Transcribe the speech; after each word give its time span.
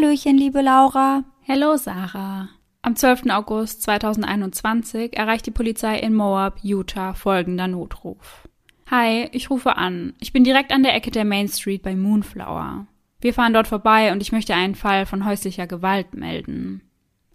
Hallöchen, 0.00 0.38
liebe 0.38 0.62
Laura. 0.62 1.24
Hallo, 1.48 1.76
Sarah. 1.76 2.48
Am 2.82 2.94
12. 2.94 3.30
August 3.30 3.82
2021 3.82 5.16
erreicht 5.16 5.46
die 5.46 5.50
Polizei 5.50 5.98
in 5.98 6.14
Moab, 6.14 6.60
Utah 6.62 7.14
folgender 7.14 7.66
Notruf. 7.66 8.46
Hi, 8.88 9.28
ich 9.32 9.50
rufe 9.50 9.76
an. 9.76 10.14
Ich 10.20 10.32
bin 10.32 10.44
direkt 10.44 10.72
an 10.72 10.84
der 10.84 10.94
Ecke 10.94 11.10
der 11.10 11.24
Main 11.24 11.48
Street 11.48 11.82
bei 11.82 11.96
Moonflower. 11.96 12.86
Wir 13.20 13.34
fahren 13.34 13.52
dort 13.52 13.66
vorbei 13.66 14.12
und 14.12 14.22
ich 14.22 14.30
möchte 14.30 14.54
einen 14.54 14.76
Fall 14.76 15.04
von 15.04 15.24
häuslicher 15.24 15.66
Gewalt 15.66 16.14
melden. 16.14 16.82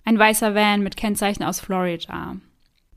Ein 0.05 0.17
weißer 0.17 0.55
Van 0.55 0.83
mit 0.83 0.95
Kennzeichen 0.95 1.43
aus 1.43 1.59
Florida. 1.59 2.37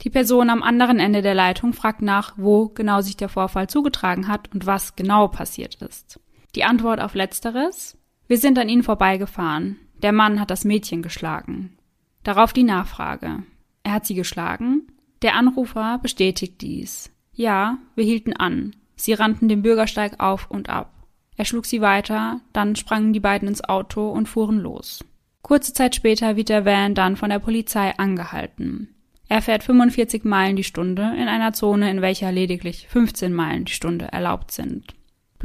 Die 0.02 0.10
Person 0.10 0.48
am 0.48 0.62
anderen 0.62 1.00
Ende 1.00 1.22
der 1.22 1.34
Leitung 1.34 1.72
fragt 1.72 2.02
nach, 2.02 2.34
wo 2.36 2.68
genau 2.68 3.00
sich 3.00 3.16
der 3.16 3.28
Vorfall 3.28 3.68
zugetragen 3.68 4.28
hat 4.28 4.54
und 4.54 4.64
was 4.64 4.94
genau 4.94 5.26
passiert 5.26 5.74
ist. 5.82 6.20
Die 6.54 6.62
Antwort 6.62 7.00
auf 7.00 7.16
letzteres? 7.16 7.98
Wir 8.28 8.38
sind 8.38 8.58
an 8.58 8.68
ihnen 8.68 8.82
vorbeigefahren. 8.82 9.76
Der 10.02 10.12
Mann 10.12 10.40
hat 10.40 10.50
das 10.50 10.64
Mädchen 10.64 11.02
geschlagen. 11.02 11.76
Darauf 12.24 12.52
die 12.52 12.64
Nachfrage. 12.64 13.44
Er 13.84 13.92
hat 13.92 14.06
sie 14.06 14.14
geschlagen? 14.14 14.88
Der 15.22 15.36
Anrufer 15.36 15.98
bestätigt 16.02 16.60
dies. 16.60 17.12
Ja, 17.32 17.78
wir 17.94 18.04
hielten 18.04 18.32
an. 18.32 18.74
Sie 18.96 19.12
rannten 19.12 19.48
den 19.48 19.62
Bürgersteig 19.62 20.18
auf 20.18 20.50
und 20.50 20.68
ab. 20.68 20.92
Er 21.36 21.44
schlug 21.44 21.66
sie 21.66 21.80
weiter, 21.80 22.40
dann 22.52 22.74
sprangen 22.74 23.12
die 23.12 23.20
beiden 23.20 23.46
ins 23.46 23.62
Auto 23.62 24.10
und 24.10 24.26
fuhren 24.26 24.58
los. 24.58 25.04
Kurze 25.42 25.72
Zeit 25.72 25.94
später 25.94 26.34
wird 26.34 26.48
der 26.48 26.64
Van 26.64 26.96
dann 26.96 27.14
von 27.14 27.30
der 27.30 27.38
Polizei 27.38 27.96
angehalten. 27.96 28.94
Er 29.28 29.42
fährt 29.42 29.62
45 29.62 30.24
Meilen 30.24 30.56
die 30.56 30.64
Stunde 30.64 31.14
in 31.16 31.28
einer 31.28 31.52
Zone, 31.52 31.90
in 31.90 32.02
welcher 32.02 32.32
lediglich 32.32 32.88
15 32.88 33.32
Meilen 33.32 33.66
die 33.66 33.72
Stunde 33.72 34.06
erlaubt 34.06 34.50
sind. 34.50 34.95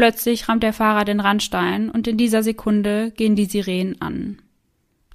Plötzlich 0.02 0.50
rammt 0.50 0.64
der 0.64 0.74
Fahrer 0.74 1.06
den 1.06 1.20
Randstein 1.20 1.92
und 1.92 2.08
in 2.08 2.18
dieser 2.18 2.42
Sekunde 2.42 3.12
gehen 3.12 3.36
die 3.36 3.46
Sirenen 3.46 4.02
an. 4.02 4.42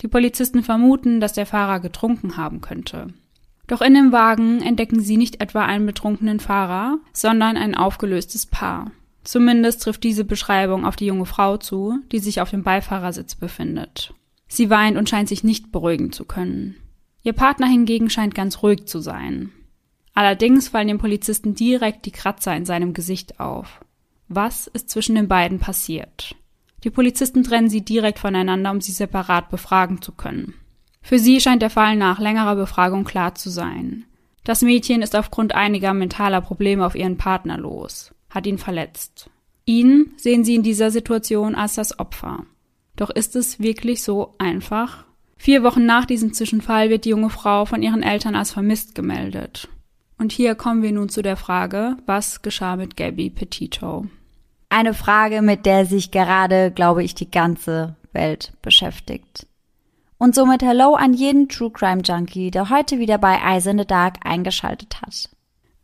Die 0.01 0.07
Polizisten 0.07 0.63
vermuten, 0.63 1.19
dass 1.19 1.33
der 1.33 1.45
Fahrer 1.45 1.81
getrunken 1.81 2.37
haben 2.37 2.61
könnte. 2.61 3.09
Doch 3.67 3.83
in 3.83 3.95
dem 3.95 4.13
Wagen 4.13 4.63
entdecken 4.63 5.01
sie 5.01 5.17
nicht 5.17 5.41
etwa 5.41 5.65
einen 5.65 5.87
betrunkenen 5.87 6.39
Fahrer, 6.39 7.01
sondern 7.13 7.57
ein 7.57 7.75
aufgelöstes 7.75 8.47
Paar. 8.47 8.93
Zumindest 9.25 9.83
trifft 9.83 10.05
diese 10.05 10.25
Beschreibung 10.25 10.87
auf 10.87 10.95
die 10.95 11.07
junge 11.07 11.27
Frau 11.27 11.57
zu, 11.57 11.99
die 12.13 12.21
sich 12.21 12.41
auf 12.41 12.51
dem 12.51 12.63
Beifahrersitz 12.63 13.35
befindet. 13.35 14.15
Sie 14.47 14.71
weint 14.71 14.97
und 14.97 15.09
scheint 15.09 15.29
sich 15.29 15.43
nicht 15.43 15.73
beruhigen 15.73 16.13
zu 16.13 16.25
können. 16.25 16.77
Ihr 17.25 17.33
Partner 17.33 17.67
hingegen 17.67 18.09
scheint 18.09 18.37
ganz 18.37 18.63
ruhig 18.63 18.87
zu 18.87 19.01
sein. 19.01 19.51
Allerdings 20.15 20.69
fallen 20.69 20.87
dem 20.87 20.99
Polizisten 20.99 21.57
direkt 21.57 22.07
die 22.07 22.13
Kratzer 22.13 22.55
in 22.55 22.65
seinem 22.65 22.95
Gesicht 22.95 23.41
auf. 23.41 23.81
Was 24.29 24.67
ist 24.67 24.91
zwischen 24.91 25.15
den 25.15 25.29
beiden 25.29 25.59
passiert? 25.59 26.35
Die 26.85 26.91
Polizisten 26.91 27.43
trennen 27.43 27.71
sie 27.71 27.81
direkt 27.81 28.19
voneinander, 28.19 28.71
um 28.71 28.81
sie 28.81 28.93
separat 28.93 29.51
befragen 29.51 30.03
zu 30.03 30.13
können. 30.13 30.55
Für 31.03 31.19
sie 31.19 31.41
scheint 31.41 31.63
der 31.63 31.71
Fall 31.71 31.97
nach 31.97 32.19
längerer 32.19 32.57
Befragung 32.57 33.05
klar 33.05 33.35
zu 33.35 33.51
sein. 33.51 34.05
Das 34.43 34.63
Mädchen 34.63 35.03
ist 35.03 35.17
aufgrund 35.17 35.55
einiger 35.55 35.95
mentaler 35.95 36.41
Probleme 36.41 36.85
auf 36.85 36.95
ihren 36.95 37.17
Partner 37.17 37.59
los, 37.59 38.13
hat 38.31 38.47
ihn 38.47 38.59
verletzt. 38.59 39.31
Ihn 39.65 40.13
sehen 40.17 40.45
sie 40.45 40.55
in 40.55 40.63
dieser 40.63 40.91
Situation 40.91 41.55
als 41.55 41.75
das 41.75 41.99
Opfer. 41.99 42.45
Doch 42.97 43.11
ist 43.11 43.37
es 43.37 43.61
wirklich 43.61 44.03
so 44.03 44.35
einfach? 44.39 45.05
Vier 45.37 45.63
Wochen 45.63 45.87
nach 45.87 46.07
diesem 46.07 46.33
Zwischenfall 46.33 46.91
wird 46.91 47.05
die 47.05 47.11
junge 47.11 47.31
Frau 47.31 47.67
von 47.67 47.83
ihren 47.83 48.03
Eltern 48.03 48.35
als 48.35 48.53
vermisst 48.53 48.95
gemeldet. 48.95 49.69
Und 50.19 50.33
hier 50.33 50.55
kommen 50.55 50.83
wir 50.83 50.93
nun 50.93 51.09
zu 51.09 51.23
der 51.23 51.37
Frage, 51.37 51.97
was 52.07 52.43
geschah 52.43 52.77
mit 52.77 52.97
Gabby 52.97 53.31
Petito? 53.31 54.07
Eine 54.77 54.93
Frage, 54.93 55.41
mit 55.41 55.65
der 55.65 55.87
sich 55.87 56.11
gerade, 56.11 56.71
glaube 56.71 57.03
ich, 57.03 57.15
die 57.15 57.31
ganze 57.31 57.97
Welt 58.13 58.53
beschäftigt. 58.61 59.47
Und 60.19 60.35
somit 60.35 60.63
Hello 60.63 60.95
an 60.95 61.15
jeden 61.15 61.49
True 61.49 61.71
Crime 61.71 62.03
Junkie, 62.03 62.51
der 62.51 62.69
heute 62.69 62.99
wieder 62.99 63.17
bei 63.17 63.39
Eyes 63.43 63.65
in 63.65 63.79
the 63.79 63.87
Dark 63.87 64.19
eingeschaltet 64.23 65.01
hat. 65.01 65.31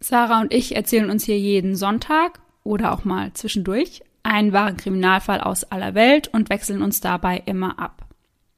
Sarah 0.00 0.42
und 0.42 0.52
ich 0.52 0.76
erzählen 0.76 1.08
uns 1.08 1.24
hier 1.24 1.38
jeden 1.38 1.74
Sonntag 1.74 2.40
oder 2.64 2.92
auch 2.92 3.06
mal 3.06 3.32
zwischendurch 3.32 4.02
einen 4.24 4.52
wahren 4.52 4.76
Kriminalfall 4.76 5.40
aus 5.40 5.64
aller 5.64 5.94
Welt 5.94 6.28
und 6.28 6.50
wechseln 6.50 6.82
uns 6.82 7.00
dabei 7.00 7.42
immer 7.46 7.78
ab. 7.78 8.04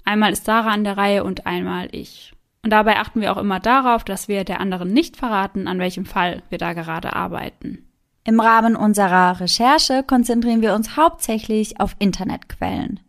Einmal 0.05 0.33
ist 0.33 0.47
Sarah 0.47 0.73
an 0.73 0.83
der 0.83 0.97
Reihe 0.97 1.23
und 1.23 1.47
einmal 1.47 1.91
ich. 1.93 2.33
Und 2.65 2.71
dabei 2.71 2.97
achten 2.97 3.21
wir 3.21 3.31
auch 3.31 3.41
immer 3.41 3.61
darauf, 3.61 4.03
dass 4.03 4.27
wir 4.27 4.43
der 4.43 4.61
anderen 4.61 4.93
nicht 4.93 5.17
verraten, 5.17 5.69
an 5.69 5.79
welchem 5.79 6.07
Fall 6.07 6.43
wir 6.49 6.59
da 6.59 6.73
gerade 6.73 7.13
arbeiten. 7.13 7.87
Im 8.27 8.41
Rahmen 8.41 8.75
unserer 8.75 9.39
Recherche 9.39 10.03
konzentrieren 10.03 10.63
wir 10.63 10.75
uns 10.75 10.97
hauptsächlich 10.97 11.79
auf 11.79 11.95
Internetquellen. 11.99 13.01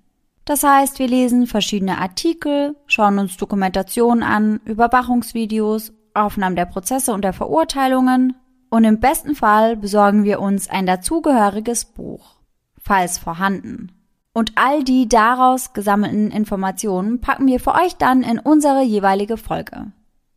Das 0.44 0.64
heißt, 0.64 1.00
wir 1.00 1.08
lesen 1.08 1.48
verschiedene 1.48 2.00
Artikel, 2.00 2.76
schauen 2.86 3.18
uns 3.18 3.38
Dokumentationen 3.38 4.24
an, 4.24 4.60
Überwachungsvideos, 4.66 5.94
Aufnahmen 6.14 6.56
der 6.56 6.66
Prozesse 6.66 7.14
und 7.14 7.24
der 7.24 7.34
Verurteilungen 7.34 8.36
und 8.70 8.84
im 8.84 9.00
besten 9.00 9.36
Fall 9.36 9.78
besorgen 9.78 10.26
wir 10.26 10.42
uns 10.42 10.70
ein 10.70 10.86
dazugehöriges 10.86 11.86
Buch, 11.86 12.36
falls 12.78 13.18
vorhanden. 13.18 13.92
Und 14.34 14.52
all 14.56 14.84
die 14.84 15.08
daraus 15.08 15.72
gesammelten 15.72 16.30
Informationen 16.30 17.22
packen 17.22 17.48
wir 17.48 17.62
für 17.62 17.74
euch 17.74 17.96
dann 17.96 18.22
in 18.22 18.38
unsere 18.38 18.84
jeweilige 18.84 19.38
Folge. 19.38 19.94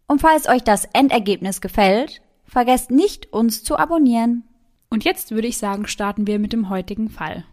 Und 0.07 0.21
falls 0.21 0.49
euch 0.49 0.63
das 0.63 0.85
Endergebnis 0.93 1.61
gefällt, 1.61 2.23
vergesst 2.45 2.93
nicht, 2.93 3.33
uns 3.33 3.65
zu 3.65 3.77
abonnieren. 3.77 4.45
Und 4.91 5.05
jetzt 5.05 5.31
würde 5.31 5.49
ich 5.49 5.59
sagen, 5.59 5.87
starten 5.87 6.27
wir 6.27 6.39
mit 6.39 6.53
dem 6.53 6.69
heutigen 6.69 7.11
Fall. 7.11 7.45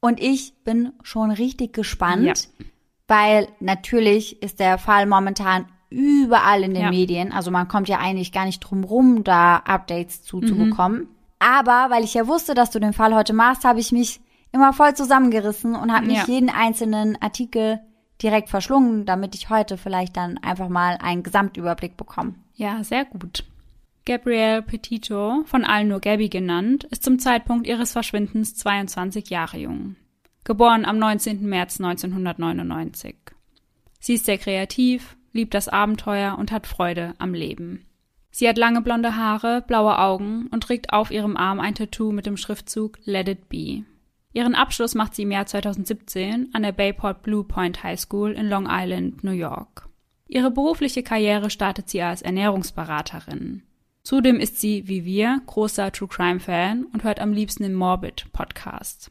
Und 0.00 0.20
ich 0.20 0.54
bin 0.64 0.92
schon 1.02 1.30
richtig 1.30 1.72
gespannt, 1.72 2.24
ja. 2.58 2.66
weil 3.08 3.48
natürlich 3.60 4.42
ist 4.42 4.60
der 4.60 4.78
Fall 4.78 5.06
momentan 5.06 5.66
überall 5.90 6.64
in 6.64 6.74
den 6.74 6.84
ja. 6.84 6.90
Medien. 6.90 7.32
Also 7.32 7.50
man 7.50 7.68
kommt 7.68 7.88
ja 7.88 7.98
eigentlich 7.98 8.32
gar 8.32 8.44
nicht 8.44 8.60
drum 8.60 8.84
rum, 8.84 9.24
da 9.24 9.56
Updates 9.56 10.22
zuzubekommen. 10.22 11.02
Mhm. 11.02 11.08
Aber 11.38 11.90
weil 11.90 12.04
ich 12.04 12.14
ja 12.14 12.26
wusste, 12.26 12.54
dass 12.54 12.70
du 12.70 12.78
den 12.78 12.92
Fall 12.92 13.14
heute 13.14 13.32
machst, 13.32 13.64
habe 13.64 13.80
ich 13.80 13.92
mich 13.92 14.20
immer 14.52 14.72
voll 14.72 14.94
zusammengerissen 14.94 15.74
und 15.74 15.92
habe 15.92 16.06
nicht 16.06 16.28
ja. 16.28 16.34
jeden 16.34 16.50
einzelnen 16.50 17.20
Artikel 17.20 17.80
direkt 18.22 18.48
verschlungen, 18.48 19.04
damit 19.06 19.34
ich 19.34 19.50
heute 19.50 19.76
vielleicht 19.76 20.16
dann 20.16 20.38
einfach 20.38 20.68
mal 20.68 20.98
einen 21.02 21.22
Gesamtüberblick 21.22 21.96
bekomme. 21.96 22.34
Ja, 22.54 22.84
sehr 22.84 23.04
gut. 23.04 23.44
Gabrielle 24.04 24.62
Petito, 24.62 25.44
von 25.44 25.64
allen 25.64 25.86
nur 25.86 26.00
Gabby 26.00 26.28
genannt, 26.28 26.84
ist 26.90 27.04
zum 27.04 27.20
Zeitpunkt 27.20 27.68
ihres 27.68 27.92
Verschwindens 27.92 28.56
22 28.56 29.30
Jahre 29.30 29.58
jung. 29.58 29.94
Geboren 30.42 30.84
am 30.84 30.98
19. 30.98 31.46
März 31.46 31.80
1999. 31.80 33.14
Sie 34.00 34.14
ist 34.14 34.24
sehr 34.24 34.38
kreativ, 34.38 35.16
liebt 35.32 35.54
das 35.54 35.68
Abenteuer 35.68 36.36
und 36.36 36.50
hat 36.50 36.66
Freude 36.66 37.14
am 37.18 37.32
Leben. 37.32 37.86
Sie 38.32 38.48
hat 38.48 38.58
lange 38.58 38.80
blonde 38.80 39.14
Haare, 39.14 39.62
blaue 39.64 39.96
Augen 39.96 40.48
und 40.50 40.64
trägt 40.64 40.92
auf 40.92 41.12
ihrem 41.12 41.36
Arm 41.36 41.60
ein 41.60 41.76
Tattoo 41.76 42.10
mit 42.10 42.26
dem 42.26 42.36
Schriftzug 42.36 42.98
Let 43.04 43.28
It 43.28 43.48
Be. 43.48 43.84
Ihren 44.32 44.56
Abschluss 44.56 44.96
macht 44.96 45.14
sie 45.14 45.22
im 45.22 45.30
Jahr 45.30 45.46
2017 45.46 46.48
an 46.54 46.62
der 46.62 46.72
Bayport 46.72 47.22
Blue 47.22 47.44
Point 47.44 47.84
High 47.84 48.00
School 48.00 48.32
in 48.32 48.48
Long 48.48 48.66
Island, 48.68 49.22
New 49.22 49.30
York. 49.30 49.88
Ihre 50.26 50.50
berufliche 50.50 51.04
Karriere 51.04 51.50
startet 51.50 51.88
sie 51.88 52.02
als 52.02 52.22
Ernährungsberaterin. 52.22 53.62
Zudem 54.02 54.40
ist 54.40 54.60
sie, 54.60 54.88
wie 54.88 55.04
wir, 55.04 55.40
großer 55.46 55.92
True 55.92 56.08
Crime 56.08 56.40
Fan 56.40 56.84
und 56.92 57.04
hört 57.04 57.20
am 57.20 57.32
liebsten 57.32 57.62
den 57.62 57.74
Morbid 57.74 58.26
Podcast. 58.32 59.10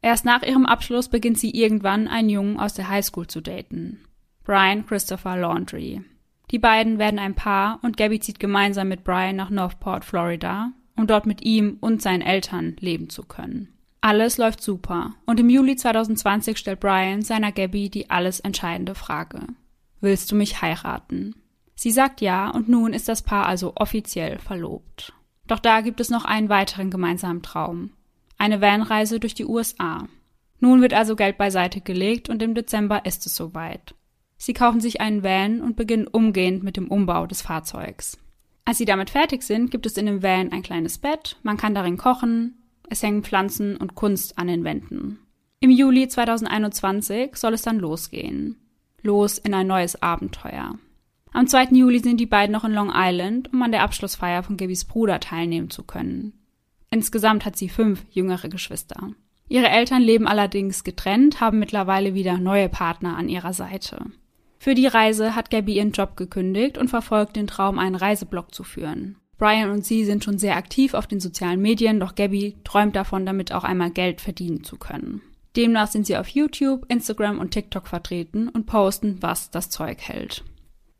Erst 0.00 0.24
nach 0.24 0.42
ihrem 0.42 0.64
Abschluss 0.64 1.08
beginnt 1.08 1.38
sie 1.38 1.50
irgendwann 1.50 2.06
einen 2.06 2.28
Jungen 2.28 2.58
aus 2.58 2.74
der 2.74 2.88
Highschool 2.88 3.26
zu 3.26 3.40
daten. 3.40 4.04
Brian 4.44 4.86
Christopher 4.86 5.36
Laundry. 5.36 6.02
Die 6.50 6.58
beiden 6.58 6.98
werden 6.98 7.18
ein 7.18 7.34
Paar 7.34 7.80
und 7.82 7.96
Gabby 7.96 8.20
zieht 8.20 8.38
gemeinsam 8.38 8.88
mit 8.88 9.04
Brian 9.04 9.36
nach 9.36 9.50
Northport, 9.50 10.04
Florida, 10.04 10.72
um 10.96 11.06
dort 11.06 11.26
mit 11.26 11.42
ihm 11.42 11.76
und 11.80 12.00
seinen 12.00 12.22
Eltern 12.22 12.76
leben 12.80 13.10
zu 13.10 13.24
können. 13.24 13.74
Alles 14.00 14.38
läuft 14.38 14.62
super 14.62 15.14
und 15.26 15.40
im 15.40 15.50
Juli 15.50 15.74
2020 15.76 16.56
stellt 16.56 16.80
Brian 16.80 17.22
seiner 17.22 17.52
Gabby 17.52 17.90
die 17.90 18.08
alles 18.08 18.40
entscheidende 18.40 18.94
Frage. 18.94 19.40
Willst 20.00 20.30
du 20.30 20.36
mich 20.36 20.62
heiraten? 20.62 21.34
Sie 21.80 21.92
sagt 21.92 22.20
ja 22.20 22.50
und 22.50 22.68
nun 22.68 22.92
ist 22.92 23.08
das 23.08 23.22
Paar 23.22 23.46
also 23.46 23.74
offiziell 23.76 24.40
verlobt. 24.40 25.12
Doch 25.46 25.60
da 25.60 25.80
gibt 25.80 26.00
es 26.00 26.10
noch 26.10 26.24
einen 26.24 26.48
weiteren 26.48 26.90
gemeinsamen 26.90 27.40
Traum. 27.40 27.92
Eine 28.36 28.60
Vanreise 28.60 29.20
durch 29.20 29.34
die 29.34 29.44
USA. 29.44 30.08
Nun 30.58 30.82
wird 30.82 30.92
also 30.92 31.14
Geld 31.14 31.38
beiseite 31.38 31.80
gelegt 31.80 32.30
und 32.30 32.42
im 32.42 32.56
Dezember 32.56 33.06
ist 33.06 33.26
es 33.26 33.36
soweit. 33.36 33.94
Sie 34.38 34.54
kaufen 34.54 34.80
sich 34.80 35.00
einen 35.00 35.22
Van 35.22 35.60
und 35.60 35.76
beginnen 35.76 36.08
umgehend 36.08 36.64
mit 36.64 36.76
dem 36.76 36.88
Umbau 36.88 37.28
des 37.28 37.42
Fahrzeugs. 37.42 38.18
Als 38.64 38.78
sie 38.78 38.84
damit 38.84 39.10
fertig 39.10 39.44
sind, 39.44 39.70
gibt 39.70 39.86
es 39.86 39.96
in 39.96 40.06
dem 40.06 40.20
Van 40.20 40.50
ein 40.50 40.62
kleines 40.62 40.98
Bett, 40.98 41.36
man 41.44 41.58
kann 41.58 41.76
darin 41.76 41.96
kochen, 41.96 42.60
es 42.90 43.04
hängen 43.04 43.22
Pflanzen 43.22 43.76
und 43.76 43.94
Kunst 43.94 44.36
an 44.36 44.48
den 44.48 44.64
Wänden. 44.64 45.20
Im 45.60 45.70
Juli 45.70 46.08
2021 46.08 47.36
soll 47.36 47.54
es 47.54 47.62
dann 47.62 47.78
losgehen. 47.78 48.56
Los 49.00 49.38
in 49.38 49.54
ein 49.54 49.68
neues 49.68 50.02
Abenteuer. 50.02 50.76
Am 51.32 51.46
2. 51.46 51.68
Juli 51.72 51.98
sind 51.98 52.18
die 52.18 52.26
beiden 52.26 52.52
noch 52.52 52.64
in 52.64 52.72
Long 52.72 52.90
Island, 52.94 53.52
um 53.52 53.62
an 53.62 53.72
der 53.72 53.82
Abschlussfeier 53.82 54.42
von 54.42 54.56
Gabbys 54.56 54.84
Bruder 54.84 55.20
teilnehmen 55.20 55.70
zu 55.70 55.82
können. 55.82 56.32
Insgesamt 56.90 57.44
hat 57.44 57.56
sie 57.56 57.68
fünf 57.68 58.04
jüngere 58.10 58.48
Geschwister. 58.48 59.10
Ihre 59.48 59.68
Eltern 59.68 60.02
leben 60.02 60.26
allerdings 60.26 60.84
getrennt, 60.84 61.40
haben 61.40 61.58
mittlerweile 61.58 62.14
wieder 62.14 62.38
neue 62.38 62.68
Partner 62.68 63.16
an 63.16 63.28
ihrer 63.28 63.52
Seite. 63.52 63.98
Für 64.58 64.74
die 64.74 64.86
Reise 64.86 65.34
hat 65.34 65.50
Gabby 65.50 65.76
ihren 65.76 65.92
Job 65.92 66.16
gekündigt 66.16 66.78
und 66.78 66.88
verfolgt 66.88 67.36
den 67.36 67.46
Traum, 67.46 67.78
einen 67.78 67.94
Reiseblog 67.94 68.54
zu 68.54 68.64
führen. 68.64 69.16
Brian 69.38 69.70
und 69.70 69.84
sie 69.84 70.04
sind 70.04 70.24
schon 70.24 70.38
sehr 70.38 70.56
aktiv 70.56 70.94
auf 70.94 71.06
den 71.06 71.20
sozialen 71.20 71.62
Medien, 71.62 72.00
doch 72.00 72.16
Gabby 72.16 72.56
träumt 72.64 72.96
davon, 72.96 73.24
damit 73.24 73.52
auch 73.52 73.64
einmal 73.64 73.90
Geld 73.90 74.20
verdienen 74.20 74.64
zu 74.64 74.76
können. 74.76 75.22
Demnach 75.56 75.86
sind 75.86 76.06
sie 76.06 76.16
auf 76.16 76.28
YouTube, 76.28 76.84
Instagram 76.88 77.38
und 77.38 77.52
TikTok 77.52 77.86
vertreten 77.86 78.48
und 78.48 78.66
posten, 78.66 79.18
was 79.20 79.50
das 79.50 79.70
Zeug 79.70 79.98
hält. 80.00 80.44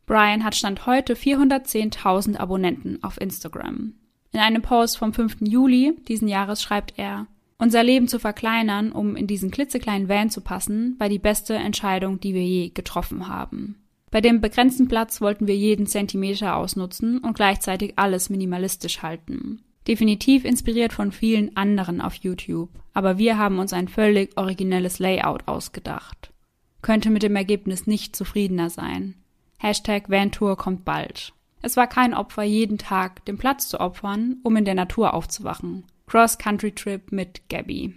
Brian 0.08 0.42
hat 0.42 0.56
Stand 0.56 0.86
heute 0.86 1.14
410.000 1.14 2.38
Abonnenten 2.38 2.98
auf 3.04 3.20
Instagram. 3.20 3.92
In 4.32 4.40
einem 4.40 4.62
Post 4.62 4.96
vom 4.96 5.12
5. 5.12 5.36
Juli 5.42 5.96
diesen 6.08 6.28
Jahres 6.28 6.62
schreibt 6.62 6.94
er, 6.96 7.26
unser 7.58 7.82
Leben 7.82 8.08
zu 8.08 8.18
verkleinern, 8.18 8.90
um 8.90 9.16
in 9.16 9.26
diesen 9.26 9.50
klitzekleinen 9.50 10.08
Van 10.08 10.30
zu 10.30 10.40
passen, 10.40 10.96
war 10.98 11.10
die 11.10 11.18
beste 11.18 11.56
Entscheidung, 11.56 12.20
die 12.20 12.32
wir 12.32 12.42
je 12.42 12.70
getroffen 12.70 13.28
haben. 13.28 13.82
Bei 14.10 14.22
dem 14.22 14.40
begrenzten 14.40 14.88
Platz 14.88 15.20
wollten 15.20 15.46
wir 15.46 15.56
jeden 15.56 15.86
Zentimeter 15.86 16.56
ausnutzen 16.56 17.18
und 17.18 17.34
gleichzeitig 17.34 17.92
alles 17.96 18.30
minimalistisch 18.30 19.02
halten. 19.02 19.60
Definitiv 19.86 20.46
inspiriert 20.46 20.94
von 20.94 21.12
vielen 21.12 21.54
anderen 21.54 22.00
auf 22.00 22.14
YouTube, 22.14 22.70
aber 22.94 23.18
wir 23.18 23.36
haben 23.36 23.58
uns 23.58 23.74
ein 23.74 23.88
völlig 23.88 24.38
originelles 24.38 25.00
Layout 25.00 25.46
ausgedacht. 25.46 26.32
Könnte 26.80 27.10
mit 27.10 27.22
dem 27.22 27.36
Ergebnis 27.36 27.86
nicht 27.86 28.16
zufriedener 28.16 28.70
sein. 28.70 29.14
Hashtag 29.58 30.08
Vantour 30.08 30.56
kommt 30.56 30.84
bald. 30.84 31.32
Es 31.62 31.76
war 31.76 31.88
kein 31.88 32.14
Opfer, 32.14 32.44
jeden 32.44 32.78
Tag 32.78 33.24
den 33.24 33.38
Platz 33.38 33.68
zu 33.68 33.80
opfern, 33.80 34.36
um 34.44 34.56
in 34.56 34.64
der 34.64 34.74
Natur 34.74 35.14
aufzuwachen. 35.14 35.84
Cross-Country-Trip 36.06 37.10
mit 37.10 37.48
Gabby. 37.48 37.94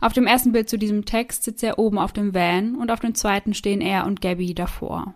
Auf 0.00 0.12
dem 0.12 0.26
ersten 0.26 0.52
Bild 0.52 0.70
zu 0.70 0.78
diesem 0.78 1.04
Text 1.04 1.44
sitzt 1.44 1.62
er 1.62 1.78
oben 1.78 1.98
auf 1.98 2.12
dem 2.12 2.32
Van 2.32 2.76
und 2.76 2.90
auf 2.90 3.00
dem 3.00 3.14
zweiten 3.14 3.52
stehen 3.52 3.80
er 3.80 4.06
und 4.06 4.22
Gabby 4.22 4.54
davor. 4.54 5.14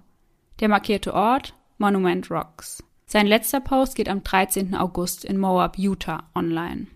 Der 0.61 0.69
markierte 0.69 1.15
Ort 1.15 1.55
Monument 1.79 2.31
Rocks. 2.31 2.83
Sein 3.07 3.27
letzter 3.27 3.61
Post 3.61 3.95
geht 3.95 4.09
am 4.09 4.23
13. 4.23 4.75
August 4.75 5.25
in 5.25 5.39
Moab, 5.39 5.79
Utah 5.79 6.25
online. 6.35 6.89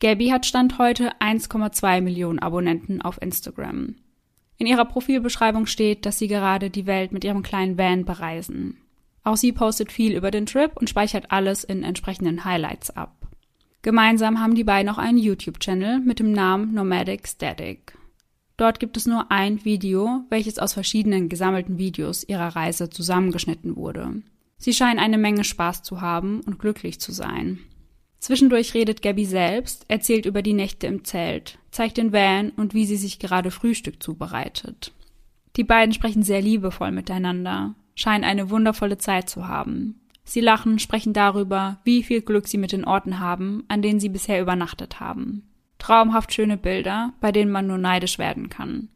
Gabby 0.00 0.28
hat 0.28 0.46
Stand 0.46 0.78
heute 0.78 1.12
1,2 1.20 2.00
Millionen 2.00 2.38
Abonnenten 2.38 3.02
auf 3.02 3.20
Instagram. 3.22 3.96
In 4.62 4.68
ihrer 4.68 4.84
Profilbeschreibung 4.84 5.66
steht, 5.66 6.06
dass 6.06 6.20
sie 6.20 6.28
gerade 6.28 6.70
die 6.70 6.86
Welt 6.86 7.10
mit 7.10 7.24
ihrem 7.24 7.42
kleinen 7.42 7.76
Van 7.78 8.04
bereisen. 8.04 8.76
Auch 9.24 9.36
sie 9.36 9.50
postet 9.50 9.90
viel 9.90 10.16
über 10.16 10.30
den 10.30 10.46
Trip 10.46 10.70
und 10.76 10.88
speichert 10.88 11.32
alles 11.32 11.64
in 11.64 11.82
entsprechenden 11.82 12.44
Highlights 12.44 12.90
ab. 12.90 13.26
Gemeinsam 13.82 14.38
haben 14.40 14.54
die 14.54 14.62
beiden 14.62 14.88
auch 14.88 14.98
einen 14.98 15.18
YouTube-Channel 15.18 15.98
mit 15.98 16.20
dem 16.20 16.30
Namen 16.30 16.74
Nomadic 16.74 17.26
Static. 17.26 17.98
Dort 18.56 18.78
gibt 18.78 18.96
es 18.96 19.04
nur 19.04 19.32
ein 19.32 19.64
Video, 19.64 20.20
welches 20.28 20.60
aus 20.60 20.74
verschiedenen 20.74 21.28
gesammelten 21.28 21.78
Videos 21.78 22.22
ihrer 22.22 22.54
Reise 22.54 22.88
zusammengeschnitten 22.88 23.74
wurde. 23.74 24.22
Sie 24.58 24.72
scheinen 24.72 25.00
eine 25.00 25.18
Menge 25.18 25.42
Spaß 25.42 25.82
zu 25.82 26.00
haben 26.02 26.40
und 26.46 26.60
glücklich 26.60 27.00
zu 27.00 27.10
sein. 27.10 27.58
Zwischendurch 28.22 28.72
redet 28.72 29.02
Gabby 29.02 29.24
selbst, 29.24 29.84
erzählt 29.88 30.26
über 30.26 30.42
die 30.42 30.52
Nächte 30.52 30.86
im 30.86 31.04
Zelt, 31.04 31.58
zeigt 31.72 31.96
den 31.96 32.12
Van 32.12 32.50
und 32.50 32.72
wie 32.72 32.86
sie 32.86 32.96
sich 32.96 33.18
gerade 33.18 33.50
Frühstück 33.50 34.00
zubereitet. 34.00 34.92
Die 35.56 35.64
beiden 35.64 35.92
sprechen 35.92 36.22
sehr 36.22 36.40
liebevoll 36.40 36.92
miteinander, 36.92 37.74
scheinen 37.96 38.22
eine 38.22 38.48
wundervolle 38.48 38.96
Zeit 38.96 39.28
zu 39.28 39.48
haben. 39.48 40.00
Sie 40.22 40.40
lachen, 40.40 40.78
sprechen 40.78 41.12
darüber, 41.12 41.80
wie 41.82 42.04
viel 42.04 42.22
Glück 42.22 42.46
sie 42.46 42.58
mit 42.58 42.70
den 42.70 42.84
Orten 42.84 43.18
haben, 43.18 43.64
an 43.66 43.82
denen 43.82 43.98
sie 43.98 44.08
bisher 44.08 44.40
übernachtet 44.40 45.00
haben. 45.00 45.50
Traumhaft 45.78 46.32
schöne 46.32 46.56
Bilder, 46.56 47.14
bei 47.20 47.32
denen 47.32 47.50
man 47.50 47.66
nur 47.66 47.78
neidisch 47.78 48.20
werden 48.20 48.48
kann. 48.48 48.88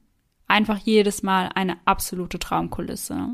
Einfach 0.47 0.79
jedes 0.79 1.25
Mal 1.25 1.51
eine 1.53 1.79
absolute 1.85 2.39
Traumkulisse. 2.39 3.31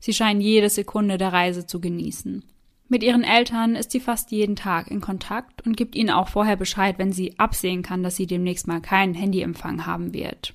Sie 0.00 0.12
scheinen 0.12 0.42
jede 0.42 0.68
Sekunde 0.68 1.16
der 1.16 1.32
Reise 1.32 1.66
zu 1.66 1.80
genießen. 1.80 2.44
Mit 2.88 3.02
ihren 3.02 3.24
Eltern 3.24 3.76
ist 3.76 3.90
sie 3.92 4.00
fast 4.00 4.30
jeden 4.30 4.56
Tag 4.56 4.90
in 4.90 5.00
Kontakt 5.00 5.66
und 5.66 5.76
gibt 5.76 5.94
ihnen 5.94 6.10
auch 6.10 6.28
vorher 6.28 6.56
Bescheid, 6.56 6.98
wenn 6.98 7.12
sie 7.12 7.38
absehen 7.38 7.82
kann, 7.82 8.02
dass 8.02 8.16
sie 8.16 8.26
demnächst 8.26 8.66
mal 8.66 8.80
keinen 8.80 9.14
Handyempfang 9.14 9.86
haben 9.86 10.12
wird. 10.12 10.54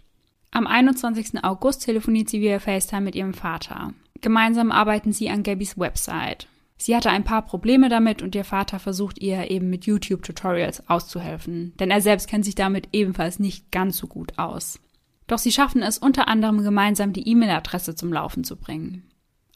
Am 0.51 0.67
21. 0.67 1.43
August 1.43 1.85
telefoniert 1.85 2.29
sie 2.29 2.41
via 2.41 2.59
FaceTime 2.59 3.01
mit 3.01 3.15
ihrem 3.15 3.33
Vater. 3.33 3.93
Gemeinsam 4.21 4.71
arbeiten 4.71 5.11
sie 5.11 5.29
an 5.29 5.43
Gabbys 5.43 5.77
Website. 5.77 6.47
Sie 6.77 6.95
hatte 6.95 7.09
ein 7.09 7.23
paar 7.23 7.41
Probleme 7.41 7.89
damit 7.89 8.21
und 8.21 8.35
ihr 8.35 8.45
Vater 8.45 8.79
versucht 8.79 9.19
ihr 9.21 9.51
eben 9.51 9.69
mit 9.69 9.85
YouTube-Tutorials 9.85 10.89
auszuhelfen, 10.89 11.73
denn 11.77 11.91
er 11.91 12.01
selbst 12.01 12.29
kennt 12.29 12.45
sich 12.45 12.55
damit 12.55 12.89
ebenfalls 12.93 13.39
nicht 13.39 13.69
ganz 13.71 13.97
so 13.97 14.07
gut 14.07 14.37
aus. 14.37 14.79
Doch 15.27 15.39
sie 15.39 15.51
schaffen 15.51 15.83
es 15.83 15.97
unter 15.97 16.27
anderem 16.27 16.63
gemeinsam 16.63 17.11
die 17.11 17.27
E-Mail-Adresse 17.27 17.95
zum 17.95 18.13
Laufen 18.13 18.43
zu 18.43 18.55
bringen. 18.55 19.08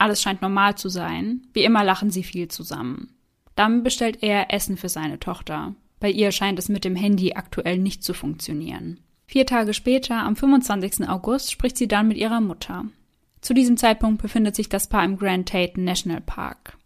Alles 0.03 0.21
scheint 0.21 0.41
normal 0.41 0.75
zu 0.75 0.89
sein, 0.89 1.47
wie 1.53 1.63
immer 1.63 1.81
lachen 1.81 2.11
sie 2.11 2.23
viel 2.23 2.49
zusammen. 2.49 3.15
Dann 3.55 3.83
bestellt 3.83 4.17
er 4.19 4.53
Essen 4.53 4.75
für 4.75 4.89
seine 4.89 5.17
Tochter. 5.17 5.75
Bei 6.01 6.11
ihr 6.11 6.33
scheint 6.33 6.59
es 6.59 6.67
mit 6.67 6.83
dem 6.83 6.97
Handy 6.97 7.35
aktuell 7.35 7.77
nicht 7.77 8.03
zu 8.03 8.13
funktionieren. 8.13 8.99
Vier 9.27 9.45
Tage 9.45 9.73
später, 9.73 10.17
am 10.17 10.35
25. 10.35 11.07
August, 11.07 11.53
spricht 11.53 11.77
sie 11.77 11.87
dann 11.87 12.09
mit 12.09 12.17
ihrer 12.17 12.41
Mutter. 12.41 12.83
Zu 13.39 13.53
diesem 13.53 13.77
Zeitpunkt 13.77 14.21
befindet 14.21 14.57
sich 14.57 14.67
das 14.67 14.89
Paar 14.89 15.05
im 15.05 15.17
Grand 15.17 15.47
Teton 15.47 15.85
National 15.85 16.19
Park. 16.19 16.77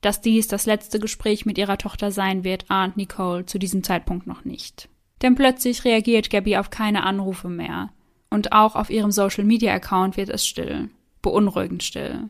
Dass 0.00 0.20
dies 0.20 0.48
das 0.48 0.66
letzte 0.66 0.98
Gespräch 0.98 1.46
mit 1.46 1.58
ihrer 1.58 1.78
Tochter 1.78 2.10
sein 2.10 2.42
wird, 2.42 2.68
ahnt 2.68 2.96
Nicole 2.96 3.46
zu 3.46 3.60
diesem 3.60 3.84
Zeitpunkt 3.84 4.26
noch 4.26 4.44
nicht. 4.44 4.88
Denn 5.22 5.36
plötzlich 5.36 5.84
reagiert 5.84 6.30
Gabby 6.30 6.56
auf 6.56 6.70
keine 6.70 7.04
Anrufe 7.04 7.48
mehr. 7.48 7.90
Und 8.28 8.50
auch 8.50 8.74
auf 8.74 8.90
ihrem 8.90 9.12
Social 9.12 9.44
Media 9.44 9.72
Account 9.72 10.16
wird 10.16 10.30
es 10.30 10.44
still. 10.44 10.90
Beunruhigend 11.22 11.84
still. 11.84 12.28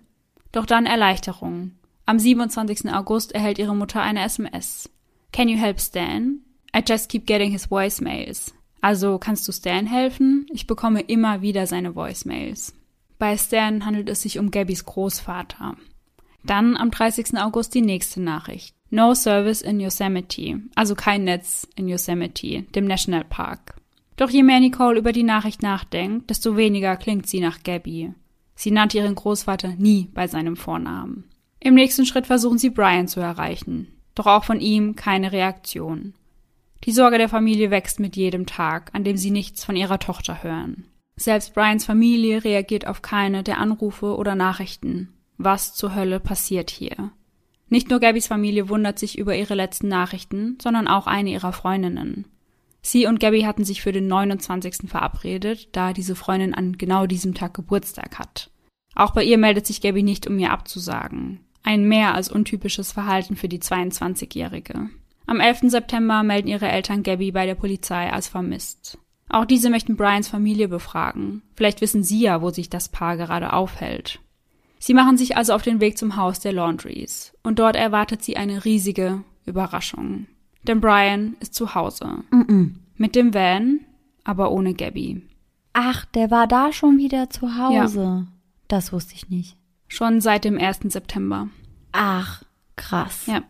Doch 0.57 0.65
dann 0.65 0.87
Erleichterung. 0.87 1.73
Am 2.07 2.19
27. 2.19 2.91
August 2.91 3.33
erhält 3.33 3.59
ihre 3.59 3.77
Mutter 3.77 4.01
eine 4.01 4.23
SMS. 4.23 4.89
Can 5.31 5.51
you 5.51 5.59
help 5.59 5.79
Stan? 5.79 6.39
I 6.75 6.81
just 6.83 7.11
keep 7.11 7.27
getting 7.27 7.51
his 7.51 7.71
voicemails. 7.71 8.55
Also 8.81 9.19
kannst 9.19 9.47
du 9.47 9.53
Stan 9.53 9.85
helfen? 9.85 10.47
Ich 10.51 10.67
bekomme 10.67 11.03
immer 11.03 11.43
wieder 11.43 11.67
seine 11.67 11.95
Voicemails. 11.95 12.73
Bei 13.19 13.37
Stan 13.37 13.85
handelt 13.85 14.09
es 14.09 14.23
sich 14.23 14.39
um 14.39 14.51
Gabbys 14.51 14.87
Großvater. 14.87 15.77
Dann 16.43 16.79
am 16.79 16.91
30. 16.91 17.37
August 17.37 17.75
die 17.75 17.83
nächste 17.83 18.23
Nachricht. 18.23 18.75
No 18.89 19.13
Service 19.13 19.61
in 19.61 19.79
Yosemite, 19.79 20.63
also 20.75 20.95
kein 20.95 21.25
Netz 21.25 21.69
in 21.77 21.87
Yosemite, 21.87 22.63
dem 22.75 22.87
Nationalpark. 22.87 23.75
Doch 24.17 24.31
je 24.31 24.43
mehr 24.43 24.61
Nicole 24.61 24.99
über 24.99 25.13
die 25.13 25.23
Nachricht 25.23 25.63
nachdenkt, 25.63 26.31
desto 26.31 26.57
weniger 26.57 26.97
klingt 26.97 27.27
sie 27.27 27.41
nach 27.41 27.63
Gabby. 27.63 28.15
Sie 28.57 28.73
nannte 28.73 28.99
ihren 28.99 29.15
Großvater 29.15 29.75
nie 29.77 30.09
bei 30.13 30.27
seinem 30.27 30.57
Vornamen. 30.57 31.31
Im 31.61 31.75
nächsten 31.75 32.05
Schritt 32.05 32.27
versuchen 32.27 32.59
sie 32.59 32.71
Brian 32.71 33.07
zu 33.07 33.21
erreichen, 33.21 33.87
doch 34.17 34.27
auch 34.27 34.43
von 34.43 34.61
ihm 34.61 34.97
keine 34.97 35.31
Reaktion. 35.31 36.15
Die 36.83 36.93
Sorge 36.93 37.19
der 37.19 37.29
Familie 37.29 37.71
wächst 37.71 38.01
mit 38.01 38.17
jedem 38.17 38.47
Tag, 38.47 38.91
an 38.93 39.05
dem 39.05 39.17
sie 39.17 39.31
nichts 39.31 39.65
von 39.65 39.77
ihrer 39.77 40.01
Tochter 40.01 40.43
hören. 40.43 40.87
Selbst 41.15 41.55
Brians 41.55 41.85
Familie 41.85 42.43
reagiert 42.43 42.89
auf 42.89 43.03
keine 43.03 43.45
der 43.45 43.59
Anrufe 43.59 44.17
oder 44.17 44.35
Nachrichten 44.35 45.13
was 45.39 45.75
zur 45.75 45.95
Hölle 45.95 46.21
passiert 46.21 46.71
hier? 46.71 47.11
Nicht 47.69 47.91
nur 47.91 48.01
Gabbys 48.01 48.29
Familie 48.29 48.69
wundert 48.69 48.99
sich 48.99 49.19
über 49.19 49.37
ihre 49.37 49.55
letzten 49.55 49.89
Nachrichten, 49.89 50.57
sondern 50.63 50.89
auch 50.89 51.07
eine 51.07 51.31
ihrer 51.31 51.53
Freundinnen. 51.53 52.27
Sie 52.87 53.07
und 53.07 53.19
Gabby 53.19 53.41
hatten 53.41 53.65
sich 53.65 53.83
für 53.83 53.91
den 53.91 54.07
29. 54.07 54.89
verabredet, 54.89 55.71
da 55.73 55.93
diese 55.93 56.15
Freundin 56.15 56.55
an 56.55 56.79
genau 56.79 57.07
diesem 57.07 57.35
Tag 57.35 57.53
Geburtstag 57.55 58.17
hat. 58.17 58.49
Auch 58.95 59.11
bei 59.11 59.25
ihr 59.25 59.39
meldet 59.39 59.67
sich 59.67 59.81
Gabby 59.81 60.05
nicht, 60.05 60.29
um 60.29 60.39
ihr 60.39 60.53
abzusagen. 60.53 61.41
Ein 61.65 61.89
mehr 61.89 62.15
als 62.15 62.31
untypisches 62.31 62.93
Verhalten 62.93 63.35
für 63.35 63.49
die 63.49 63.59
22-Jährige. 63.59 64.89
Am 65.27 65.41
11. 65.41 65.63
September 65.63 66.23
melden 66.23 66.47
ihre 66.47 66.69
Eltern 66.69 67.03
Gabby 67.03 67.33
bei 67.33 67.45
der 67.45 67.57
Polizei 67.57 68.13
als 68.13 68.29
vermisst. 68.29 68.99
Auch 69.29 69.47
diese 69.47 69.69
möchten 69.69 69.97
Brians 69.97 70.29
Familie 70.29 70.69
befragen. 70.69 71.43
Vielleicht 71.57 71.81
wissen 71.81 72.05
sie 72.05 72.21
ja, 72.21 72.41
wo 72.41 72.51
sich 72.51 72.71
das 72.71 72.89
Paar 72.89 73.17
gerade 73.17 73.53
aufhält. 73.53 74.21
Sie 74.79 74.95
machen 74.95 75.17
sich 75.17 75.37
also 75.37 75.55
auf 75.55 75.63
den 75.63 75.81
Weg 75.81 75.99
zum 75.99 76.15
Haus 76.15 76.39
der 76.39 76.53
Laundries 76.53 77.33
und 77.43 77.59
dort 77.59 77.75
erwartet 77.75 78.23
sie 78.23 78.37
eine 78.37 78.65
riesige 78.65 79.25
Überraschung. 79.45 80.29
Denn 80.67 80.81
Brian 80.81 81.37
ist 81.41 81.55
zu 81.55 81.75
Hause. 81.75 82.25
Mm 82.31 82.41
-mm. 82.41 82.71
Mit 82.97 83.15
dem 83.15 83.35
Van, 83.35 83.81
aber 84.25 84.51
ohne 84.51 84.75
Gabby. 84.75 85.23
Ach, 85.73 86.05
der 86.07 86.31
war 86.31 86.47
da 86.47 86.73
schon 86.73 86.99
wieder 86.99 87.31
zu 87.31 87.57
Hause. 87.59 88.03
Ja. 88.03 88.27
Das 88.69 88.93
wusste 88.93 89.15
ich 89.15 89.29
nicht. 89.29 89.57
Schon 89.89 90.21
seit 90.21 90.45
dem 90.45 90.59
1. 90.59 90.81
September. 90.85 91.49
Ach, 91.93 92.43
krass. 92.75 93.27
Ja. 93.27 93.43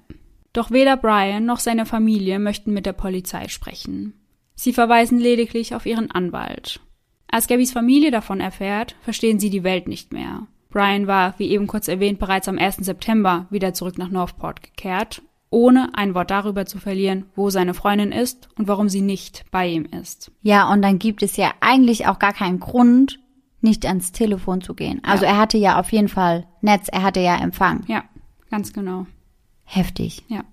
Doch 0.53 0.71
weder 0.71 0.97
Brian 0.97 1.45
noch 1.45 1.61
seine 1.61 1.87
Familie 1.87 2.39
möchten 2.39 2.73
mit 2.73 2.87
der 2.87 2.93
Polizei 2.93 3.49
sprechen. 3.49 4.15
Sie 4.55 4.73
verweisen 4.73 5.19
lediglich 5.19 5.75
auf 5.75 5.87
ihren 5.87 6.11
Anwalt. 6.11 6.81
Als 7.29 7.47
Gabbys 7.47 7.73
Familie 7.73 8.11
davon 8.11 8.41
erfährt, 8.41 8.97
verstehen 9.03 9.39
sie 9.39 9.51
die 9.51 9.65
Welt 9.65 9.87
nicht 9.87 10.13
mehr. 10.13 10.47
Brian 10.71 11.07
war, 11.07 11.35
wie 11.39 11.51
eben 11.51 11.67
kurz 11.67 11.89
erwähnt, 11.89 12.19
bereits 12.19 12.49
am 12.49 12.59
1. 12.59 12.77
September 12.79 13.47
wieder 13.51 13.75
zurück 13.75 13.99
nach 13.99 14.09
Northport 14.09 14.63
gekehrt, 14.63 15.23
ohne 15.57 15.89
ein 15.95 16.15
Wort 16.15 16.31
darüber 16.31 16.67
zu 16.67 16.79
verlieren, 16.79 17.25
wo 17.35 17.49
seine 17.49 17.73
Freundin 17.73 18.13
ist 18.13 18.51
und 18.59 18.69
warum 18.69 18.91
sie 18.91 19.01
nicht 19.01 19.47
bei 19.51 19.67
ihm 19.67 19.87
ist. 19.87 20.31
Ja, 20.43 20.71
und 20.71 20.83
dann 20.83 20.99
gibt 20.99 21.23
es 21.23 21.39
ja 21.39 21.51
eigentlich 21.61 22.07
auch 22.07 22.19
gar 22.19 22.35
keinen 22.35 22.61
Grund, 22.61 23.19
nicht 23.63 23.87
ans 23.87 24.13
Telefon 24.13 24.61
zu 24.61 24.75
gehen. 24.75 25.01
Also 25.03 25.25
Ja. 25.25 25.31
er 25.31 25.39
hatte 25.39 25.57
ja 25.57 25.81
auf 25.81 25.91
jeden 25.93 26.09
Fall 26.09 26.47
Netz, 26.61 26.89
er 26.93 27.03
hatte 27.03 27.21
ja 27.21 27.37
Empfang. 27.39 27.85
Ja, 27.87 28.05
ganz 28.51 28.75
genau. 28.75 29.07
Heftig. 29.65 30.25
Ja. 30.29 30.45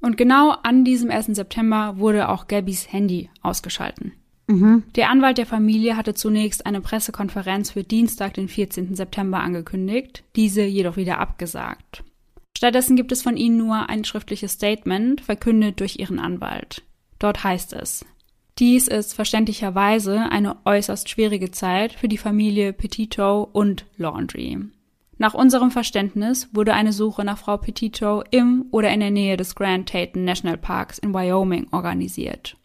Und 0.00 0.16
genau 0.16 0.54
an 0.62 0.84
diesem 0.84 1.10
1. 1.10 1.34
September 1.34 1.98
wurde 1.98 2.28
auch 2.28 2.46
Gabbys 2.46 2.92
Handy 2.92 3.30
ausgeschalten. 3.42 4.12
Mhm. 4.46 4.84
Der 4.94 5.10
Anwalt 5.10 5.38
der 5.38 5.46
Familie 5.46 5.96
hatte 5.96 6.14
zunächst 6.14 6.66
eine 6.66 6.80
Pressekonferenz 6.80 7.72
für 7.72 7.82
Dienstag, 7.82 8.34
den 8.34 8.46
14. 8.48 8.94
September 8.94 9.40
angekündigt, 9.40 10.22
diese 10.36 10.62
jedoch 10.62 10.96
wieder 10.96 11.18
abgesagt. 11.18 12.04
Stattdessen 12.62 12.94
gibt 12.94 13.10
es 13.10 13.22
von 13.22 13.36
ihnen 13.36 13.56
nur 13.56 13.88
ein 13.88 14.04
schriftliches 14.04 14.52
Statement, 14.52 15.20
verkündet 15.20 15.80
durch 15.80 15.98
ihren 15.98 16.20
Anwalt. 16.20 16.84
Dort 17.18 17.42
heißt 17.42 17.72
es, 17.72 18.04
dies 18.56 18.86
ist 18.86 19.14
verständlicherweise 19.14 20.30
eine 20.30 20.64
äußerst 20.64 21.08
schwierige 21.08 21.50
Zeit 21.50 21.92
für 21.92 22.06
die 22.06 22.18
Familie 22.18 22.72
Petito 22.72 23.48
und 23.52 23.86
Laundry. 23.96 24.58
Nach 25.18 25.34
unserem 25.34 25.72
Verständnis 25.72 26.50
wurde 26.52 26.74
eine 26.74 26.92
Suche 26.92 27.24
nach 27.24 27.38
Frau 27.38 27.56
Petito 27.56 28.22
im 28.30 28.66
oder 28.70 28.92
in 28.92 29.00
der 29.00 29.10
Nähe 29.10 29.36
des 29.36 29.56
Grand 29.56 29.88
Teton 29.88 30.24
National 30.24 30.56
Parks 30.56 31.00
in 31.00 31.12
Wyoming 31.12 31.66
organisiert. 31.72 32.56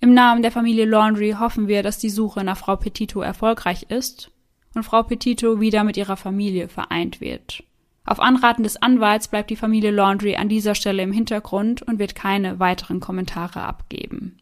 Im 0.00 0.12
Namen 0.12 0.42
der 0.42 0.50
Familie 0.50 0.86
Laundry 0.86 1.36
hoffen 1.38 1.68
wir, 1.68 1.84
dass 1.84 1.98
die 1.98 2.10
Suche 2.10 2.42
nach 2.42 2.58
Frau 2.58 2.74
Petito 2.74 3.20
erfolgreich 3.20 3.84
ist 3.90 4.32
und 4.74 4.82
Frau 4.82 5.04
Petito 5.04 5.60
wieder 5.60 5.84
mit 5.84 5.96
ihrer 5.96 6.16
Familie 6.16 6.68
vereint 6.68 7.20
wird. 7.20 7.62
Auf 8.06 8.20
Anraten 8.20 8.62
des 8.62 8.80
Anwalts 8.80 9.26
bleibt 9.26 9.50
die 9.50 9.56
Familie 9.56 9.90
Laundry 9.90 10.36
an 10.36 10.48
dieser 10.48 10.76
Stelle 10.76 11.02
im 11.02 11.12
Hintergrund 11.12 11.82
und 11.82 11.98
wird 11.98 12.14
keine 12.14 12.60
weiteren 12.60 13.00
Kommentare 13.00 13.62
abgeben. 13.62 14.38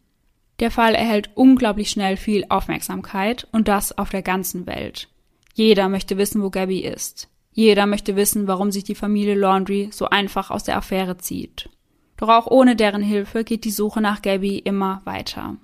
Der 0.59 0.71
Fall 0.71 0.93
erhält 0.93 1.31
unglaublich 1.33 1.89
schnell 1.89 2.15
viel 2.15 2.45
Aufmerksamkeit 2.47 3.47
und 3.51 3.67
das 3.67 3.97
auf 3.97 4.09
der 4.09 4.21
ganzen 4.21 4.67
Welt. 4.67 5.09
Jeder 5.53 5.89
möchte 5.89 6.17
wissen, 6.17 6.43
wo 6.43 6.49
Gabby 6.49 6.79
ist. 6.79 7.27
Jeder 7.51 7.87
möchte 7.87 8.15
wissen, 8.15 8.47
warum 8.47 8.71
sich 8.71 8.83
die 8.83 8.95
Familie 8.95 9.35
Laundry 9.35 9.89
so 9.91 10.09
einfach 10.09 10.51
aus 10.51 10.63
der 10.63 10.77
Affäre 10.77 11.17
zieht. 11.17 11.69
Doch 12.17 12.29
auch 12.29 12.47
ohne 12.47 12.75
deren 12.75 13.01
Hilfe 13.01 13.43
geht 13.43 13.65
die 13.65 13.71
Suche 13.71 13.99
nach 13.99 14.21
Gabby 14.21 14.59
immer 14.59 15.01
weiter. 15.05 15.57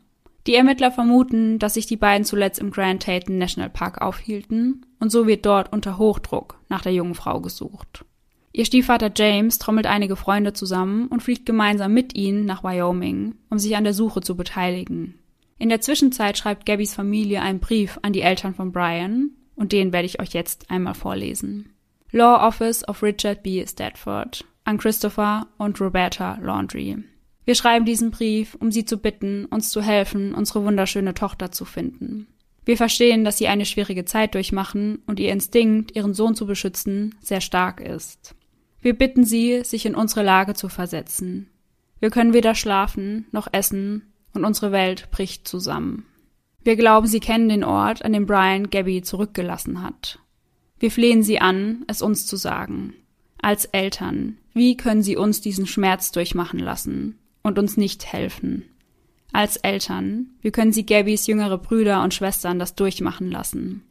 Die 0.48 0.56
Ermittler 0.56 0.92
vermuten, 0.92 1.60
dass 1.60 1.76
sich 1.76 1.86
die 1.86 1.98
beiden 1.98 2.26
zuletzt 2.26 2.60
im 2.60 2.72
Grand 2.72 3.04
Teton 3.04 3.38
National 3.38 3.70
Park 3.70 4.02
aufhielten 4.02 4.86
und 5.00 5.12
so 5.12 5.28
wird 5.28 5.46
dort 5.46 5.72
unter 5.72 5.98
Hochdruck 5.98 6.60
nach 6.68 6.82
der 6.82 6.94
jungen 6.94 7.16
Frau 7.16 7.42
gesucht. 7.42 8.06
Ihr 8.54 8.66
Stiefvater 8.66 9.12
James 9.16 9.60
trommelt 9.60 9.86
einige 9.86 10.16
Freunde 10.16 10.54
zusammen 10.54 11.08
und 11.08 11.24
fliegt 11.24 11.46
gemeinsam 11.46 11.94
mit 11.94 12.16
ihnen 12.16 12.46
nach 12.46 12.64
Wyoming, 12.64 13.36
um 13.50 13.60
sich 13.60 13.78
an 13.78 13.84
der 13.84 13.94
Suche 13.94 14.22
zu 14.22 14.36
beteiligen. 14.36 15.16
In 15.58 15.70
der 15.70 15.80
Zwischenzeit 15.80 16.38
schreibt 16.38 16.66
Gabbys 16.66 16.96
Familie 16.96 17.42
einen 17.42 17.60
Brief 17.60 18.00
an 18.02 18.14
die 18.14 18.22
Eltern 18.22 18.56
von 18.56 18.72
Brian 18.72 19.30
und 19.56 19.72
den 19.72 19.94
werde 19.94 20.08
ich 20.08 20.20
euch 20.20 20.34
jetzt 20.34 20.72
einmal 20.72 20.96
vorlesen. 20.96 21.70
Law 22.12 22.46
Office 22.46 22.86
of 22.90 23.04
Richard 23.04 23.44
B. 23.44 23.66
Stedford 23.66 24.44
an 24.64 24.78
Christopher 24.78 25.48
und 25.58 25.80
Roberta 25.80 26.38
Laundry. 26.42 26.98
Wir 27.46 27.56
schreiben 27.56 27.86
diesen 27.86 28.12
Brief, 28.12 28.56
um 28.56 28.72
Sie 28.72 28.86
zu 28.86 28.98
bitten, 28.98 29.46
uns 29.46 29.70
zu 29.70 29.82
helfen, 29.82 30.34
unsere 30.34 30.64
wunderschöne 30.64 31.14
Tochter 31.14 31.52
zu 31.52 31.66
finden. 31.66 32.28
Wir 32.64 32.78
verstehen, 32.78 33.24
dass 33.24 33.38
Sie 33.38 33.48
eine 33.48 33.66
schwierige 33.66 34.06
Zeit 34.06 34.36
durchmachen 34.36 35.02
und 35.08 35.20
Ihr 35.20 35.32
Instinkt, 35.32 35.96
Ihren 35.96 36.14
Sohn 36.14 36.36
zu 36.36 36.46
beschützen, 36.46 37.16
sehr 37.20 37.42
stark 37.42 37.82
ist. 37.82 38.36
Wir 38.82 38.94
bitten 38.94 39.24
Sie, 39.24 39.64
sich 39.64 39.86
in 39.86 39.96
unsere 39.96 40.24
Lage 40.24 40.54
zu 40.54 40.70
versetzen. 40.70 41.50
Wir 42.00 42.12
können 42.12 42.34
weder 42.34 42.54
schlafen 42.54 43.26
noch 43.32 43.48
essen 43.52 44.14
und 44.34 44.46
unsere 44.46 44.72
Welt 44.72 45.10
bricht 45.12 45.48
zusammen. 45.48 46.06
Wir 46.64 46.76
glauben, 46.76 47.08
Sie 47.08 47.20
kennen 47.20 47.50
den 47.50 47.64
Ort, 47.64 48.06
an 48.06 48.14
dem 48.14 48.28
Brian 48.28 48.70
Gabby 48.70 49.02
zurückgelassen 49.02 49.82
hat. 49.82 50.20
Wir 50.80 50.92
flehen 50.92 51.24
Sie 51.24 51.40
an, 51.40 51.84
es 51.88 52.04
uns 52.04 52.28
zu 52.28 52.36
sagen. 52.36 52.94
Als 53.42 53.66
Eltern, 53.66 54.38
wie 54.54 54.78
können 54.78 55.02
Sie 55.02 55.18
uns 55.18 55.42
diesen 55.42 55.66
Schmerz 55.66 56.12
durchmachen 56.12 56.60
lassen 56.60 57.18
und 57.44 57.60
uns 57.60 57.78
nicht 57.78 58.12
helfen? 58.12 58.66
Als 59.34 59.58
Eltern, 59.58 60.32
wie 60.42 60.52
können 60.52 60.74
Sie 60.74 60.86
Gabbys 60.86 61.28
jüngere 61.28 61.58
Brüder 61.58 62.04
und 62.04 62.14
Schwestern 62.14 62.60
das 62.60 62.76
durchmachen 62.76 63.32
lassen? 63.32 63.84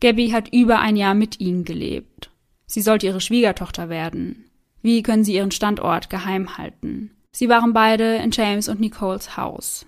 Gabby 0.00 0.30
hat 0.30 0.52
über 0.52 0.80
ein 0.80 0.96
Jahr 0.96 1.14
mit 1.14 1.40
ihnen 1.40 1.64
gelebt. 1.64 2.30
Sie 2.66 2.82
sollte 2.82 3.06
ihre 3.06 3.20
Schwiegertochter 3.20 3.88
werden. 3.88 4.50
Wie 4.82 5.02
können 5.02 5.24
Sie 5.24 5.34
ihren 5.34 5.50
Standort 5.50 6.10
geheim 6.10 6.58
halten? 6.58 7.10
Sie 7.30 7.48
waren 7.48 7.72
beide 7.72 8.16
in 8.16 8.30
James 8.30 8.68
und 8.68 8.80
Nicoles 8.80 9.36
Haus. 9.36 9.86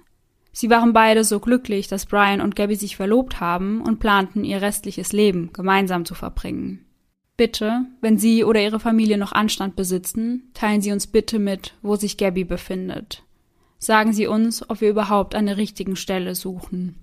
Sie 0.52 0.70
waren 0.70 0.92
beide 0.92 1.24
so 1.24 1.40
glücklich, 1.40 1.88
dass 1.88 2.06
Brian 2.06 2.40
und 2.40 2.56
Gabby 2.56 2.74
sich 2.74 2.96
verlobt 2.96 3.40
haben 3.40 3.80
und 3.80 4.00
planten, 4.00 4.44
ihr 4.44 4.60
restliches 4.60 5.12
Leben 5.12 5.52
gemeinsam 5.52 6.04
zu 6.04 6.14
verbringen. 6.14 6.84
Bitte, 7.38 7.86
wenn 8.00 8.18
Sie 8.18 8.42
oder 8.42 8.60
Ihre 8.60 8.80
Familie 8.80 9.16
noch 9.16 9.30
Anstand 9.30 9.76
besitzen, 9.76 10.50
teilen 10.54 10.82
Sie 10.82 10.90
uns 10.90 11.06
bitte 11.06 11.38
mit, 11.38 11.72
wo 11.82 11.94
sich 11.94 12.16
Gabby 12.16 12.42
befindet. 12.42 13.22
Sagen 13.78 14.12
Sie 14.12 14.26
uns, 14.26 14.68
ob 14.68 14.80
wir 14.80 14.90
überhaupt 14.90 15.36
an 15.36 15.46
der 15.46 15.56
richtigen 15.56 15.94
Stelle 15.94 16.34
suchen. 16.34 16.96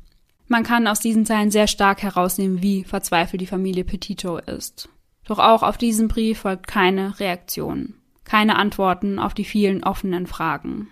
Man 0.49 0.63
kann 0.63 0.87
aus 0.87 0.99
diesen 0.99 1.25
Zeilen 1.25 1.51
sehr 1.51 1.67
stark 1.67 2.03
herausnehmen, 2.03 2.61
wie 2.61 2.83
verzweifelt 2.83 3.41
die 3.41 3.47
Familie 3.47 3.85
Petito 3.85 4.37
ist. 4.37 4.89
Doch 5.25 5.39
auch 5.39 5.63
auf 5.63 5.77
diesen 5.77 6.09
Brief 6.09 6.39
folgt 6.39 6.67
keine 6.67 7.17
Reaktion, 7.21 7.95
keine 8.25 8.57
Antworten 8.57 9.19
auf 9.19 9.33
die 9.33 9.45
vielen 9.45 9.85
offenen 9.85 10.27
Fragen. 10.27 10.89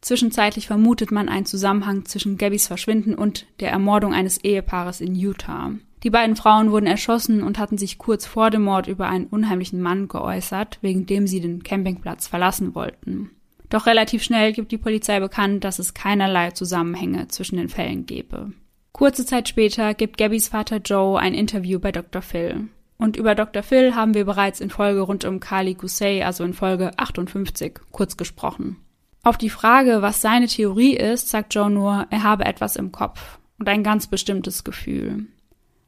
Zwischenzeitlich 0.00 0.66
vermutet 0.66 1.12
man 1.12 1.28
einen 1.28 1.46
Zusammenhang 1.46 2.04
zwischen 2.04 2.36
Gabbys 2.36 2.66
Verschwinden 2.66 3.14
und 3.14 3.46
der 3.60 3.70
Ermordung 3.70 4.12
eines 4.12 4.38
Ehepaares 4.38 5.00
in 5.00 5.14
Utah. 5.14 5.70
Die 6.02 6.10
beiden 6.10 6.34
Frauen 6.34 6.72
wurden 6.72 6.86
erschossen 6.86 7.42
und 7.42 7.58
hatten 7.58 7.78
sich 7.78 7.98
kurz 7.98 8.26
vor 8.26 8.50
dem 8.50 8.62
Mord 8.62 8.88
über 8.88 9.08
einen 9.08 9.26
unheimlichen 9.26 9.80
Mann 9.80 10.08
geäußert, 10.08 10.78
wegen 10.80 11.06
dem 11.06 11.26
sie 11.26 11.40
den 11.40 11.62
Campingplatz 11.62 12.26
verlassen 12.26 12.74
wollten. 12.74 13.30
Doch 13.68 13.86
relativ 13.86 14.22
schnell 14.22 14.52
gibt 14.52 14.72
die 14.72 14.78
Polizei 14.78 15.20
bekannt, 15.20 15.64
dass 15.64 15.78
es 15.78 15.94
keinerlei 15.94 16.50
Zusammenhänge 16.50 17.28
zwischen 17.28 17.56
den 17.56 17.68
Fällen 17.68 18.04
gebe. 18.04 18.52
Kurze 18.92 19.24
Zeit 19.24 19.48
später 19.48 19.94
gibt 19.94 20.18
Gabbys 20.18 20.48
Vater 20.48 20.78
Joe 20.78 21.18
ein 21.18 21.32
Interview 21.32 21.78
bei 21.78 21.92
Dr. 21.92 22.20
Phil. 22.20 22.68
Und 22.98 23.16
über 23.16 23.34
Dr. 23.34 23.62
Phil 23.62 23.94
haben 23.94 24.14
wir 24.14 24.24
bereits 24.24 24.60
in 24.60 24.70
Folge 24.70 25.00
rund 25.00 25.24
um 25.24 25.40
Carly 25.40 25.74
Gusey, 25.74 26.22
also 26.22 26.44
in 26.44 26.52
Folge 26.52 26.90
58, 26.98 27.80
kurz 27.90 28.16
gesprochen. 28.16 28.76
Auf 29.22 29.38
die 29.38 29.50
Frage, 29.50 30.02
was 30.02 30.20
seine 30.20 30.48
Theorie 30.48 30.94
ist, 30.94 31.28
sagt 31.28 31.54
Joe 31.54 31.70
nur, 31.70 32.06
er 32.10 32.22
habe 32.22 32.44
etwas 32.44 32.76
im 32.76 32.92
Kopf 32.92 33.38
und 33.58 33.68
ein 33.68 33.82
ganz 33.82 34.06
bestimmtes 34.06 34.64
Gefühl. 34.64 35.26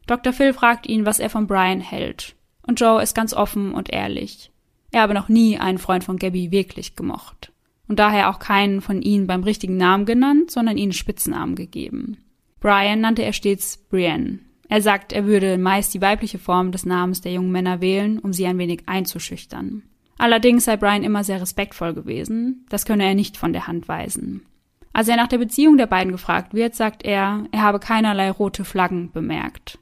Dr. 0.06 0.32
Phil 0.32 0.52
fragt 0.52 0.86
ihn, 0.86 1.06
was 1.06 1.18
er 1.18 1.30
von 1.30 1.46
Brian 1.46 1.80
hält. 1.80 2.34
Und 2.66 2.80
Joe 2.80 3.02
ist 3.02 3.14
ganz 3.14 3.34
offen 3.34 3.72
und 3.72 3.92
ehrlich. 3.92 4.50
Er 4.90 5.02
habe 5.02 5.14
noch 5.14 5.28
nie 5.28 5.58
einen 5.58 5.78
Freund 5.78 6.04
von 6.04 6.18
Gabby 6.18 6.50
wirklich 6.50 6.96
gemocht. 6.96 7.52
Und 7.88 7.98
daher 7.98 8.30
auch 8.30 8.38
keinen 8.38 8.80
von 8.80 9.02
ihnen 9.02 9.26
beim 9.26 9.42
richtigen 9.42 9.76
Namen 9.76 10.06
genannt, 10.06 10.50
sondern 10.50 10.78
ihnen 10.78 10.92
Spitznamen 10.92 11.54
gegeben. 11.54 12.18
Brian 12.60 13.00
nannte 13.00 13.22
er 13.22 13.32
stets 13.32 13.76
Brienne. 13.76 14.38
Er 14.68 14.80
sagt, 14.80 15.12
er 15.12 15.26
würde 15.26 15.58
meist 15.58 15.92
die 15.92 16.00
weibliche 16.00 16.38
Form 16.38 16.72
des 16.72 16.86
Namens 16.86 17.20
der 17.20 17.32
jungen 17.32 17.52
Männer 17.52 17.80
wählen, 17.80 18.18
um 18.18 18.32
sie 18.32 18.46
ein 18.46 18.56
wenig 18.56 18.84
einzuschüchtern. 18.86 19.82
Allerdings 20.16 20.64
sei 20.64 20.76
Brian 20.76 21.02
immer 21.02 21.24
sehr 21.24 21.40
respektvoll 21.40 21.92
gewesen, 21.92 22.64
das 22.70 22.86
könne 22.86 23.04
er 23.04 23.14
nicht 23.14 23.36
von 23.36 23.52
der 23.52 23.66
Hand 23.66 23.88
weisen. 23.88 24.46
Als 24.92 25.08
er 25.08 25.16
nach 25.16 25.26
der 25.26 25.38
Beziehung 25.38 25.76
der 25.76 25.88
beiden 25.88 26.12
gefragt 26.12 26.54
wird, 26.54 26.74
sagt 26.74 27.04
er, 27.04 27.44
er 27.50 27.62
habe 27.62 27.80
keinerlei 27.80 28.30
rote 28.30 28.64
Flaggen 28.64 29.10
bemerkt. 29.10 29.78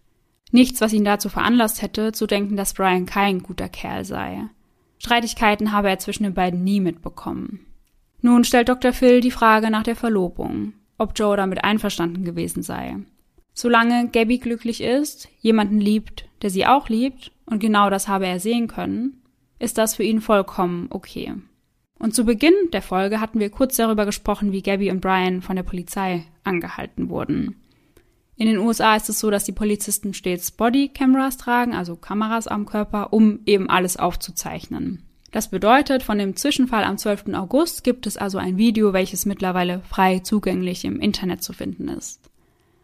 Nichts, 0.53 0.81
was 0.81 0.93
ihn 0.93 1.05
dazu 1.05 1.29
veranlasst 1.29 1.83
hätte, 1.83 2.13
zu 2.13 2.27
denken, 2.27 2.57
dass 2.57 2.75
Brian 2.75 3.07
kein 3.07 3.43
guter 3.43 3.69
Kerl 3.69 4.05
sei. 4.05 4.45
Streitigkeiten 4.99 5.73
habe 5.73 5.89
er 5.89 5.99
zwischen 5.99 6.23
den 6.23 6.35
beiden 6.35 6.63
nie 6.63 6.79
mitbekommen. 6.79 7.67
Nun 8.21 8.45
stellt 8.45 8.69
Dr. 8.69 8.93
Phil 8.93 9.21
die 9.21 9.33
Frage 9.33 9.71
nach 9.71 9.83
der 9.83 9.97
Verlobung, 9.97 10.75
ob 10.99 11.19
Joe 11.19 11.37
damit 11.37 11.65
einverstanden 11.65 12.25
gewesen 12.25 12.63
sei. 12.63 12.99
Solange 13.55 14.09
Gabby 14.09 14.39
glücklich 14.39 14.81
ist, 14.81 15.29
jemanden 15.41 15.81
liebt, 15.81 16.29
der 16.43 16.51
sie 16.51 16.67
auch 16.67 16.89
liebt, 16.89 17.33
und 17.47 17.59
genau 17.59 17.91
das 17.91 18.07
habe 18.07 18.27
er 18.27 18.39
sehen 18.39 18.69
können, 18.69 19.23
ist 19.59 19.79
das 19.79 19.97
für 19.97 20.05
ihn 20.05 20.21
vollkommen 20.21 20.87
okay. 20.91 21.35
Und 21.99 22.15
zu 22.15 22.25
Beginn 22.25 22.55
der 22.73 22.83
Folge 22.83 23.21
hatten 23.21 23.41
wir 23.41 23.51
kurz 23.51 23.77
darüber 23.77 24.05
gesprochen, 24.05 24.53
wie 24.53 24.63
Gabby 24.63 24.91
und 24.91 25.01
Brian 25.01 25.41
von 25.41 25.57
der 25.57 25.63
Polizei 25.63 26.25
angehalten 26.45 27.09
wurden. 27.09 27.57
In 28.37 28.47
den 28.47 28.59
USA 28.59 28.97
ist 28.97 29.09
es 29.09 29.21
so, 29.21 29.31
dass 29.31 29.45
die 29.45 29.53
Polizisten 29.53 30.15
stets 30.15 30.51
Bodycameras 30.51 31.37
tragen, 31.37 31.75
also 31.75 31.97
Kameras 31.97 32.49
am 32.49 32.67
Körper, 32.67 33.13
um 33.13 33.41
eben 33.47 33.69
alles 33.69 33.97
aufzuzeichnen. 33.97 35.03
Das 35.31 35.49
bedeutet, 35.49 36.03
von 36.03 36.19
dem 36.19 36.37
Zwischenfall 36.37 36.85
am 36.85 36.99
12. 36.99 37.35
August 37.35 37.85
gibt 37.85 38.07
es 38.07 38.17
also 38.17 38.39
ein 38.39 38.59
Video, 38.59 38.93
welches 38.93 39.27
mittlerweile 39.27 39.81
frei 39.81 40.19
zugänglich 40.19 40.85
im 40.85 41.01
Internet 41.01 41.43
zu 41.43 41.53
finden 41.53 41.89
ist. 41.89 42.21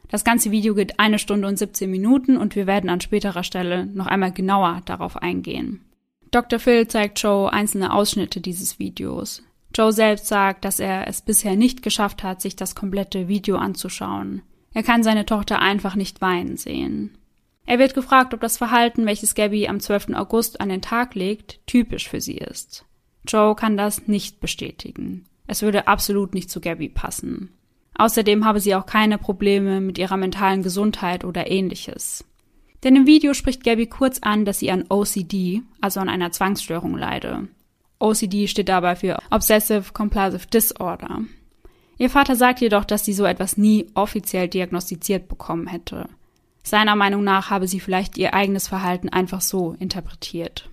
Das 0.08 0.24
ganze 0.24 0.50
Video 0.50 0.74
geht 0.74 0.98
eine 0.98 1.18
Stunde 1.18 1.46
und 1.46 1.58
17 1.58 1.90
Minuten 1.90 2.38
und 2.38 2.56
wir 2.56 2.66
werden 2.66 2.88
an 2.88 3.02
späterer 3.02 3.42
Stelle 3.42 3.84
noch 3.84 4.06
einmal 4.06 4.32
genauer 4.32 4.80
darauf 4.86 5.18
eingehen. 5.18 5.84
Dr. 6.30 6.58
Phil 6.58 6.88
zeigt 6.88 7.20
Joe 7.20 7.52
einzelne 7.52 7.92
Ausschnitte 7.92 8.40
dieses 8.40 8.78
Videos. 8.78 9.42
Joe 9.74 9.92
selbst 9.92 10.26
sagt, 10.26 10.64
dass 10.64 10.80
er 10.80 11.06
es 11.06 11.20
bisher 11.20 11.56
nicht 11.56 11.82
geschafft 11.82 12.22
hat, 12.22 12.40
sich 12.40 12.56
das 12.56 12.74
komplette 12.74 13.28
Video 13.28 13.56
anzuschauen. 13.56 14.42
Er 14.78 14.84
kann 14.84 15.02
seine 15.02 15.26
Tochter 15.26 15.58
einfach 15.58 15.96
nicht 15.96 16.20
weinen 16.20 16.56
sehen. 16.56 17.18
Er 17.66 17.80
wird 17.80 17.94
gefragt, 17.94 18.32
ob 18.32 18.40
das 18.40 18.58
Verhalten, 18.58 19.06
welches 19.06 19.34
Gabby 19.34 19.66
am 19.66 19.80
12. 19.80 20.10
August 20.14 20.60
an 20.60 20.68
den 20.68 20.82
Tag 20.82 21.16
legt, 21.16 21.58
typisch 21.66 22.08
für 22.08 22.20
sie 22.20 22.36
ist. 22.36 22.84
Joe 23.26 23.56
kann 23.56 23.76
das 23.76 24.06
nicht 24.06 24.38
bestätigen. 24.38 25.24
Es 25.48 25.62
würde 25.62 25.88
absolut 25.88 26.32
nicht 26.32 26.48
zu 26.48 26.60
Gabby 26.60 26.88
passen. 26.88 27.52
Außerdem 27.96 28.44
habe 28.44 28.60
sie 28.60 28.76
auch 28.76 28.86
keine 28.86 29.18
Probleme 29.18 29.80
mit 29.80 29.98
ihrer 29.98 30.16
mentalen 30.16 30.62
Gesundheit 30.62 31.24
oder 31.24 31.50
ähnliches. 31.50 32.24
Denn 32.84 32.94
im 32.94 33.08
Video 33.08 33.34
spricht 33.34 33.64
Gabby 33.64 33.88
kurz 33.88 34.20
an, 34.20 34.44
dass 34.44 34.60
sie 34.60 34.70
an 34.70 34.84
OCD, 34.90 35.62
also 35.80 35.98
an 35.98 36.08
einer 36.08 36.30
Zwangsstörung 36.30 36.96
leide. 36.96 37.48
OCD 37.98 38.46
steht 38.46 38.68
dabei 38.68 38.94
für 38.94 39.18
Obsessive 39.32 39.92
Compulsive 39.92 40.46
Disorder. 40.46 41.22
Ihr 41.98 42.10
Vater 42.10 42.36
sagt 42.36 42.60
jedoch, 42.60 42.84
dass 42.84 43.04
sie 43.04 43.12
so 43.12 43.24
etwas 43.24 43.56
nie 43.56 43.86
offiziell 43.94 44.48
diagnostiziert 44.48 45.28
bekommen 45.28 45.66
hätte. 45.66 46.08
Seiner 46.62 46.96
Meinung 46.96 47.24
nach 47.24 47.50
habe 47.50 47.66
sie 47.66 47.80
vielleicht 47.80 48.16
ihr 48.18 48.34
eigenes 48.34 48.68
Verhalten 48.68 49.08
einfach 49.08 49.40
so 49.40 49.74
interpretiert. 49.80 50.68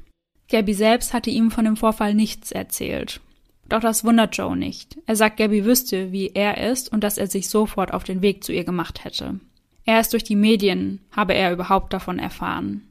Gabby 0.50 0.74
selbst 0.74 1.13
hatte 1.13 1.32
ihm 1.32 1.50
von 1.50 1.65
dem 1.65 1.77
Vorfall 1.77 2.13
nichts 2.13 2.51
erzählt. 2.51 3.22
Doch 3.67 3.79
das 3.79 4.03
wundert 4.03 4.38
Joe 4.38 4.55
nicht. 4.55 4.98
Er 5.08 5.15
sagt, 5.15 5.38
Gabby 5.38 5.65
wüsste, 5.65 6.12
wie 6.12 6.32
er 6.34 6.70
ist 6.70 6.91
und 6.91 7.03
dass 7.03 7.17
er 7.17 7.27
sich 7.27 7.50
sofort 7.50 7.94
auf 7.94 8.03
den 8.03 8.22
Weg 8.22 8.44
zu 8.44 8.53
ihr 8.53 8.63
gemacht 8.63 9.03
hätte. 9.03 9.39
Erst 9.86 10.13
durch 10.13 10.24
die 10.24 10.36
Medien 10.36 11.00
habe 11.12 11.34
er 11.34 11.51
überhaupt 11.51 11.94
davon 11.94 12.20
erfahren. 12.20 12.84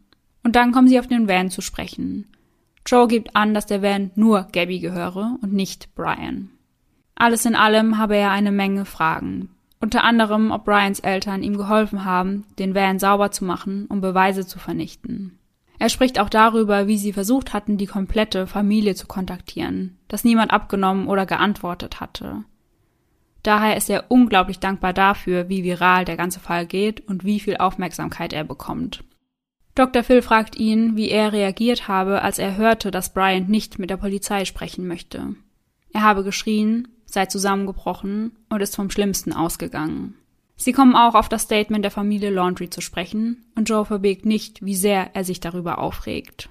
Und 0.42 0.56
dann 0.56 0.72
kommen 0.72 0.88
sie 0.88 0.98
auf 0.98 1.06
den 1.06 1.28
Van 1.28 1.50
zu 1.50 1.60
sprechen. 1.60 2.26
Joe 2.86 3.06
gibt 3.06 3.36
an, 3.36 3.54
dass 3.54 3.66
der 3.66 3.82
Van 3.82 4.10
nur 4.14 4.48
Gabby 4.52 4.80
gehöre 4.80 5.38
und 5.40 5.52
nicht 5.52 5.94
Brian. 5.94 6.50
Alles 7.14 7.44
in 7.44 7.54
allem 7.54 7.98
habe 7.98 8.16
er 8.16 8.30
eine 8.30 8.52
Menge 8.52 8.84
Fragen. 8.84 9.50
Unter 9.80 10.04
anderem, 10.04 10.50
ob 10.50 10.64
Brians 10.64 11.00
Eltern 11.00 11.42
ihm 11.42 11.56
geholfen 11.56 12.04
haben, 12.04 12.46
den 12.58 12.74
Van 12.74 12.98
sauber 12.98 13.30
zu 13.30 13.44
machen, 13.44 13.86
um 13.86 14.00
Beweise 14.00 14.46
zu 14.46 14.58
vernichten. 14.58 15.38
Er 15.78 15.88
spricht 15.88 16.18
auch 16.18 16.28
darüber, 16.28 16.86
wie 16.86 16.96
sie 16.96 17.12
versucht 17.12 17.52
hatten, 17.52 17.76
die 17.76 17.86
komplette 17.86 18.46
Familie 18.46 18.94
zu 18.94 19.06
kontaktieren, 19.06 19.98
dass 20.08 20.24
niemand 20.24 20.52
abgenommen 20.52 21.08
oder 21.08 21.26
geantwortet 21.26 22.00
hatte. 22.00 22.44
Daher 23.42 23.76
ist 23.76 23.90
er 23.90 24.10
unglaublich 24.10 24.58
dankbar 24.58 24.94
dafür, 24.94 25.50
wie 25.50 25.64
viral 25.64 26.06
der 26.06 26.16
ganze 26.16 26.40
Fall 26.40 26.64
geht 26.64 27.06
und 27.06 27.24
wie 27.24 27.40
viel 27.40 27.58
Aufmerksamkeit 27.58 28.32
er 28.32 28.44
bekommt. 28.44 29.04
Dr. 29.74 30.02
Phil 30.02 30.22
fragt 30.22 30.56
ihn, 30.56 30.96
wie 30.96 31.10
er 31.10 31.32
reagiert 31.32 31.88
habe, 31.88 32.22
als 32.22 32.38
er 32.38 32.56
hörte, 32.56 32.90
dass 32.90 33.12
Bryant 33.12 33.48
nicht 33.48 33.78
mit 33.78 33.90
der 33.90 33.96
Polizei 33.96 34.44
sprechen 34.44 34.86
möchte. 34.86 35.34
Er 35.92 36.02
habe 36.02 36.24
geschrien, 36.24 36.88
sei 37.14 37.26
zusammengebrochen 37.26 38.36
und 38.50 38.60
ist 38.60 38.76
vom 38.76 38.90
Schlimmsten 38.90 39.32
ausgegangen. 39.32 40.14
Sie 40.56 40.72
kommen 40.72 40.94
auch 40.94 41.14
auf 41.14 41.28
das 41.28 41.42
Statement 41.42 41.84
der 41.84 41.90
Familie 41.90 42.30
Laundry 42.30 42.70
zu 42.70 42.80
sprechen 42.80 43.44
und 43.56 43.68
Joe 43.68 43.84
verbirgt 43.84 44.26
nicht, 44.26 44.64
wie 44.64 44.76
sehr 44.76 45.14
er 45.14 45.24
sich 45.24 45.40
darüber 45.40 45.78
aufregt. 45.78 46.50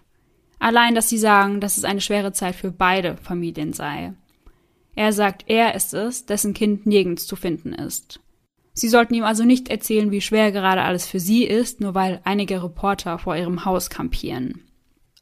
Allein, 0.60 0.96
dass 0.96 1.10
sie 1.10 1.18
sagen, 1.18 1.60
dass 1.62 1.78
es 1.78 1.84
eine 1.84 2.02
schwere 2.02 2.34
Zeit 2.34 2.56
für 2.56 2.72
beide 2.72 3.18
Familien 3.18 3.74
sei. 3.74 4.14
Er 4.96 5.14
sagt, 5.14 5.46
er 5.48 5.76
ist 5.76 5.94
es, 5.94 6.26
dessen 6.26 6.54
Kind 6.54 6.86
nirgends 6.86 7.28
zu 7.28 7.36
finden 7.36 7.74
ist. 7.74 8.20
Sie 8.74 8.90
sollten 8.90 9.14
ihm 9.14 9.24
also 9.24 9.44
nicht 9.44 9.70
erzählen, 9.70 10.12
wie 10.12 10.22
schwer 10.22 10.52
gerade 10.52 10.82
alles 10.82 11.06
für 11.06 11.20
sie 11.20 11.44
ist, 11.44 11.80
nur 11.80 11.94
weil 11.94 12.22
einige 12.24 12.64
Reporter 12.64 13.20
vor 13.20 13.36
ihrem 13.36 13.66
Haus 13.66 13.90
kampieren. 13.90 14.64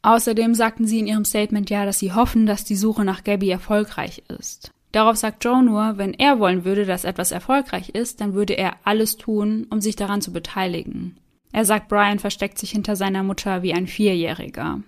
Außerdem 0.02 0.54
sagten 0.54 0.86
sie 0.86 0.98
in 0.98 1.06
ihrem 1.06 1.24
Statement 1.24 1.70
ja, 1.70 1.84
dass 1.84 1.98
sie 1.98 2.12
hoffen, 2.12 2.46
dass 2.46 2.64
die 2.64 2.76
Suche 2.76 3.04
nach 3.04 3.24
Gabby 3.24 3.50
erfolgreich 3.50 4.22
ist. 4.28 4.72
Darauf 4.92 5.16
sagt 5.16 5.42
Joe 5.42 5.62
nur, 5.62 5.96
wenn 5.96 6.12
er 6.12 6.38
wollen 6.38 6.64
würde, 6.64 6.84
dass 6.84 7.04
etwas 7.04 7.32
erfolgreich 7.32 7.88
ist, 7.90 8.20
dann 8.20 8.34
würde 8.34 8.52
er 8.52 8.76
alles 8.84 9.16
tun, 9.16 9.66
um 9.70 9.80
sich 9.80 9.96
daran 9.96 10.20
zu 10.20 10.32
beteiligen. 10.32 11.16
Er 11.50 11.64
sagt, 11.64 11.88
Brian 11.88 12.18
versteckt 12.18 12.58
sich 12.58 12.70
hinter 12.70 12.94
seiner 12.94 13.22
Mutter 13.22 13.62
wie 13.62 13.72
ein 13.72 13.86
Vierjähriger. 13.86 14.82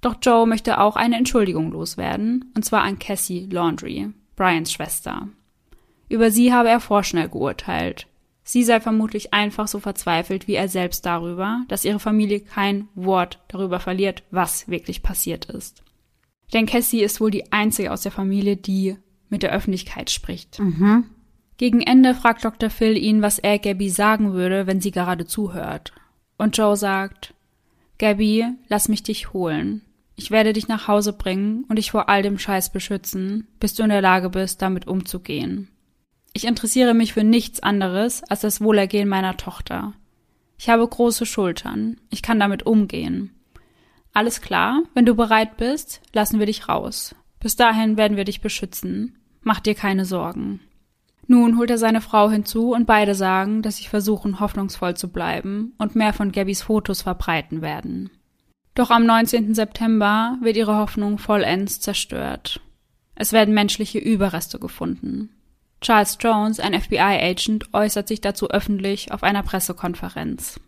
Doch 0.00 0.16
Joe 0.20 0.46
möchte 0.46 0.80
auch 0.80 0.96
eine 0.96 1.16
Entschuldigung 1.16 1.70
loswerden, 1.70 2.50
und 2.56 2.64
zwar 2.64 2.82
an 2.82 2.98
Cassie 2.98 3.46
Laundry, 3.50 4.10
Brians 4.36 4.72
Schwester. 4.72 5.28
Über 6.08 6.30
sie 6.30 6.52
habe 6.52 6.68
er 6.68 6.80
vorschnell 6.80 7.28
geurteilt. 7.28 8.06
Sie 8.44 8.64
sei 8.64 8.80
vermutlich 8.80 9.32
einfach 9.32 9.68
so 9.68 9.78
verzweifelt 9.78 10.48
wie 10.48 10.54
er 10.54 10.68
selbst 10.68 11.06
darüber, 11.06 11.62
dass 11.68 11.84
ihre 11.84 12.00
Familie 12.00 12.40
kein 12.40 12.88
Wort 12.94 13.38
darüber 13.48 13.80
verliert, 13.80 14.24
was 14.30 14.68
wirklich 14.68 15.02
passiert 15.02 15.44
ist. 15.44 15.82
Denn 16.52 16.66
Cassie 16.66 17.02
ist 17.02 17.20
wohl 17.20 17.30
die 17.30 17.52
einzige 17.52 17.92
aus 17.92 18.02
der 18.02 18.12
Familie, 18.12 18.56
die 18.56 18.96
mit 19.32 19.42
der 19.42 19.50
Öffentlichkeit 19.50 20.10
spricht. 20.10 20.60
Mhm. 20.60 21.06
Gegen 21.56 21.80
Ende 21.80 22.14
fragt 22.14 22.44
Dr. 22.44 22.70
Phil 22.70 22.96
ihn, 22.96 23.22
was 23.22 23.38
er 23.38 23.58
Gabby 23.58 23.90
sagen 23.90 24.32
würde, 24.32 24.66
wenn 24.66 24.80
sie 24.80 24.90
gerade 24.92 25.26
zuhört. 25.26 25.92
Und 26.38 26.56
Joe 26.56 26.76
sagt, 26.76 27.34
Gabby, 27.98 28.46
lass 28.68 28.88
mich 28.88 29.02
dich 29.02 29.32
holen. 29.32 29.82
Ich 30.16 30.30
werde 30.30 30.52
dich 30.52 30.68
nach 30.68 30.88
Hause 30.88 31.12
bringen 31.12 31.64
und 31.68 31.76
dich 31.76 31.90
vor 31.90 32.08
all 32.08 32.22
dem 32.22 32.38
Scheiß 32.38 32.70
beschützen, 32.70 33.48
bis 33.58 33.74
du 33.74 33.82
in 33.82 33.88
der 33.88 34.02
Lage 34.02 34.30
bist, 34.30 34.60
damit 34.60 34.86
umzugehen. 34.86 35.68
Ich 36.32 36.44
interessiere 36.44 36.94
mich 36.94 37.12
für 37.12 37.24
nichts 37.24 37.60
anderes 37.60 38.22
als 38.24 38.40
das 38.40 38.60
Wohlergehen 38.60 39.08
meiner 39.08 39.36
Tochter. 39.36 39.94
Ich 40.58 40.68
habe 40.68 40.86
große 40.86 41.26
Schultern. 41.26 41.96
Ich 42.10 42.22
kann 42.22 42.38
damit 42.38 42.64
umgehen. 42.64 43.30
Alles 44.12 44.40
klar, 44.40 44.82
wenn 44.94 45.06
du 45.06 45.14
bereit 45.14 45.56
bist, 45.56 46.00
lassen 46.12 46.38
wir 46.38 46.46
dich 46.46 46.68
raus. 46.68 47.14
Bis 47.40 47.56
dahin 47.56 47.96
werden 47.96 48.16
wir 48.16 48.24
dich 48.24 48.40
beschützen. 48.40 49.18
Mach 49.42 49.60
dir 49.60 49.74
keine 49.74 50.04
Sorgen. 50.04 50.60
Nun 51.26 51.56
holt 51.56 51.70
er 51.70 51.78
seine 51.78 52.00
Frau 52.00 52.30
hinzu 52.30 52.72
und 52.72 52.86
beide 52.86 53.14
sagen, 53.14 53.62
dass 53.62 53.76
sie 53.76 53.86
versuchen, 53.86 54.40
hoffnungsvoll 54.40 54.96
zu 54.96 55.08
bleiben 55.08 55.72
und 55.78 55.94
mehr 55.94 56.12
von 56.12 56.32
Gabbys 56.32 56.62
Fotos 56.62 57.02
verbreiten 57.02 57.62
werden. 57.62 58.10
Doch 58.74 58.90
am 58.90 59.04
19. 59.04 59.54
September 59.54 60.38
wird 60.40 60.56
ihre 60.56 60.76
Hoffnung 60.76 61.18
vollends 61.18 61.80
zerstört. 61.80 62.60
Es 63.14 63.32
werden 63.32 63.54
menschliche 63.54 63.98
Überreste 63.98 64.58
gefunden. 64.58 65.30
Charles 65.80 66.16
Jones, 66.20 66.60
ein 66.60 66.80
FBI-Agent, 66.80 67.74
äußert 67.74 68.08
sich 68.08 68.20
dazu 68.20 68.48
öffentlich 68.50 69.12
auf 69.12 69.22
einer 69.22 69.42
Pressekonferenz. 69.42 70.60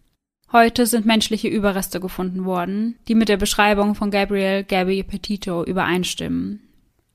Heute 0.52 0.86
sind 0.86 1.06
menschliche 1.06 1.48
Überreste 1.48 2.00
gefunden 2.00 2.44
worden, 2.44 2.96
die 3.08 3.14
mit 3.14 3.28
der 3.28 3.36
Beschreibung 3.36 3.94
von 3.94 4.10
Gabriel 4.10 4.64
Gabby 4.64 5.02
Petito 5.02 5.64
übereinstimmen. 5.64 6.60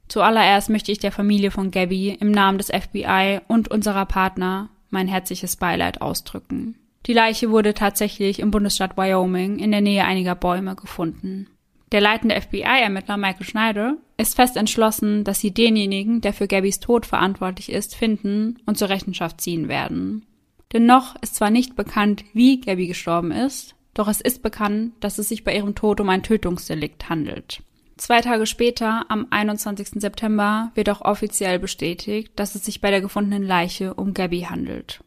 Zuallererst 0.10 0.70
möchte 0.70 0.92
ich 0.92 1.00
der 1.00 1.12
Familie 1.12 1.52
von 1.52 1.72
Gabby 1.72 2.18
im 2.20 2.32
Namen 2.32 2.58
des 2.58 2.68
FBI 2.68 3.40
und 3.48 3.70
unserer 3.70 4.06
Partner 4.06 4.70
mein 4.90 5.08
herzliches 5.08 5.56
Beileid 5.56 6.02
ausdrücken. 6.02 6.76
Die 7.06 7.14
Leiche 7.14 7.52
wurde 7.52 7.74
tatsächlich 7.74 8.40
im 8.40 8.52
Bundesstaat 8.52 8.98
Wyoming 8.98 9.60
in 9.60 9.72
der 9.72 9.82
Nähe 9.82 10.04
einiger 10.04 10.36
Bäume 10.36 10.76
gefunden. 10.76 11.48
Der 11.92 12.02
leitende 12.02 12.40
FBI-Ermittler 12.40 13.18
Michael 13.18 13.46
Schneider 13.46 13.98
ist 14.18 14.36
fest 14.36 14.58
entschlossen, 14.58 15.24
dass 15.24 15.40
sie 15.40 15.52
denjenigen, 15.52 16.22
der 16.22 16.34
für 16.34 16.48
Gabbys 16.48 16.80
Tod 16.80 17.06
verantwortlich 17.06 17.72
ist, 17.72 17.96
finden 17.96 18.58
und 18.66 18.78
zur 18.78 18.90
Rechenschaft 18.90 19.42
ziehen 19.42 19.68
werden. 19.68 20.26
Denn 20.74 20.86
noch 20.86 21.16
ist 21.22 21.36
zwar 21.36 21.50
nicht 21.50 21.76
bekannt, 21.76 22.26
wie 22.34 22.62
Gabby 22.62 22.88
gestorben 22.88 23.32
ist, 23.32 23.76
doch 23.94 24.08
es 24.08 24.22
ist 24.22 24.44
bekannt, 24.44 24.94
dass 25.00 25.18
es 25.18 25.30
sich 25.30 25.44
bei 25.44 25.56
ihrem 25.56 25.74
Tod 25.74 26.00
um 26.00 26.10
ein 26.10 26.22
Tötungsdelikt 26.22 27.10
handelt. 27.10 27.64
Zwei 28.00 28.22
Tage 28.22 28.46
später, 28.46 29.06
am 29.10 29.28
21. 29.30 30.02
September, 30.02 30.72
wird 30.74 30.90
auch 30.90 31.02
offiziell 31.02 31.60
bestätigt, 31.60 32.32
dass 32.38 32.56
es 32.56 32.64
sich 32.64 32.80
bei 32.80 32.92
der 32.92 33.02
gefundenen 33.02 33.44
Leiche 33.44 33.94
um 33.94 34.14
Gabby 34.14 34.48
handelt. 34.50 35.04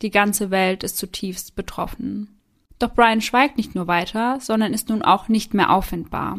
Die 0.00 0.12
ganze 0.12 0.52
Welt 0.52 0.84
ist 0.84 0.96
zutiefst 0.96 1.56
betroffen. 1.56 2.38
Doch 2.78 2.94
Brian 2.94 3.20
schweigt 3.20 3.56
nicht 3.56 3.74
nur 3.74 3.88
weiter, 3.88 4.38
sondern 4.40 4.72
ist 4.72 4.88
nun 4.90 5.02
auch 5.02 5.26
nicht 5.26 5.54
mehr 5.54 5.72
auffindbar. 5.72 6.38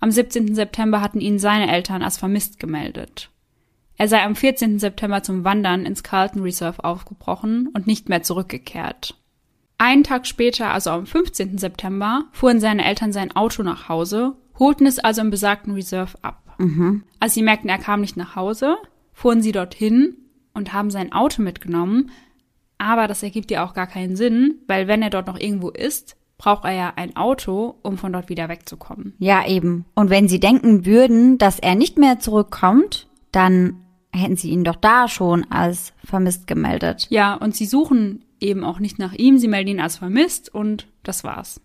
Am 0.00 0.10
17. 0.10 0.56
September 0.56 1.00
hatten 1.00 1.20
ihn 1.20 1.38
seine 1.38 1.70
Eltern 1.70 2.02
als 2.02 2.18
vermisst 2.18 2.58
gemeldet. 2.58 3.30
Er 3.96 4.08
sei 4.08 4.24
am 4.24 4.34
14. 4.34 4.80
September 4.80 5.22
zum 5.22 5.44
Wandern 5.44 5.86
ins 5.86 6.02
Carlton 6.02 6.42
Reserve 6.42 6.82
aufgebrochen 6.82 7.68
und 7.72 7.86
nicht 7.86 8.08
mehr 8.08 8.24
zurückgekehrt. 8.24 9.14
Einen 9.80 10.02
Tag 10.02 10.26
später, 10.26 10.72
also 10.72 10.90
am 10.90 11.06
15. 11.06 11.58
September, 11.58 12.24
fuhren 12.32 12.58
seine 12.58 12.84
Eltern 12.84 13.12
sein 13.12 13.36
Auto 13.36 13.62
nach 13.62 13.88
Hause, 13.88 14.34
holten 14.58 14.86
es 14.86 14.98
also 14.98 15.20
im 15.20 15.30
besagten 15.30 15.74
Reserve 15.74 16.16
ab. 16.22 16.56
Mhm. 16.58 17.04
Als 17.20 17.34
sie 17.34 17.42
merkten, 17.42 17.70
er 17.70 17.78
kam 17.78 18.00
nicht 18.00 18.16
nach 18.16 18.36
Hause, 18.36 18.76
fuhren 19.12 19.42
sie 19.42 19.52
dorthin 19.52 20.16
und 20.54 20.72
haben 20.72 20.90
sein 20.90 21.12
Auto 21.12 21.42
mitgenommen, 21.42 22.10
aber 22.78 23.08
das 23.08 23.22
ergibt 23.22 23.50
ja 23.50 23.64
auch 23.64 23.74
gar 23.74 23.86
keinen 23.86 24.16
Sinn, 24.16 24.58
weil 24.66 24.86
wenn 24.86 25.02
er 25.02 25.10
dort 25.10 25.26
noch 25.26 25.38
irgendwo 25.38 25.70
ist, 25.70 26.16
braucht 26.38 26.64
er 26.64 26.72
ja 26.72 26.92
ein 26.94 27.16
Auto, 27.16 27.74
um 27.82 27.98
von 27.98 28.12
dort 28.12 28.28
wieder 28.28 28.48
wegzukommen. 28.48 29.14
Ja, 29.18 29.46
eben. 29.46 29.84
Und 29.94 30.08
wenn 30.08 30.28
sie 30.28 30.38
denken 30.38 30.86
würden, 30.86 31.36
dass 31.38 31.58
er 31.58 31.74
nicht 31.74 31.98
mehr 31.98 32.20
zurückkommt, 32.20 33.08
dann 33.32 33.82
hätten 34.12 34.36
sie 34.36 34.50
ihn 34.50 34.64
doch 34.64 34.76
da 34.76 35.08
schon 35.08 35.50
als 35.50 35.92
vermisst 36.04 36.46
gemeldet. 36.46 37.08
Ja, 37.10 37.34
und 37.34 37.56
sie 37.56 37.66
suchen 37.66 38.24
eben 38.40 38.64
auch 38.64 38.78
nicht 38.78 39.00
nach 39.00 39.12
ihm, 39.12 39.38
sie 39.38 39.48
melden 39.48 39.70
ihn 39.70 39.80
als 39.80 39.96
vermisst 39.96 40.54
und 40.54 40.86
das 41.02 41.24
war's. 41.24 41.60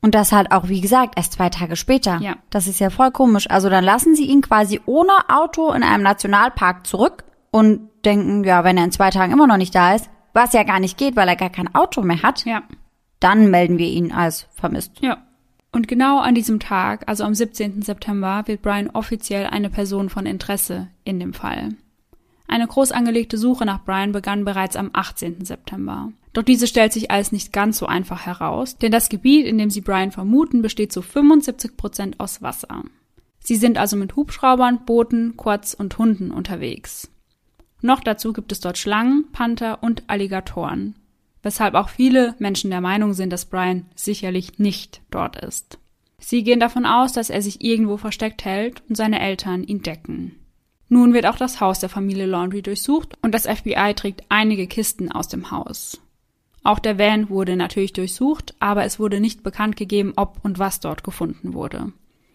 Und 0.00 0.14
das 0.14 0.30
halt 0.32 0.52
auch, 0.52 0.68
wie 0.68 0.80
gesagt, 0.80 1.14
erst 1.16 1.32
zwei 1.32 1.48
Tage 1.50 1.74
später. 1.74 2.18
Ja. 2.20 2.36
Das 2.50 2.66
ist 2.68 2.78
ja 2.78 2.88
voll 2.90 3.10
komisch. 3.10 3.50
Also 3.50 3.68
dann 3.68 3.82
lassen 3.84 4.14
sie 4.14 4.26
ihn 4.26 4.42
quasi 4.42 4.80
ohne 4.86 5.12
Auto 5.28 5.72
in 5.72 5.82
einem 5.82 6.04
Nationalpark 6.04 6.86
zurück 6.86 7.24
und 7.50 7.80
denken, 8.04 8.44
ja, 8.44 8.62
wenn 8.62 8.76
er 8.78 8.84
in 8.84 8.92
zwei 8.92 9.10
Tagen 9.10 9.32
immer 9.32 9.46
noch 9.48 9.56
nicht 9.56 9.74
da 9.74 9.94
ist, 9.94 10.08
was 10.34 10.52
ja 10.52 10.62
gar 10.62 10.78
nicht 10.78 10.98
geht, 10.98 11.16
weil 11.16 11.28
er 11.28 11.34
gar 11.36 11.50
kein 11.50 11.74
Auto 11.74 12.02
mehr 12.02 12.22
hat, 12.22 12.44
Ja. 12.44 12.62
dann 13.18 13.50
melden 13.50 13.78
wir 13.78 13.88
ihn 13.88 14.12
als 14.12 14.46
vermisst. 14.54 14.92
Ja. 15.00 15.18
Und 15.72 15.88
genau 15.88 16.20
an 16.20 16.34
diesem 16.34 16.60
Tag, 16.60 17.02
also 17.08 17.24
am 17.24 17.34
17. 17.34 17.82
September, 17.82 18.44
wird 18.46 18.62
Brian 18.62 18.90
offiziell 18.90 19.46
eine 19.48 19.68
Person 19.68 20.08
von 20.10 20.26
Interesse 20.26 20.88
in 21.04 21.18
dem 21.18 21.34
Fall. 21.34 21.70
Eine 22.46 22.66
groß 22.66 22.92
angelegte 22.92 23.36
Suche 23.36 23.66
nach 23.66 23.84
Brian 23.84 24.12
begann 24.12 24.44
bereits 24.44 24.76
am 24.76 24.90
18. 24.94 25.44
September. 25.44 26.10
Doch 26.38 26.44
diese 26.44 26.68
stellt 26.68 26.92
sich 26.92 27.10
als 27.10 27.32
nicht 27.32 27.52
ganz 27.52 27.78
so 27.78 27.86
einfach 27.86 28.24
heraus, 28.24 28.78
denn 28.78 28.92
das 28.92 29.08
Gebiet, 29.08 29.44
in 29.44 29.58
dem 29.58 29.70
sie 29.70 29.80
Brian 29.80 30.12
vermuten, 30.12 30.62
besteht 30.62 30.92
zu 30.92 31.02
75 31.02 31.76
Prozent 31.76 32.20
aus 32.20 32.42
Wasser. 32.42 32.84
Sie 33.40 33.56
sind 33.56 33.76
also 33.76 33.96
mit 33.96 34.14
Hubschraubern, 34.14 34.84
Booten, 34.86 35.36
Quads 35.36 35.74
und 35.74 35.98
Hunden 35.98 36.30
unterwegs. 36.30 37.10
Noch 37.82 37.98
dazu 37.98 38.32
gibt 38.32 38.52
es 38.52 38.60
dort 38.60 38.78
Schlangen, 38.78 39.24
Panther 39.32 39.82
und 39.82 40.04
Alligatoren, 40.06 40.94
weshalb 41.42 41.74
auch 41.74 41.88
viele 41.88 42.36
Menschen 42.38 42.70
der 42.70 42.82
Meinung 42.82 43.14
sind, 43.14 43.32
dass 43.32 43.46
Brian 43.46 43.86
sicherlich 43.96 44.60
nicht 44.60 45.00
dort 45.10 45.42
ist. 45.42 45.80
Sie 46.20 46.44
gehen 46.44 46.60
davon 46.60 46.86
aus, 46.86 47.10
dass 47.10 47.30
er 47.30 47.42
sich 47.42 47.64
irgendwo 47.64 47.96
versteckt 47.96 48.44
hält 48.44 48.84
und 48.88 48.94
seine 48.94 49.18
Eltern 49.18 49.64
ihn 49.64 49.82
decken. 49.82 50.36
Nun 50.88 51.14
wird 51.14 51.26
auch 51.26 51.36
das 51.36 51.60
Haus 51.60 51.80
der 51.80 51.88
Familie 51.88 52.26
Laundry 52.26 52.62
durchsucht 52.62 53.18
und 53.22 53.34
das 53.34 53.48
FBI 53.48 53.94
trägt 53.96 54.22
einige 54.28 54.68
Kisten 54.68 55.10
aus 55.10 55.26
dem 55.26 55.50
Haus. 55.50 56.00
Auch 56.68 56.80
der 56.80 56.98
Van 56.98 57.30
wurde 57.30 57.56
natürlich 57.56 57.94
durchsucht, 57.94 58.54
aber 58.60 58.84
es 58.84 59.00
wurde 59.00 59.20
nicht 59.20 59.42
bekannt 59.42 59.76
gegeben, 59.76 60.12
ob 60.16 60.44
und 60.44 60.58
was 60.58 60.80
dort 60.80 61.02
gefunden 61.02 61.54
wurde. 61.54 61.94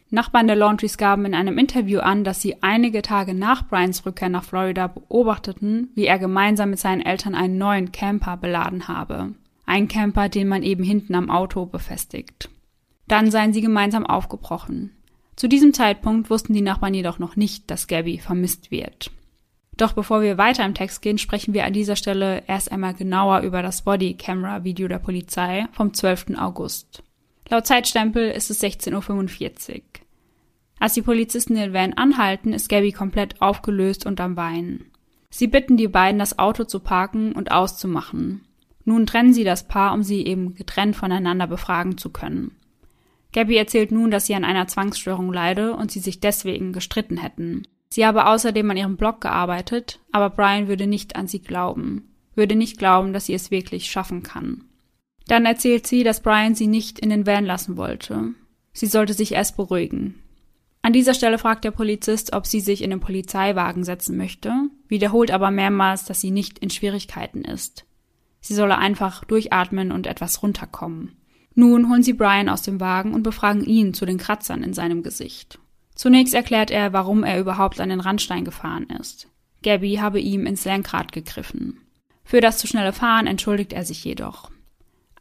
Nachbarn 0.10 0.48
der 0.48 0.56
Laundries 0.56 0.98
gaben 0.98 1.26
in 1.26 1.36
einem 1.36 1.60
Interview 1.60 2.00
an, 2.00 2.24
dass 2.24 2.41
sie 2.41 2.63
einige 2.63 3.04
Tage 3.04 3.36
nach 3.36 3.67
Brians 3.67 4.08
Rückkehr 4.08 4.30
nach 4.30 4.43
Florida 4.43 4.88
beobachteten, 4.88 5.91
wie 5.93 6.08
er 6.08 6.17
gemeinsam 6.17 6.72
mit 6.72 6.80
seinen 6.80 7.02
Eltern 7.02 7.36
einen 7.36 7.60
neuen 7.60 7.91
Camper 7.91 8.36
beladen 8.38 8.88
habe. 8.88 9.36
Ein 9.67 9.88
Camper, 9.88 10.30
den 10.30 10.48
man 10.48 10.63
eben 10.63 10.84
hinten 10.84 11.13
am 11.13 11.30
Auto 11.30 11.67
befestigt. 11.67 12.50
Dann 13.08 13.30
seien 13.30 13.54
sie 13.54 13.62
gemeinsam 13.62 14.04
aufgebrochen. 14.04 14.93
Zu 15.36 15.48
diesem 15.48 15.76
Zeitpunkt 15.76 16.32
wussten 16.32 16.56
die 16.56 16.62
Nachbarn 16.62 16.96
jedoch 16.96 17.19
noch 17.19 17.36
nicht, 17.36 17.69
dass 17.69 17.86
Gabby 17.86 18.17
vermisst 18.17 18.72
wird. 18.72 19.12
Doch 19.77 19.93
bevor 19.93 20.21
wir 20.21 20.38
weiter 20.38 20.65
im 20.65 20.75
Text 20.75 21.01
gehen, 21.01 21.17
sprechen 21.17 21.53
wir 21.53 21.65
an 21.65 21.73
dieser 21.73 21.95
Stelle 21.95 22.43
erst 22.47 22.71
einmal 22.71 22.93
genauer 22.93 23.41
über 23.41 23.62
das 23.62 23.81
Bodycamera-Video 23.83 24.88
der 24.88 24.99
Polizei 24.99 25.65
vom 25.71 25.93
12. 25.93 26.38
August. 26.38 27.03
Laut 27.49 27.65
Zeitstempel 27.65 28.29
ist 28.29 28.49
es 28.51 28.62
16.45 28.62 29.75
Uhr. 29.75 29.81
Als 30.79 30.93
die 30.93 31.01
Polizisten 31.01 31.55
den 31.55 31.73
Van 31.73 31.93
anhalten, 31.93 32.53
ist 32.53 32.69
Gabby 32.69 32.91
komplett 32.91 33.41
aufgelöst 33.41 34.05
und 34.05 34.19
am 34.21 34.36
Weinen. 34.36 34.91
Sie 35.29 35.47
bitten 35.47 35.77
die 35.77 35.88
beiden, 35.88 36.19
das 36.19 36.38
Auto 36.38 36.65
zu 36.65 36.79
parken 36.79 37.31
und 37.31 37.51
auszumachen. 37.51 38.45
Nun 38.86 39.05
trennen 39.05 39.33
sie 39.33 39.43
das 39.43 39.67
Paar, 39.67 39.93
um 39.93 40.03
sie 40.03 40.25
eben 40.25 40.55
getrennt 40.55 40.95
voneinander 40.95 41.47
befragen 41.47 41.97
zu 41.97 42.09
können. 42.09 42.51
Gabby 43.31 43.55
erzählt 43.55 43.91
nun, 43.91 44.12
dass 44.12 44.27
sie 44.27 44.36
an 44.36 44.43
einer 44.43 44.67
Zwangsstörung 44.67 45.33
leide 45.33 45.73
und 45.73 45.91
sie 45.91 45.99
sich 45.99 46.19
deswegen 46.19 46.71
gestritten 46.71 47.17
hätten. 47.17 47.63
Sie 47.93 48.08
habe 48.08 48.25
außerdem 48.25 48.71
an 48.71 48.77
ihrem 48.77 48.97
Blog 48.97 49.21
gearbeitet, 49.21 49.99
aber 50.12 50.32
Brian 50.32 50.67
würde 50.67 50.88
nicht 50.88 51.15
an 51.15 51.27
sie 51.27 51.43
glauben, 51.43 52.12
würde 52.34 52.56
nicht 52.56 52.79
glauben, 52.79 53.13
dass 53.13 53.27
sie 53.27 53.36
es 53.36 53.51
wirklich 53.51 53.91
schaffen 53.91 54.23
kann. 54.23 54.63
Dann 55.27 55.45
erzählt 55.45 55.86
sie, 55.86 56.01
dass 56.01 56.23
Brian 56.23 56.56
sie 56.56 56.65
nicht 56.65 56.97
in 56.97 57.12
den 57.12 57.27
Van 57.27 57.45
lassen 57.45 57.77
wollte. 57.77 58.34
Sie 58.71 58.88
sollte 58.88 59.13
sich 59.13 59.34
erst 59.34 59.58
beruhigen. 59.58 60.15
An 60.82 60.91
dieser 60.91 61.13
Stelle 61.13 61.38
fragt 61.38 61.65
der 61.65 61.69
Polizist, 61.69 62.34
ob 62.34 62.47
sie 62.47 62.62
sich 62.62 62.82
in 62.82 62.89
den 62.89 62.99
Polizeiwagen 62.99 63.84
setzen 63.84 64.17
möchte, 64.17 64.51
wiederholt 64.88 65.29
aber 65.29 65.51
mehrmals, 65.51 66.03
dass 66.03 66.19
sie 66.19 66.32
nicht 66.32 66.58
in 66.58 66.71
Schwierigkeiten 66.71 67.45
ist. 67.45 67.86
Sie 68.41 68.56
solle 68.56 68.79
einfach 68.79 69.23
durchatmen 69.23 69.91
und 69.91 70.08
etwas 70.08 70.41
runterkommen. 70.41 71.12
Nun 71.53 71.91
holen 71.91 72.01
sie 72.01 72.13
Brian 72.13 72.49
aus 72.49 72.63
dem 72.63 72.79
Wagen 72.79 73.13
und 73.13 73.21
befragen 73.21 73.63
ihn 73.63 73.93
zu 73.93 74.08
den 74.08 74.17
Kratzern 74.17 74.63
in 74.63 74.73
seinem 74.73 75.03
Gesicht. 75.03 75.60
Zunächst 76.04 76.34
erklärt 76.34 76.70
er, 76.70 76.92
warum 76.92 77.24
er 77.24 77.39
überhaupt 77.39 77.80
an 77.80 77.88
den 77.88 78.02
Randstein 78.02 78.44
gefahren 78.44 78.88
ist. 79.00 79.30
Gabby 79.63 80.00
habe 80.02 80.20
ihm 80.20 80.46
ins 80.46 80.66
Lenkrad 80.66 81.13
gegriffen. 81.13 81.80
Für 82.26 82.42
das 82.42 82.58
zu 82.58 82.68
schnelle 82.68 82.92
Fahren 82.92 83.26
entschuldigt 83.26 83.72
er 83.72 83.86
sich 83.86 84.04
jedoch. 84.04 84.52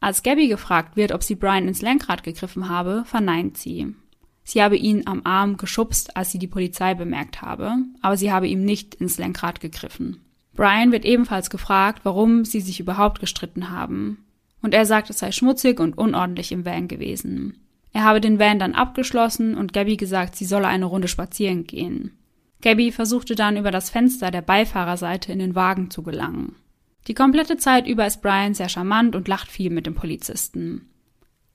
Als 0.01 0.25
Gabby 0.25 0.49
gefragt 0.49 0.97
wird, 0.97 1.12
ob 1.12 1.23
sie 1.23 1.37
Brian 1.37 1.68
ins 1.68 1.83
Lenkrad 1.83 2.25
gegriffen 2.25 2.68
habe, 2.68 3.05
verneint 3.07 3.59
sie. 3.59 3.95
Sie 4.42 4.61
habe 4.61 4.77
ihn 4.77 5.07
am 5.07 5.21
Arm 5.23 5.57
geschubst, 5.57 6.16
als 6.16 6.33
sie 6.33 6.40
die 6.40 6.49
Polizei 6.49 6.95
bemerkt 6.95 7.42
habe, 7.42 7.77
aber 8.01 8.16
sie 8.16 8.33
habe 8.33 8.49
ihm 8.49 8.64
nicht 8.64 8.97
ins 8.97 9.18
Lenkrad 9.18 9.61
gegriffen. 9.61 10.21
Brian 10.53 10.90
wird 10.90 11.05
ebenfalls 11.05 11.49
gefragt, 11.49 12.01
warum 12.03 12.45
sie 12.45 12.61
sich 12.61 12.81
überhaupt 12.81 13.21
gestritten 13.21 13.71
haben. 13.71 14.25
Und 14.62 14.75
er 14.75 14.85
sagt, 14.85 15.11
es 15.11 15.21
sei 15.21 15.31
schmutzig 15.31 15.79
und 15.79 15.97
unordentlich 15.97 16.51
im 16.51 16.64
Van 16.64 16.88
gewesen. 16.88 17.62
Er 17.92 18.05
habe 18.05 18.20
den 18.20 18.38
Van 18.38 18.59
dann 18.59 18.74
abgeschlossen 18.74 19.57
und 19.57 19.72
Gabby 19.72 19.96
gesagt, 19.96 20.37
sie 20.37 20.44
solle 20.44 20.66
eine 20.66 20.87
Runde 20.87 21.09
spazieren 21.09 21.66
gehen. 21.66 22.12
Gabby 22.62 22.92
versuchte 22.92 23.35
dann 23.35 23.57
über 23.57 23.70
das 23.70 23.90
Fenster 23.90 24.31
der 24.31 24.42
Beifahrerseite 24.42 25.33
in 25.33 25.38
den 25.38 25.55
Wagen 25.55 25.90
zu 25.90 26.02
gelangen. 26.02 26.57
Die 27.09 27.14
komplette 27.14 27.57
Zeit 27.57 27.87
über 27.87 28.07
ist 28.07 28.22
Brian 28.22 28.55
sehr 28.55 28.68
charmant 28.68 29.16
und 29.16 29.28
lacht 29.28 29.50
viel 29.50 29.70
mit 29.70 29.87
dem 29.87 29.94
Polizisten. 29.94 30.88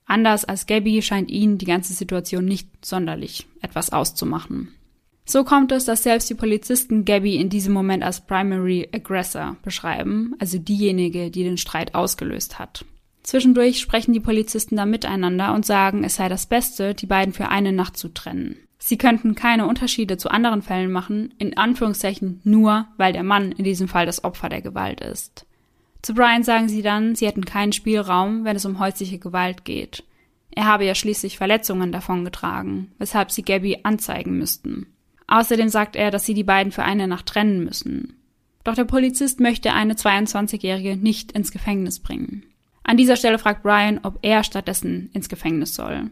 Anders 0.04 0.44
als 0.44 0.66
Gabby 0.66 1.02
scheint 1.02 1.30
ihn 1.30 1.58
die 1.58 1.66
ganze 1.66 1.92
Situation 1.92 2.44
nicht 2.44 2.84
sonderlich 2.84 3.46
etwas 3.60 3.90
auszumachen. 3.92 4.68
So 5.24 5.44
kommt 5.44 5.72
es, 5.72 5.84
dass 5.84 6.02
selbst 6.02 6.30
die 6.30 6.34
Polizisten 6.34 7.04
Gabby 7.04 7.36
in 7.36 7.50
diesem 7.50 7.74
Moment 7.74 8.02
als 8.02 8.24
Primary 8.24 8.88
Aggressor 8.92 9.56
beschreiben, 9.62 10.34
also 10.38 10.58
diejenige, 10.58 11.30
die 11.30 11.44
den 11.44 11.58
Streit 11.58 11.94
ausgelöst 11.94 12.58
hat. 12.58 12.86
Zwischendurch 13.28 13.78
sprechen 13.78 14.14
die 14.14 14.20
Polizisten 14.20 14.76
da 14.76 14.86
miteinander 14.86 15.52
und 15.52 15.66
sagen, 15.66 16.02
es 16.02 16.16
sei 16.16 16.30
das 16.30 16.46
Beste, 16.46 16.94
die 16.94 17.04
beiden 17.04 17.34
für 17.34 17.50
eine 17.50 17.72
Nacht 17.72 17.98
zu 17.98 18.08
trennen. 18.08 18.56
Sie 18.78 18.96
könnten 18.96 19.34
keine 19.34 19.66
Unterschiede 19.66 20.16
zu 20.16 20.30
anderen 20.30 20.62
Fällen 20.62 20.90
machen, 20.90 21.34
in 21.36 21.54
Anführungszeichen 21.54 22.40
nur, 22.44 22.86
weil 22.96 23.12
der 23.12 23.24
Mann 23.24 23.52
in 23.52 23.64
diesem 23.64 23.86
Fall 23.86 24.06
das 24.06 24.24
Opfer 24.24 24.48
der 24.48 24.62
Gewalt 24.62 25.02
ist. 25.02 25.44
Zu 26.00 26.14
Brian 26.14 26.42
sagen 26.42 26.70
sie 26.70 26.80
dann, 26.80 27.16
sie 27.16 27.26
hätten 27.26 27.44
keinen 27.44 27.74
Spielraum, 27.74 28.46
wenn 28.46 28.56
es 28.56 28.64
um 28.64 28.78
häusliche 28.78 29.18
Gewalt 29.18 29.66
geht. 29.66 30.04
Er 30.52 30.64
habe 30.64 30.86
ja 30.86 30.94
schließlich 30.94 31.36
Verletzungen 31.36 31.92
davongetragen, 31.92 32.92
weshalb 32.96 33.30
sie 33.30 33.42
Gabby 33.42 33.80
anzeigen 33.82 34.38
müssten. 34.38 34.86
Außerdem 35.26 35.68
sagt 35.68 35.96
er, 35.96 36.10
dass 36.10 36.24
sie 36.24 36.32
die 36.32 36.44
beiden 36.44 36.72
für 36.72 36.84
eine 36.84 37.06
Nacht 37.06 37.26
trennen 37.26 37.62
müssen. 37.62 38.16
Doch 38.64 38.74
der 38.74 38.84
Polizist 38.84 39.38
möchte 39.38 39.74
eine 39.74 39.92
22-Jährige 39.92 40.96
nicht 40.96 41.32
ins 41.32 41.52
Gefängnis 41.52 41.98
bringen. 41.98 42.47
An 42.88 42.96
dieser 42.96 43.16
Stelle 43.16 43.38
fragt 43.38 43.62
Brian, 43.62 44.00
ob 44.02 44.18
er 44.22 44.42
stattdessen 44.42 45.10
ins 45.12 45.28
Gefängnis 45.28 45.74
soll. 45.74 46.08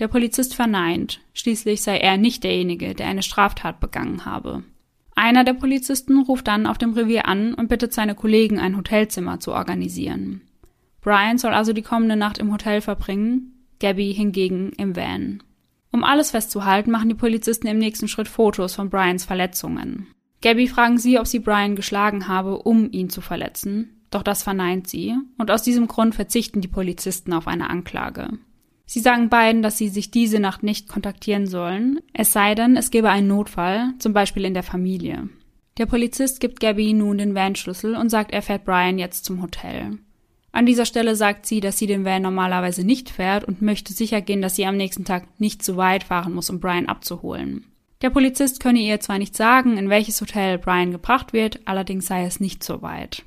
Der 0.00 0.08
Polizist 0.08 0.56
verneint, 0.56 1.20
schließlich 1.34 1.82
sei 1.82 1.98
er 1.98 2.16
nicht 2.16 2.42
derjenige, 2.42 2.96
der 2.96 3.06
eine 3.06 3.22
Straftat 3.22 3.78
begangen 3.78 4.24
habe. 4.24 4.64
Einer 5.14 5.44
der 5.44 5.54
Polizisten 5.54 6.18
ruft 6.18 6.48
dann 6.48 6.66
auf 6.66 6.78
dem 6.78 6.94
Revier 6.94 7.28
an 7.28 7.54
und 7.54 7.68
bittet 7.68 7.92
seine 7.92 8.16
Kollegen, 8.16 8.58
ein 8.58 8.76
Hotelzimmer 8.76 9.38
zu 9.38 9.52
organisieren. 9.52 10.40
Brian 11.00 11.38
soll 11.38 11.54
also 11.54 11.72
die 11.72 11.82
kommende 11.82 12.16
Nacht 12.16 12.38
im 12.38 12.50
Hotel 12.52 12.80
verbringen, 12.80 13.64
Gabby 13.78 14.12
hingegen 14.12 14.72
im 14.78 14.96
Van. 14.96 15.44
Um 15.92 16.02
alles 16.02 16.32
festzuhalten, 16.32 16.90
machen 16.90 17.08
die 17.08 17.14
Polizisten 17.14 17.68
im 17.68 17.78
nächsten 17.78 18.08
Schritt 18.08 18.26
Fotos 18.26 18.74
von 18.74 18.90
Brians 18.90 19.24
Verletzungen. 19.24 20.08
Gabby 20.42 20.66
fragen 20.66 20.98
sie, 20.98 21.20
ob 21.20 21.28
sie 21.28 21.38
Brian 21.38 21.76
geschlagen 21.76 22.26
habe, 22.26 22.58
um 22.58 22.90
ihn 22.90 23.10
zu 23.10 23.20
verletzen, 23.20 23.99
doch 24.10 24.22
das 24.22 24.42
verneint 24.42 24.88
sie, 24.88 25.14
und 25.38 25.50
aus 25.50 25.62
diesem 25.62 25.88
Grund 25.88 26.14
verzichten 26.14 26.60
die 26.60 26.68
Polizisten 26.68 27.32
auf 27.32 27.46
eine 27.46 27.70
Anklage. 27.70 28.28
Sie 28.86 29.00
sagen 29.00 29.28
beiden, 29.28 29.62
dass 29.62 29.78
sie 29.78 29.88
sich 29.88 30.10
diese 30.10 30.40
Nacht 30.40 30.64
nicht 30.64 30.88
kontaktieren 30.88 31.46
sollen, 31.46 32.00
es 32.12 32.32
sei 32.32 32.56
denn, 32.56 32.76
es 32.76 32.90
gebe 32.90 33.08
einen 33.08 33.28
Notfall, 33.28 33.94
zum 33.98 34.12
Beispiel 34.12 34.44
in 34.44 34.54
der 34.54 34.64
Familie. 34.64 35.28
Der 35.78 35.86
Polizist 35.86 36.40
gibt 36.40 36.58
Gabby 36.58 36.92
nun 36.92 37.18
den 37.18 37.34
Van-Schlüssel 37.34 37.94
und 37.94 38.10
sagt, 38.10 38.32
er 38.32 38.42
fährt 38.42 38.64
Brian 38.64 38.98
jetzt 38.98 39.24
zum 39.24 39.42
Hotel. 39.42 39.98
An 40.52 40.66
dieser 40.66 40.84
Stelle 40.84 41.14
sagt 41.14 41.46
sie, 41.46 41.60
dass 41.60 41.78
sie 41.78 41.86
den 41.86 42.04
Van 42.04 42.22
normalerweise 42.22 42.84
nicht 42.84 43.08
fährt 43.08 43.44
und 43.44 43.62
möchte 43.62 43.92
sicher 43.92 44.20
gehen, 44.20 44.42
dass 44.42 44.56
sie 44.56 44.66
am 44.66 44.76
nächsten 44.76 45.04
Tag 45.04 45.28
nicht 45.38 45.62
zu 45.62 45.76
weit 45.76 46.02
fahren 46.02 46.34
muss, 46.34 46.50
um 46.50 46.58
Brian 46.58 46.86
abzuholen. 46.86 47.66
Der 48.02 48.10
Polizist 48.10 48.60
könne 48.60 48.80
ihr 48.80 48.98
zwar 48.98 49.18
nicht 49.18 49.36
sagen, 49.36 49.76
in 49.76 49.88
welches 49.88 50.20
Hotel 50.20 50.58
Brian 50.58 50.90
gebracht 50.90 51.32
wird, 51.32 51.60
allerdings 51.66 52.06
sei 52.06 52.24
es 52.24 52.40
nicht 52.40 52.64
so 52.64 52.82
weit. 52.82 53.22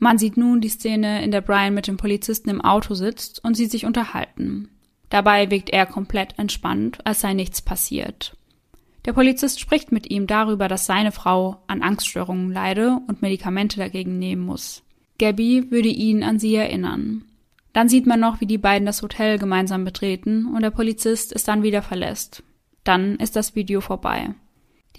Man 0.00 0.16
sieht 0.16 0.38
nun 0.38 0.62
die 0.62 0.70
Szene, 0.70 1.22
in 1.22 1.30
der 1.30 1.42
Brian 1.42 1.74
mit 1.74 1.86
dem 1.86 1.98
Polizisten 1.98 2.48
im 2.48 2.62
Auto 2.62 2.94
sitzt 2.94 3.44
und 3.44 3.54
sie 3.54 3.66
sich 3.66 3.84
unterhalten. 3.84 4.70
Dabei 5.10 5.50
wirkt 5.50 5.68
er 5.68 5.84
komplett 5.84 6.38
entspannt, 6.38 6.98
als 7.04 7.20
sei 7.20 7.34
nichts 7.34 7.60
passiert. 7.60 8.34
Der 9.04 9.12
Polizist 9.12 9.60
spricht 9.60 9.92
mit 9.92 10.10
ihm 10.10 10.26
darüber, 10.26 10.68
dass 10.68 10.86
seine 10.86 11.12
Frau 11.12 11.62
an 11.66 11.82
Angststörungen 11.82 12.50
leide 12.50 12.98
und 13.08 13.20
Medikamente 13.20 13.78
dagegen 13.78 14.18
nehmen 14.18 14.42
muss. 14.42 14.82
Gabby 15.18 15.70
würde 15.70 15.88
ihn 15.88 16.22
an 16.22 16.38
sie 16.38 16.54
erinnern. 16.54 17.24
Dann 17.74 17.90
sieht 17.90 18.06
man 18.06 18.20
noch, 18.20 18.40
wie 18.40 18.46
die 18.46 18.58
beiden 18.58 18.86
das 18.86 19.02
Hotel 19.02 19.38
gemeinsam 19.38 19.84
betreten 19.84 20.46
und 20.46 20.62
der 20.62 20.70
Polizist 20.70 21.30
es 21.34 21.44
dann 21.44 21.62
wieder 21.62 21.82
verlässt. 21.82 22.42
Dann 22.84 23.16
ist 23.16 23.36
das 23.36 23.54
Video 23.54 23.82
vorbei. 23.82 24.34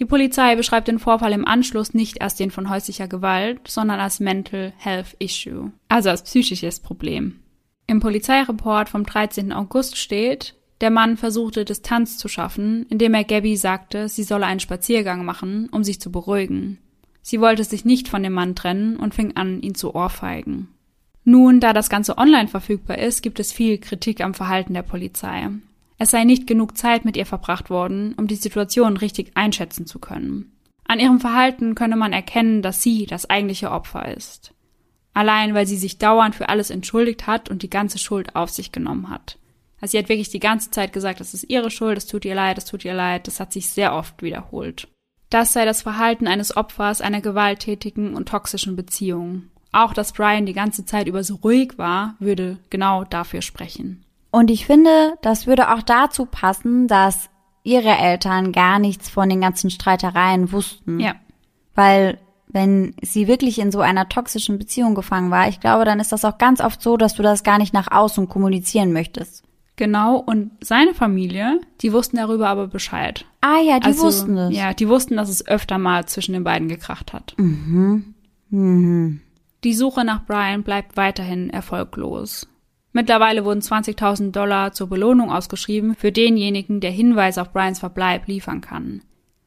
Die 0.02 0.06
Polizei 0.06 0.56
beschreibt 0.56 0.88
den 0.88 0.98
Vorfall 0.98 1.30
im 1.30 1.46
Anschluss 1.46 1.94
nicht 1.94 2.22
als 2.22 2.34
den 2.34 2.50
von 2.50 2.68
häuslicher 2.68 3.06
Gewalt, 3.06 3.68
sondern 3.68 4.00
als 4.00 4.18
Mental 4.18 4.72
Health 4.76 5.14
Issue, 5.20 5.70
also 5.88 6.10
als 6.10 6.24
psychisches 6.24 6.80
Problem. 6.80 7.38
Im 7.86 8.00
Polizeireport 8.00 8.88
vom 8.88 9.06
13. 9.06 9.52
August 9.52 9.96
steht, 9.96 10.56
der 10.80 10.90
Mann 10.90 11.16
versuchte 11.16 11.64
Distanz 11.64 12.18
zu 12.18 12.26
schaffen, 12.26 12.84
indem 12.88 13.14
er 13.14 13.22
Gabby 13.22 13.56
sagte, 13.56 14.08
sie 14.08 14.24
solle 14.24 14.46
einen 14.46 14.58
Spaziergang 14.58 15.24
machen, 15.24 15.68
um 15.70 15.84
sich 15.84 16.00
zu 16.00 16.10
beruhigen. 16.10 16.78
Sie 17.22 17.40
wollte 17.40 17.62
sich 17.62 17.84
nicht 17.84 18.08
von 18.08 18.24
dem 18.24 18.32
Mann 18.32 18.56
trennen 18.56 18.96
und 18.96 19.14
fing 19.14 19.36
an, 19.36 19.62
ihn 19.62 19.76
zu 19.76 19.94
ohrfeigen. 19.94 20.66
Nun, 21.22 21.60
da 21.60 21.72
das 21.72 21.88
Ganze 21.88 22.18
online 22.18 22.48
verfügbar 22.48 22.98
ist, 22.98 23.22
gibt 23.22 23.38
es 23.38 23.52
viel 23.52 23.78
Kritik 23.78 24.20
am 24.20 24.34
Verhalten 24.34 24.74
der 24.74 24.82
Polizei. 24.82 25.48
Es 26.02 26.10
sei 26.10 26.24
nicht 26.24 26.48
genug 26.48 26.76
Zeit 26.76 27.04
mit 27.04 27.16
ihr 27.16 27.26
verbracht 27.26 27.70
worden, 27.70 28.16
um 28.18 28.26
die 28.26 28.34
Situation 28.34 28.96
richtig 28.96 29.36
einschätzen 29.36 29.86
zu 29.86 30.00
können. 30.00 30.50
An 30.82 30.98
ihrem 30.98 31.20
Verhalten 31.20 31.76
könne 31.76 31.94
man 31.94 32.12
erkennen, 32.12 32.60
dass 32.60 32.82
sie 32.82 33.06
das 33.06 33.30
eigentliche 33.30 33.70
Opfer 33.70 34.08
ist. 34.08 34.52
Allein 35.14 35.54
weil 35.54 35.64
sie 35.64 35.76
sich 35.76 35.98
dauernd 35.98 36.34
für 36.34 36.48
alles 36.48 36.70
entschuldigt 36.70 37.28
hat 37.28 37.48
und 37.48 37.62
die 37.62 37.70
ganze 37.70 37.98
Schuld 37.98 38.34
auf 38.34 38.50
sich 38.50 38.72
genommen 38.72 39.10
hat. 39.10 39.38
Also 39.80 39.92
sie 39.92 39.98
hat 39.98 40.08
wirklich 40.08 40.30
die 40.30 40.40
ganze 40.40 40.72
Zeit 40.72 40.92
gesagt, 40.92 41.20
das 41.20 41.34
ist 41.34 41.48
ihre 41.48 41.70
Schuld, 41.70 41.96
es 41.96 42.08
tut 42.08 42.24
ihr 42.24 42.34
leid, 42.34 42.58
es 42.58 42.64
tut 42.64 42.84
ihr 42.84 42.94
leid, 42.94 43.28
das 43.28 43.38
hat 43.38 43.52
sich 43.52 43.68
sehr 43.68 43.94
oft 43.94 44.24
wiederholt. 44.24 44.88
Das 45.30 45.52
sei 45.52 45.64
das 45.64 45.82
Verhalten 45.82 46.26
eines 46.26 46.56
Opfers 46.56 47.00
einer 47.00 47.20
gewalttätigen 47.20 48.16
und 48.16 48.28
toxischen 48.28 48.74
Beziehung. 48.74 49.50
Auch 49.70 49.94
dass 49.94 50.12
Brian 50.12 50.46
die 50.46 50.52
ganze 50.52 50.84
Zeit 50.84 51.06
über 51.06 51.22
so 51.22 51.36
ruhig 51.36 51.78
war, 51.78 52.16
würde 52.18 52.58
genau 52.70 53.04
dafür 53.04 53.40
sprechen. 53.40 54.04
Und 54.32 54.50
ich 54.50 54.66
finde, 54.66 55.18
das 55.22 55.46
würde 55.46 55.72
auch 55.72 55.82
dazu 55.82 56.26
passen, 56.26 56.88
dass 56.88 57.30
ihre 57.62 57.96
Eltern 57.96 58.50
gar 58.50 58.80
nichts 58.80 59.08
von 59.08 59.28
den 59.28 59.40
ganzen 59.40 59.70
Streitereien 59.70 60.50
wussten. 60.50 60.98
Ja. 60.98 61.14
Weil 61.74 62.18
wenn 62.48 62.94
sie 63.02 63.28
wirklich 63.28 63.58
in 63.58 63.70
so 63.70 63.80
einer 63.80 64.08
toxischen 64.08 64.58
Beziehung 64.58 64.94
gefangen 64.94 65.30
war, 65.30 65.48
ich 65.48 65.60
glaube, 65.60 65.84
dann 65.84 66.00
ist 66.00 66.12
das 66.12 66.24
auch 66.24 66.38
ganz 66.38 66.60
oft 66.60 66.82
so, 66.82 66.96
dass 66.96 67.14
du 67.14 67.22
das 67.22 67.44
gar 67.44 67.58
nicht 67.58 67.72
nach 67.72 67.90
außen 67.90 68.28
kommunizieren 68.28 68.92
möchtest. 68.92 69.44
Genau, 69.76 70.16
und 70.16 70.50
seine 70.60 70.92
Familie, 70.92 71.60
die 71.80 71.92
wussten 71.92 72.18
darüber 72.18 72.48
aber 72.48 72.68
Bescheid. 72.68 73.24
Ah 73.40 73.60
ja, 73.60 73.80
die 73.80 73.86
Also, 73.86 74.02
wussten 74.04 74.36
es. 74.36 74.56
Ja, 74.56 74.74
die 74.74 74.88
wussten, 74.88 75.16
dass 75.16 75.30
es 75.30 75.46
öfter 75.46 75.78
mal 75.78 76.06
zwischen 76.06 76.34
den 76.34 76.44
beiden 76.44 76.68
gekracht 76.68 77.12
hat. 77.12 77.34
Mhm. 77.38 78.14
Mhm. 78.50 79.20
Die 79.64 79.74
Suche 79.74 80.04
nach 80.04 80.26
Brian 80.26 80.62
bleibt 80.62 80.96
weiterhin 80.96 81.48
erfolglos. 81.48 82.48
Mittlerweile 82.92 83.44
wurden 83.44 83.60
20.000 83.60 84.32
Dollar 84.32 84.72
zur 84.72 84.88
Belohnung 84.88 85.30
ausgeschrieben 85.30 85.94
für 85.94 86.12
denjenigen, 86.12 86.80
der 86.80 86.90
Hinweise 86.90 87.40
auf 87.40 87.52
Brians 87.52 87.78
Verbleib 87.78 88.26
liefern 88.26 88.60
kann. 88.60 89.02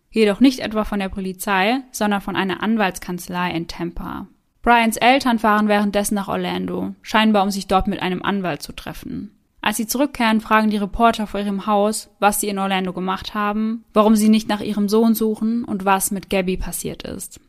Jedoch 0.10 0.40
nicht 0.40 0.60
etwa 0.60 0.84
von 0.84 1.00
der 1.00 1.10
Polizei, 1.10 1.82
sondern 1.92 2.22
von 2.22 2.36
einer 2.36 2.64
Anwaltskanzlei 2.64 3.52
in 3.52 3.68
Tampa. 3.68 4.28
Brians 4.62 4.98
Eltern 4.98 5.38
fahren 5.38 5.68
währenddessen 5.68 6.16
nach 6.16 6.28
Orlando, 6.28 6.96
scheinbar 7.04 7.44
um 7.44 7.52
sich 7.52 7.68
dort 7.68 7.88
mit 7.88 8.02
einem 8.02 8.24
Anwalt 8.24 8.64
zu 8.64 8.72
treffen. 8.72 9.32
Als 9.62 9.78
sie 9.78 9.88
zurückkehren, 9.88 10.42
fragen 10.42 10.70
die 10.70 10.78
Reporter 10.78 11.28
vor 11.28 11.40
ihrem 11.40 11.66
Haus, 11.66 12.10
was 12.20 12.40
sie 12.40 12.50
in 12.50 12.60
Orlando 12.60 12.94
gemacht 12.94 13.34
haben, 13.34 13.84
warum 13.94 14.16
sie 14.16 14.30
nicht 14.30 14.48
nach 14.48 14.62
ihrem 14.62 14.90
Sohn 14.90 15.14
suchen 15.14 15.64
und 15.64 15.86
was 15.86 16.12
mit 16.12 16.30
Gabby 16.30 16.58
passiert 16.58 17.04
ist. 17.04 17.40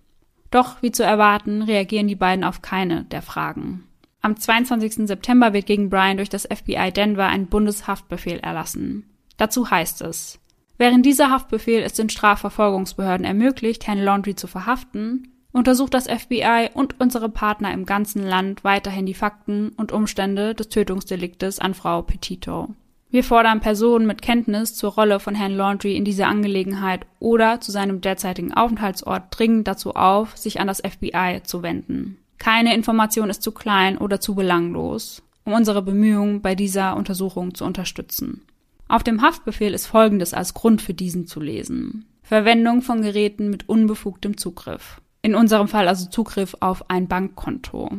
Doch, 0.51 0.83
wie 0.83 0.93
zu 0.93 1.05
erwarten, 1.05 1.63
reagieren 1.63 2.09
die 2.09 2.17
beiden 2.17 2.45
auf 2.45 2.63
keine 2.63 3.05
der 3.05 3.23
Fragen. 3.23 3.85
Am 4.27 4.37
22. 4.37 5.07
September 5.07 5.53
wird 5.53 5.67
gegen 5.67 5.89
Brian 5.89 6.17
durch 6.17 6.29
das 6.29 6.49
FBI 6.53 6.91
Denver 6.91 7.29
ein 7.29 7.47
Bundeshaftbefehl 7.47 8.41
erlassen. 8.41 9.09
Dazu 9.37 9.71
heißt 9.71 10.03
es, 10.03 10.41
während 10.79 11.07
dieser 11.07 11.31
Haftbefehl 11.31 11.81
es 11.81 11.93
den 11.93 12.11
Strafverfolgungsbehörden 12.11 13.25
ermöglicht, 13.25 13.87
Herrn 13.87 14.03
Laundrie 14.03 14.35
zu 14.35 14.49
verhaften, 14.49 15.29
untersucht 15.53 15.95
das 15.95 16.09
FBI 16.09 16.71
und 16.75 16.99
unsere 16.99 17.29
Partner 17.29 17.73
im 17.73 17.87
ganzen 17.87 18.27
Land 18.27 18.65
weiterhin 18.65 19.07
die 19.07 19.15
Fakten 19.15 19.69
und 19.77 19.93
Umstände 19.93 20.57
des 20.57 20.71
Tötungsdeliktes 20.71 21.61
an 21.61 21.75
Frau 21.75 22.03
Petito. 22.03 22.75
Wir 23.11 23.23
fordern 23.23 23.61
Personen 23.61 24.09
mit 24.09 24.23
Kenntnis 24.23 24.75
zur 24.75 24.95
Rolle 24.95 25.21
von 25.21 25.37
Herrn 25.37 25.57
Laundrie 25.57 25.95
in 25.95 26.05
dieser 26.05 26.27
Angelegenheit 26.27 27.07
oder 27.21 27.61
zu 27.61 27.71
seinem 27.71 28.01
derzeitigen 28.01 28.53
Aufenthaltsort 28.53 29.27
dringend 29.31 29.69
dazu 29.69 29.95
auf, 29.95 30.37
sich 30.37 30.59
an 30.59 30.67
das 30.67 30.83
FBI 30.85 31.43
zu 31.45 31.63
wenden. 31.63 32.19
Keine 32.39 32.75
Information 32.75 33.31
ist 33.31 33.43
zu 33.43 33.53
klein 33.53 33.99
oder 33.99 34.21
zu 34.21 34.35
belanglos, 34.35 35.23
um 35.45 35.53
unsere 35.53 35.83
Bemühungen 35.83 36.43
bei 36.43 36.55
dieser 36.55 36.97
Untersuchung 36.97 37.55
zu 37.55 37.65
unterstützen. 37.65 38.43
Auf 38.89 39.03
dem 39.03 39.23
Haftbefehl 39.23 39.75
ist 39.75 39.87
Folgendes 39.87 40.33
als 40.33 40.55
Grund 40.55 40.81
für 40.81 40.95
diesen 40.95 41.27
zu 41.27 41.41
lesen. 41.41 42.07
Verwendung 42.23 42.83
von 42.83 43.03
Geräten 43.03 43.51
mit 43.51 43.69
unbefugtem 43.69 44.37
Zugriff. 44.37 45.01
In 45.23 45.35
unserem 45.35 45.69
Fall 45.69 45.89
also 45.89 46.09
Zugriff 46.09 46.57
auf 46.61 46.89
ein 46.91 47.09
Bankkonto. 47.09 47.91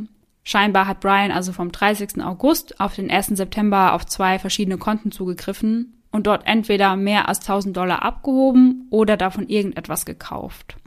Scheinbar 0.44 0.88
hat 0.88 1.02
Brian 1.02 1.32
also 1.32 1.52
vom 1.52 1.74
30. 1.74 2.24
August 2.24 2.80
auf 2.80 2.96
den 2.96 3.12
1. 3.12 3.28
September 3.28 3.94
auf 3.94 4.06
zwei 4.06 4.40
verschiedene 4.40 4.78
Konten 4.78 5.12
zugegriffen 5.12 6.02
und 6.12 6.26
dort 6.26 6.48
entweder 6.48 6.96
mehr 6.96 7.28
als 7.28 7.42
1000 7.42 7.76
Dollar 7.76 8.02
abgehoben 8.02 8.88
oder 8.90 9.18
davon 9.18 9.50
irgendetwas 9.50 10.06
gekauft. 10.06 10.78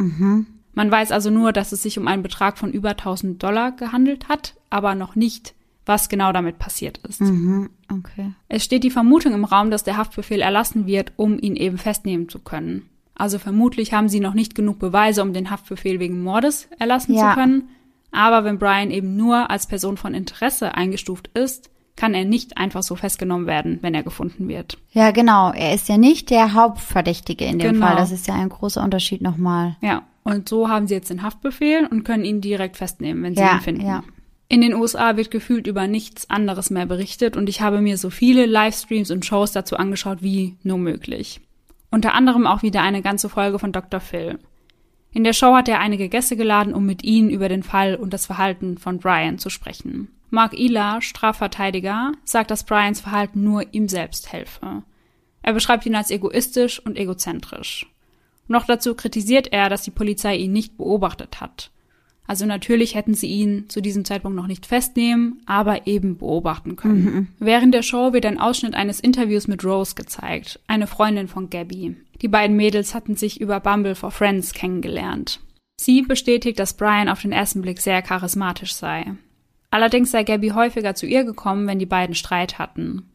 Man 0.73 0.91
weiß 0.91 1.11
also 1.13 1.31
nur, 1.31 1.53
dass 1.53 1.73
es 1.73 1.83
sich 1.83 1.99
um 1.99 2.07
einen 2.09 2.23
Betrag 2.23 2.59
von 2.59 2.71
über 2.73 2.91
1000 2.91 3.43
Dollar 3.43 3.73
gehandelt 3.73 4.29
hat, 4.29 4.55
aber 4.71 4.95
noch 4.95 5.17
nicht, 5.17 5.55
was 5.87 6.09
genau 6.09 6.33
damit 6.33 6.59
passiert 6.59 6.99
ist. 6.99 7.21
Mhm. 7.21 7.71
Okay. 7.91 8.33
Es 8.49 8.65
steht 8.65 8.85
die 8.85 8.91
Vermutung 8.91 9.33
im 9.35 9.45
Raum, 9.45 9.71
dass 9.71 9.83
der 9.85 9.97
Haftbefehl 9.97 10.41
erlassen 10.41 10.87
wird, 10.87 11.13
um 11.17 11.39
ihn 11.39 11.57
eben 11.57 11.79
festnehmen 11.79 12.29
zu 12.29 12.39
können. 12.39 12.89
Also 13.15 13.39
vermutlich 13.39 13.93
haben 13.93 14.09
sie 14.09 14.21
noch 14.21 14.35
nicht 14.35 14.55
genug 14.55 14.79
Beweise, 14.79 15.23
um 15.23 15.33
den 15.33 15.51
Haftbefehl 15.51 15.99
wegen 16.01 16.23
Mordes 16.23 16.69
erlassen 16.79 17.15
Ja. 17.15 17.31
zu 17.31 17.35
können. 17.35 17.69
Aber 18.13 18.45
wenn 18.45 18.59
Brian 18.59 18.91
eben 18.91 19.17
nur 19.17 19.51
als 19.51 19.67
Person 19.67 19.97
von 19.97 20.15
Interesse 20.15 20.75
eingestuft 20.75 21.29
ist, 21.35 21.71
kann 21.97 22.15
er 22.15 22.25
nicht 22.25 22.57
einfach 22.57 22.83
so 22.83 22.97
festgenommen 22.97 23.47
werden, 23.47 23.79
wenn 23.83 23.95
er 23.95 24.03
gefunden 24.03 24.49
wird. 24.49 24.79
Ja, 24.93 25.11
genau. 25.11 25.53
Er 25.53 25.75
ist 25.75 25.89
ja 25.89 25.99
nicht 25.99 26.31
der 26.31 26.55
Hauptverdächtige 26.55 27.45
in 27.45 27.59
dem 27.59 27.75
Genau. 27.75 27.87
Fall. 27.89 27.97
Das 27.97 28.11
ist 28.11 28.27
ja 28.27 28.35
ein 28.35 28.49
großer 28.49 28.83
Unterschied 28.83 29.21
nochmal. 29.21 29.77
Ja, 29.83 30.03
und 30.23 30.49
so 30.49 30.69
haben 30.69 30.87
sie 30.87 30.95
jetzt 30.95 31.11
den 31.11 31.23
Haftbefehl 31.23 31.87
und 31.91 32.05
können 32.05 32.25
ihn 32.25 32.41
direkt 32.41 32.77
festnehmen, 32.77 33.23
wenn 33.23 33.35
sie 33.35 33.41
Ja, 33.43 33.55
ihn 33.55 33.61
finden. 33.61 33.87
ja. 33.87 34.05
In 34.49 34.61
den 34.63 34.75
USA 34.75 35.17
wird 35.17 35.31
gefühlt 35.31 35.69
über 35.69 35.87
nichts 35.87 36.29
anderes 36.29 36.71
mehr 36.71 36.87
berichtet 36.87 37.37
und 37.37 37.49
ich 37.49 37.61
habe 37.61 37.81
mir 37.81 37.97
so 37.97 38.11
viele 38.11 38.47
Livestreams 38.47 39.13
und 39.13 39.25
Shows 39.25 39.53
dazu 39.53 39.77
angeschaut 39.77 40.23
wie 40.23 40.57
nur 40.65 40.79
möglich. 40.79 41.41
Unter 41.93 42.15
anderem 42.15 42.47
auch 42.49 42.63
wieder 42.63 42.83
eine 42.83 43.01
ganze 43.01 43.29
Folge 43.29 43.59
von 43.61 43.71
Dr. 43.73 44.01
Phil. 44.01 44.39
In 45.13 45.23
der 45.25 45.33
Show 45.35 45.55
hat 45.55 45.69
er 45.69 45.79
einige 45.81 46.09
Gäste 46.09 46.37
geladen, 46.37 46.75
um 46.75 46.85
mit 46.85 47.05
ihnen 47.05 47.31
über 47.31 47.49
den 47.49 47.63
Fall 47.63 47.95
und 47.95 48.13
das 48.13 48.27
Verhalten 48.27 48.77
von 48.79 48.99
Brian 48.99 49.39
zu 49.39 49.51
sprechen. 49.51 50.09
Mark 50.31 50.57
Ila, 50.59 51.01
Strafverteidiger, 51.01 52.13
sagt, 52.25 52.51
dass 52.51 52.65
Brians 52.65 53.01
Verhalten 53.01 53.43
nur 53.43 53.73
ihm 53.73 53.89
selbst 53.89 54.33
helfe. 54.33 54.83
Er 55.43 55.53
beschreibt 55.53 55.87
ihn 55.87 55.95
als 55.97 56.11
egoistisch 56.11 56.79
und 56.85 56.97
egozentrisch. 56.97 57.87
Noch 58.51 58.67
dazu 58.67 58.97
kritisiert 58.97 59.53
er, 59.53 59.69
dass 59.69 59.83
die 59.83 59.93
Polizei 59.93 60.35
ihn 60.35 60.51
nicht 60.51 60.77
beobachtet 60.77 61.41
hat. 61.41 61.71
Also 62.27 62.47
natürlich 62.47 62.97
hätten 62.97 63.15
sie 63.15 63.29
ihn 63.29 63.69
zu 63.69 63.81
diesem 63.81 64.05
Zeitpunkt 64.05 64.37
noch 64.37 64.49
nicht 64.49 64.67
festnehmen, 64.67 65.41
aber 65.47 65.87
eben 65.87 66.19
beobachten 66.19 66.75
können. 66.75 67.29
Während 67.39 67.75
der 67.75 67.83
Show 67.83 68.13
wird 68.13 68.27
ein 68.27 68.41
Ausschnitt 68.41 68.75
eines 68.75 68.99
Interviews 68.99 69.47
mit 69.47 69.65
Rose 69.65 69.95
gezeigt, 69.95 70.59
eine 70.67 70.89
Freundin 70.89 71.29
von 71.29 71.49
Gabby. 71.49 71.95
Die 72.23 72.29
beiden 72.29 72.57
Mädels 72.57 72.93
hatten 72.93 73.15
sich 73.15 73.41
über 73.41 73.61
Bumble 73.61 73.95
for 73.95 74.11
Friends 74.11 74.53
kennengelernt. 74.53 75.39
Sie 75.81 76.03
bestätigt, 76.03 76.59
dass 76.59 76.77
Brian 76.77 77.09
auf 77.09 77.23
den 77.23 77.31
ersten 77.31 77.63
Blick 77.63 77.81
sehr 77.81 78.03
charismatisch 78.03 78.75
sei. 78.75 79.15
Allerdings 79.71 80.11
sei 80.11 80.25
Gabby 80.25 80.49
häufiger 80.49 80.97
zu 80.97 81.07
ihr 81.07 81.23
gekommen, 81.23 81.69
wenn 81.69 81.79
die 81.79 81.87
beiden 81.87 82.17
Streit 82.17 82.59
hatten. 82.59 83.10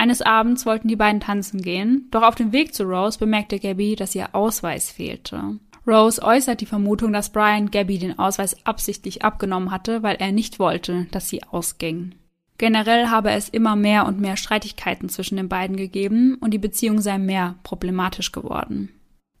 Eines 0.00 0.22
Abends 0.22 0.64
wollten 0.64 0.88
die 0.88 0.96
beiden 0.96 1.20
tanzen 1.20 1.60
gehen, 1.60 2.08
doch 2.10 2.22
auf 2.22 2.34
dem 2.34 2.52
Weg 2.52 2.72
zu 2.72 2.84
Rose 2.84 3.18
bemerkte 3.18 3.58
Gabby, 3.58 3.96
dass 3.96 4.14
ihr 4.14 4.34
Ausweis 4.34 4.90
fehlte. 4.90 5.58
Rose 5.86 6.22
äußert 6.22 6.62
die 6.62 6.66
Vermutung, 6.66 7.12
dass 7.12 7.28
Brian 7.28 7.70
Gabby 7.70 7.98
den 7.98 8.18
Ausweis 8.18 8.64
absichtlich 8.64 9.22
abgenommen 9.22 9.70
hatte, 9.70 10.02
weil 10.02 10.16
er 10.16 10.32
nicht 10.32 10.58
wollte, 10.58 11.06
dass 11.10 11.28
sie 11.28 11.42
ausging. 11.42 12.14
Generell 12.56 13.08
habe 13.08 13.32
es 13.32 13.50
immer 13.50 13.76
mehr 13.76 14.06
und 14.06 14.18
mehr 14.18 14.38
Streitigkeiten 14.38 15.10
zwischen 15.10 15.36
den 15.36 15.50
beiden 15.50 15.76
gegeben 15.76 16.38
und 16.40 16.54
die 16.54 16.58
Beziehung 16.58 17.02
sei 17.02 17.18
mehr 17.18 17.56
problematisch 17.62 18.32
geworden. 18.32 18.88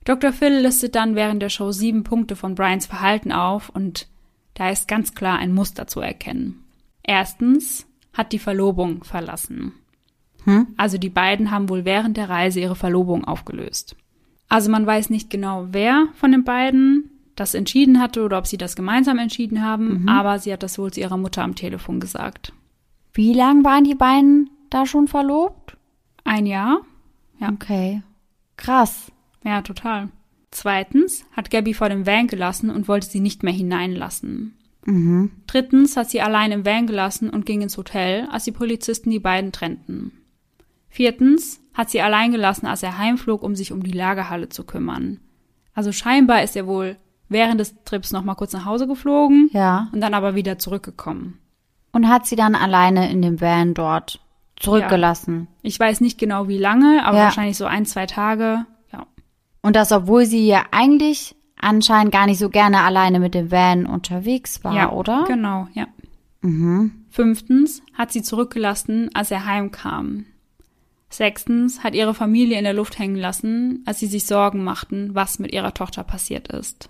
Dr. 0.04 0.30
Phil 0.30 0.58
listet 0.58 0.94
dann 0.94 1.14
während 1.14 1.40
der 1.40 1.48
Show 1.48 1.72
sieben 1.72 2.04
Punkte 2.04 2.36
von 2.36 2.54
Brians 2.54 2.84
Verhalten 2.84 3.32
auf 3.32 3.70
und 3.70 4.08
da 4.52 4.68
ist 4.68 4.88
ganz 4.88 5.14
klar 5.14 5.38
ein 5.38 5.54
Muster 5.54 5.86
zu 5.86 6.02
erkennen. 6.02 6.62
Erstens 7.02 7.86
hat 8.12 8.32
die 8.32 8.38
Verlobung 8.38 9.04
verlassen. 9.04 9.72
Hm? 10.44 10.68
Also 10.76 10.98
die 10.98 11.10
beiden 11.10 11.50
haben 11.50 11.68
wohl 11.68 11.84
während 11.84 12.16
der 12.16 12.28
Reise 12.28 12.60
ihre 12.60 12.76
Verlobung 12.76 13.24
aufgelöst. 13.24 13.96
Also 14.48 14.70
man 14.70 14.86
weiß 14.86 15.10
nicht 15.10 15.30
genau, 15.30 15.68
wer 15.70 16.08
von 16.14 16.32
den 16.32 16.44
beiden 16.44 17.10
das 17.36 17.54
entschieden 17.54 18.00
hatte 18.00 18.22
oder 18.22 18.38
ob 18.38 18.46
sie 18.46 18.58
das 18.58 18.76
gemeinsam 18.76 19.18
entschieden 19.18 19.62
haben, 19.62 20.08
aber 20.08 20.38
sie 20.38 20.52
hat 20.52 20.62
das 20.62 20.78
wohl 20.78 20.92
zu 20.92 21.00
ihrer 21.00 21.16
Mutter 21.16 21.42
am 21.42 21.54
Telefon 21.54 22.00
gesagt. 22.00 22.52
Wie 23.12 23.32
lang 23.32 23.64
waren 23.64 23.84
die 23.84 23.94
beiden 23.94 24.50
da 24.68 24.86
schon 24.86 25.08
verlobt? 25.08 25.76
Ein 26.24 26.46
Jahr? 26.46 26.80
Ja. 27.38 27.50
Okay. 27.50 28.02
Krass. 28.56 29.10
Ja, 29.42 29.62
total. 29.62 30.08
Zweitens 30.50 31.24
hat 31.32 31.50
Gabby 31.50 31.74
vor 31.74 31.88
dem 31.88 32.06
Van 32.06 32.26
gelassen 32.26 32.70
und 32.70 32.88
wollte 32.88 33.06
sie 33.06 33.20
nicht 33.20 33.42
mehr 33.42 33.52
hineinlassen. 33.52 34.54
Mhm. 34.84 35.30
Drittens 35.46 35.96
hat 35.96 36.10
sie 36.10 36.20
allein 36.20 36.52
im 36.52 36.64
Van 36.64 36.86
gelassen 36.86 37.30
und 37.30 37.46
ging 37.46 37.62
ins 37.62 37.76
Hotel, 37.76 38.26
als 38.30 38.44
die 38.44 38.52
Polizisten 38.52 39.10
die 39.10 39.18
beiden 39.18 39.52
trennten. 39.52 40.12
Viertens 40.90 41.60
hat 41.72 41.88
sie 41.88 42.02
allein 42.02 42.32
gelassen, 42.32 42.66
als 42.66 42.82
er 42.82 42.98
heimflog, 42.98 43.42
um 43.42 43.54
sich 43.54 43.72
um 43.72 43.82
die 43.82 43.92
Lagerhalle 43.92 44.48
zu 44.48 44.64
kümmern. 44.64 45.20
Also 45.72 45.92
scheinbar 45.92 46.42
ist 46.42 46.56
er 46.56 46.66
wohl 46.66 46.96
während 47.28 47.60
des 47.60 47.74
Trips 47.84 48.12
noch 48.12 48.24
mal 48.24 48.34
kurz 48.34 48.52
nach 48.52 48.64
Hause 48.64 48.86
geflogen 48.88 49.48
Ja. 49.52 49.88
und 49.92 50.00
dann 50.00 50.14
aber 50.14 50.34
wieder 50.34 50.58
zurückgekommen. 50.58 51.38
Und 51.92 52.08
hat 52.08 52.26
sie 52.26 52.36
dann 52.36 52.54
alleine 52.56 53.10
in 53.10 53.22
dem 53.22 53.40
Van 53.40 53.72
dort 53.72 54.20
zurückgelassen. 54.56 55.46
Ich 55.62 55.78
weiß 55.78 56.00
nicht 56.00 56.18
genau 56.18 56.48
wie 56.48 56.58
lange, 56.58 57.04
aber 57.04 57.18
Ja. 57.18 57.24
wahrscheinlich 57.24 57.56
so 57.56 57.64
ein, 57.66 57.86
zwei 57.86 58.06
Tage. 58.06 58.66
Ja. 58.92 59.06
Und 59.62 59.76
das, 59.76 59.92
obwohl 59.92 60.26
sie 60.26 60.46
ja 60.46 60.64
eigentlich 60.72 61.36
anscheinend 61.56 62.12
gar 62.12 62.26
nicht 62.26 62.38
so 62.38 62.50
gerne 62.50 62.80
alleine 62.82 63.20
mit 63.20 63.34
dem 63.34 63.50
Van 63.50 63.86
unterwegs 63.86 64.62
war, 64.64 64.74
ja, 64.74 64.90
oder? 64.90 65.24
Genau, 65.28 65.68
ja. 65.72 65.86
Mhm. 66.42 67.04
Fünftens 67.10 67.82
hat 67.94 68.12
sie 68.12 68.22
zurückgelassen, 68.22 69.10
als 69.14 69.30
er 69.30 69.44
heimkam. 69.46 70.26
Sechstens 71.10 71.82
hat 71.82 71.94
ihre 71.94 72.14
Familie 72.14 72.56
in 72.56 72.64
der 72.64 72.72
Luft 72.72 72.98
hängen 72.98 73.16
lassen, 73.16 73.82
als 73.84 73.98
sie 73.98 74.06
sich 74.06 74.26
Sorgen 74.26 74.62
machten, 74.62 75.14
was 75.14 75.40
mit 75.40 75.52
ihrer 75.52 75.74
Tochter 75.74 76.04
passiert 76.04 76.48
ist. 76.48 76.88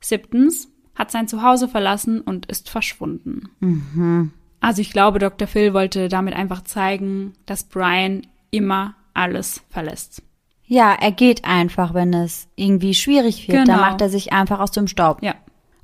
Siebtens 0.00 0.68
hat 0.94 1.10
sein 1.10 1.28
Zuhause 1.28 1.68
verlassen 1.68 2.20
und 2.20 2.46
ist 2.46 2.70
verschwunden. 2.70 3.50
Mhm. 3.60 4.32
Also 4.60 4.80
ich 4.80 4.90
glaube, 4.90 5.18
Dr. 5.18 5.46
Phil 5.46 5.74
wollte 5.74 6.08
damit 6.08 6.34
einfach 6.34 6.62
zeigen, 6.64 7.34
dass 7.46 7.64
Brian 7.64 8.22
immer 8.50 8.94
alles 9.12 9.62
verlässt. 9.68 10.22
Ja, 10.64 10.96
er 10.98 11.12
geht 11.12 11.44
einfach, 11.44 11.92
wenn 11.92 12.14
es 12.14 12.48
irgendwie 12.56 12.94
schwierig 12.94 13.48
wird. 13.48 13.66
Genau. 13.66 13.78
Dann 13.78 13.80
macht 13.80 14.00
er 14.00 14.08
sich 14.08 14.32
einfach 14.32 14.60
aus 14.60 14.70
dem 14.70 14.88
Staub. 14.88 15.22
Ja. 15.22 15.34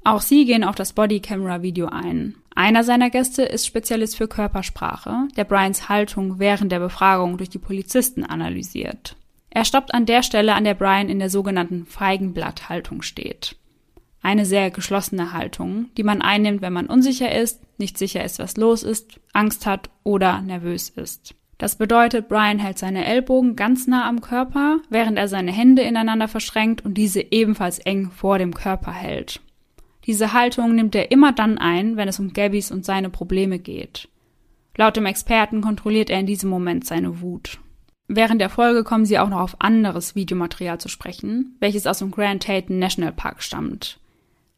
Auch 0.04 0.22
sie 0.22 0.46
gehen 0.46 0.64
auf 0.64 0.76
das 0.76 0.94
Bodycamera-Video 0.94 1.88
ein. 1.88 2.36
Einer 2.58 2.82
seiner 2.82 3.08
Gäste 3.08 3.44
ist 3.44 3.68
Spezialist 3.68 4.16
für 4.16 4.26
Körpersprache, 4.26 5.28
der 5.36 5.44
Brians 5.44 5.88
Haltung 5.88 6.40
während 6.40 6.72
der 6.72 6.80
Befragung 6.80 7.38
durch 7.38 7.50
die 7.50 7.60
Polizisten 7.60 8.24
analysiert. 8.24 9.14
Er 9.48 9.64
stoppt 9.64 9.94
an 9.94 10.06
der 10.06 10.24
Stelle, 10.24 10.54
an 10.54 10.64
der 10.64 10.74
Brian 10.74 11.08
in 11.08 11.20
der 11.20 11.30
sogenannten 11.30 11.86
Feigenblatthaltung 11.86 13.02
steht. 13.02 13.54
Eine 14.22 14.44
sehr 14.44 14.72
geschlossene 14.72 15.32
Haltung, 15.32 15.90
die 15.96 16.02
man 16.02 16.20
einnimmt, 16.20 16.60
wenn 16.60 16.72
man 16.72 16.88
unsicher 16.88 17.32
ist, 17.32 17.60
nicht 17.78 17.96
sicher 17.96 18.24
ist, 18.24 18.40
was 18.40 18.56
los 18.56 18.82
ist, 18.82 19.20
Angst 19.32 19.64
hat 19.64 19.88
oder 20.02 20.40
nervös 20.40 20.88
ist. 20.88 21.36
Das 21.58 21.76
bedeutet, 21.76 22.28
Brian 22.28 22.58
hält 22.58 22.78
seine 22.78 23.04
Ellbogen 23.04 23.54
ganz 23.54 23.86
nah 23.86 24.08
am 24.08 24.20
Körper, 24.20 24.78
während 24.90 25.16
er 25.16 25.28
seine 25.28 25.52
Hände 25.52 25.82
ineinander 25.82 26.26
verschränkt 26.26 26.84
und 26.84 26.94
diese 26.94 27.20
ebenfalls 27.20 27.78
eng 27.78 28.10
vor 28.10 28.38
dem 28.38 28.52
Körper 28.52 28.90
hält. 28.90 29.42
Diese 30.08 30.32
Haltung 30.32 30.74
nimmt 30.74 30.94
er 30.94 31.10
immer 31.10 31.32
dann 31.32 31.58
ein, 31.58 31.98
wenn 31.98 32.08
es 32.08 32.18
um 32.18 32.32
Gabbys 32.32 32.70
und 32.70 32.82
seine 32.82 33.10
Probleme 33.10 33.58
geht. 33.58 34.08
Laut 34.74 34.96
dem 34.96 35.04
Experten 35.04 35.60
kontrolliert 35.60 36.08
er 36.08 36.18
in 36.18 36.24
diesem 36.24 36.48
Moment 36.48 36.86
seine 36.86 37.20
Wut. 37.20 37.58
Während 38.06 38.40
der 38.40 38.48
Folge 38.48 38.84
kommen 38.84 39.04
sie 39.04 39.18
auch 39.18 39.28
noch 39.28 39.40
auf 39.40 39.60
anderes 39.60 40.14
Videomaterial 40.14 40.80
zu 40.80 40.88
sprechen, 40.88 41.56
welches 41.60 41.86
aus 41.86 41.98
dem 41.98 42.10
Grand 42.10 42.42
Teton 42.42 42.78
National 42.78 43.12
Park 43.12 43.42
stammt. 43.42 44.00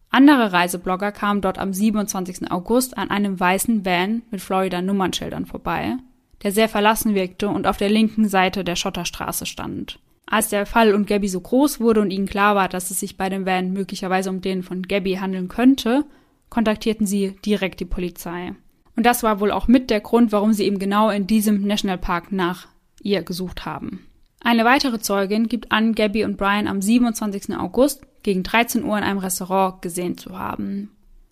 Andere 0.08 0.52
Reiseblogger 0.52 1.10
kamen 1.10 1.40
dort 1.40 1.58
am 1.58 1.72
27. 1.72 2.52
August 2.52 2.96
an 2.96 3.10
einem 3.10 3.40
weißen 3.40 3.84
Van 3.84 4.22
mit 4.30 4.40
Florida-Nummernschildern 4.40 5.46
vorbei, 5.46 5.96
der 6.44 6.52
sehr 6.52 6.68
verlassen 6.68 7.16
wirkte 7.16 7.48
und 7.48 7.66
auf 7.66 7.76
der 7.76 7.88
linken 7.88 8.28
Seite 8.28 8.62
der 8.62 8.76
Schotterstraße 8.76 9.46
stand. 9.46 9.98
Als 10.30 10.48
der 10.48 10.64
Fall 10.64 10.94
und 10.94 11.08
Gabby 11.08 11.28
so 11.28 11.40
groß 11.40 11.80
wurde 11.80 12.00
und 12.00 12.12
ihnen 12.12 12.26
klar 12.28 12.54
war, 12.54 12.68
dass 12.68 12.92
es 12.92 13.00
sich 13.00 13.16
bei 13.16 13.28
dem 13.28 13.46
Van 13.46 13.72
möglicherweise 13.72 14.30
um 14.30 14.40
den 14.40 14.62
von 14.62 14.84
Gabby 14.84 15.14
handeln 15.14 15.48
könnte, 15.48 16.04
kontaktierten 16.48 17.04
sie 17.04 17.34
direkt 17.44 17.80
die 17.80 17.84
Polizei. 17.84 18.54
Und 18.94 19.04
das 19.06 19.24
war 19.24 19.40
wohl 19.40 19.50
auch 19.50 19.66
mit 19.66 19.90
der 19.90 20.00
Grund, 20.00 20.30
warum 20.30 20.52
sie 20.52 20.64
eben 20.64 20.78
genau 20.78 21.10
in 21.10 21.26
diesem 21.26 21.66
Nationalpark 21.66 22.30
nach 22.30 22.68
ihr 23.02 23.22
gesucht 23.22 23.66
haben. 23.66 24.06
Eine 24.40 24.64
weitere 24.64 25.00
Zeugin 25.00 25.48
gibt 25.48 25.72
an, 25.72 25.96
Gabby 25.96 26.24
und 26.24 26.36
Brian 26.36 26.68
am 26.68 26.80
27. 26.80 27.56
August 27.56 28.06
gegen 28.22 28.44
13 28.44 28.84
Uhr 28.84 28.96
in 28.96 29.04
einem 29.04 29.18
Restaurant 29.18 29.82
gesehen 29.82 30.16
zu 30.16 30.38
haben. 30.38 30.90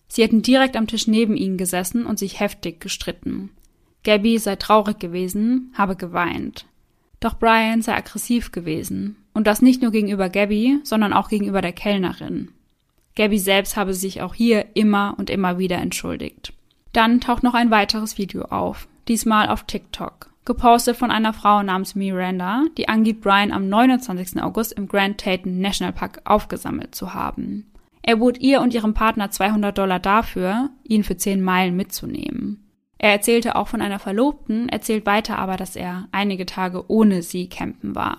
Sie 0.09 0.23
hätten 0.23 0.41
direkt 0.41 0.75
am 0.75 0.87
Tisch 0.87 1.07
neben 1.07 1.37
ihnen 1.37 1.57
gesessen 1.57 2.05
und 2.05 2.19
sich 2.19 2.39
heftig 2.39 2.81
gestritten. 2.81 3.51
Gabby 4.03 4.37
sei 4.39 4.57
traurig 4.57 4.99
gewesen, 4.99 5.73
habe 5.77 5.95
geweint. 5.95 6.65
Doch 7.19 7.37
Brian 7.37 7.81
sei 7.81 7.95
aggressiv 7.95 8.51
gewesen. 8.51 9.17
Und 9.33 9.47
das 9.47 9.61
nicht 9.61 9.81
nur 9.81 9.91
gegenüber 9.91 10.29
Gabby, 10.29 10.79
sondern 10.83 11.13
auch 11.13 11.29
gegenüber 11.29 11.61
der 11.61 11.73
Kellnerin. 11.73 12.51
Gabby 13.15 13.37
selbst 13.37 13.75
habe 13.75 13.93
sich 13.93 14.21
auch 14.21 14.33
hier 14.33 14.65
immer 14.75 15.15
und 15.17 15.29
immer 15.29 15.57
wieder 15.57 15.77
entschuldigt. 15.77 16.53
Dann 16.93 17.21
taucht 17.21 17.43
noch 17.43 17.53
ein 17.53 17.71
weiteres 17.71 18.17
Video 18.17 18.43
auf, 18.43 18.87
diesmal 19.07 19.49
auf 19.49 19.63
TikTok, 19.63 20.31
gepostet 20.45 20.97
von 20.97 21.11
einer 21.11 21.33
Frau 21.33 21.61
namens 21.61 21.95
Miranda, 21.95 22.63
die 22.77 22.89
angibt, 22.89 23.21
Brian 23.21 23.51
am 23.51 23.69
29. 23.69 24.41
August 24.41 24.73
im 24.73 24.87
Grand 24.87 25.17
Teton 25.17 25.59
National 25.59 25.93
Park 25.93 26.21
aufgesammelt 26.25 26.95
zu 26.95 27.13
haben. 27.13 27.71
Er 28.01 28.15
bot 28.15 28.39
ihr 28.39 28.61
und 28.61 28.73
ihrem 28.73 28.93
Partner 28.93 29.29
200 29.29 29.77
Dollar 29.77 29.99
dafür, 29.99 30.69
ihn 30.83 31.03
für 31.03 31.17
10 31.17 31.41
Meilen 31.41 31.75
mitzunehmen. 31.75 32.68
Er 32.99 33.11
erzählte 33.11 33.55
auch 33.55 33.69
von 33.69 33.81
einer 33.81 33.97
Verlobten, 33.97 34.69
erzählt 34.69 35.05
weiter 35.05 35.39
aber, 35.39 35.55
dass 35.57 35.75
er 35.75 36.07
einige 36.11 36.45
Tage 36.45 36.83
ohne 36.89 37.23
sie 37.23 37.47
campen 37.47 37.95
war. 37.95 38.17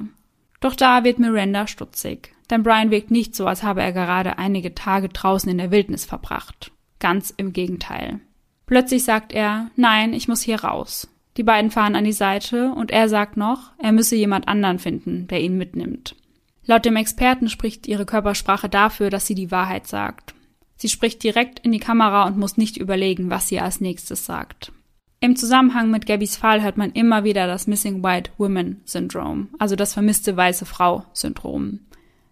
Doch 0.60 0.74
da 0.74 1.04
wird 1.04 1.18
Miranda 1.18 1.66
stutzig, 1.66 2.32
denn 2.50 2.62
Brian 2.62 2.90
wirkt 2.90 3.10
nicht 3.10 3.36
so, 3.36 3.46
als 3.46 3.62
habe 3.62 3.82
er 3.82 3.92
gerade 3.92 4.38
einige 4.38 4.74
Tage 4.74 5.10
draußen 5.10 5.50
in 5.50 5.58
der 5.58 5.70
Wildnis 5.70 6.06
verbracht. 6.06 6.72
Ganz 6.98 7.32
im 7.36 7.52
Gegenteil. 7.52 8.20
Plötzlich 8.66 9.04
sagt 9.04 9.32
er, 9.32 9.70
nein, 9.76 10.14
ich 10.14 10.28
muss 10.28 10.40
hier 10.40 10.64
raus. 10.64 11.08
Die 11.36 11.42
beiden 11.42 11.70
fahren 11.70 11.94
an 11.94 12.04
die 12.04 12.12
Seite 12.12 12.72
und 12.72 12.90
er 12.90 13.08
sagt 13.08 13.36
noch, 13.36 13.72
er 13.78 13.92
müsse 13.92 14.16
jemand 14.16 14.48
anderen 14.48 14.78
finden, 14.78 15.28
der 15.28 15.40
ihn 15.40 15.58
mitnimmt. 15.58 16.16
Laut 16.64 16.84
dem 16.84 16.96
Experten 16.96 17.48
spricht 17.48 17.86
ihre 17.86 18.06
Körpersprache 18.06 18.68
dafür, 18.68 19.10
dass 19.10 19.26
sie 19.26 19.34
die 19.34 19.50
Wahrheit 19.50 19.86
sagt. 19.86 20.34
Sie 20.80 20.88
spricht 20.88 21.22
direkt 21.22 21.58
in 21.58 21.72
die 21.72 21.78
Kamera 21.78 22.26
und 22.26 22.38
muss 22.38 22.56
nicht 22.56 22.78
überlegen, 22.78 23.28
was 23.28 23.48
sie 23.48 23.60
als 23.60 23.82
nächstes 23.82 24.24
sagt. 24.24 24.72
Im 25.20 25.36
Zusammenhang 25.36 25.90
mit 25.90 26.06
Gabbys 26.06 26.38
Fall 26.38 26.62
hört 26.62 26.78
man 26.78 26.92
immer 26.92 27.22
wieder 27.22 27.46
das 27.46 27.66
Missing 27.66 28.02
White 28.02 28.30
Woman 28.38 28.80
Syndrome, 28.86 29.48
also 29.58 29.76
das 29.76 29.92
vermisste 29.92 30.34
weiße 30.34 30.64
Frau 30.64 31.04
Syndrom. 31.12 31.80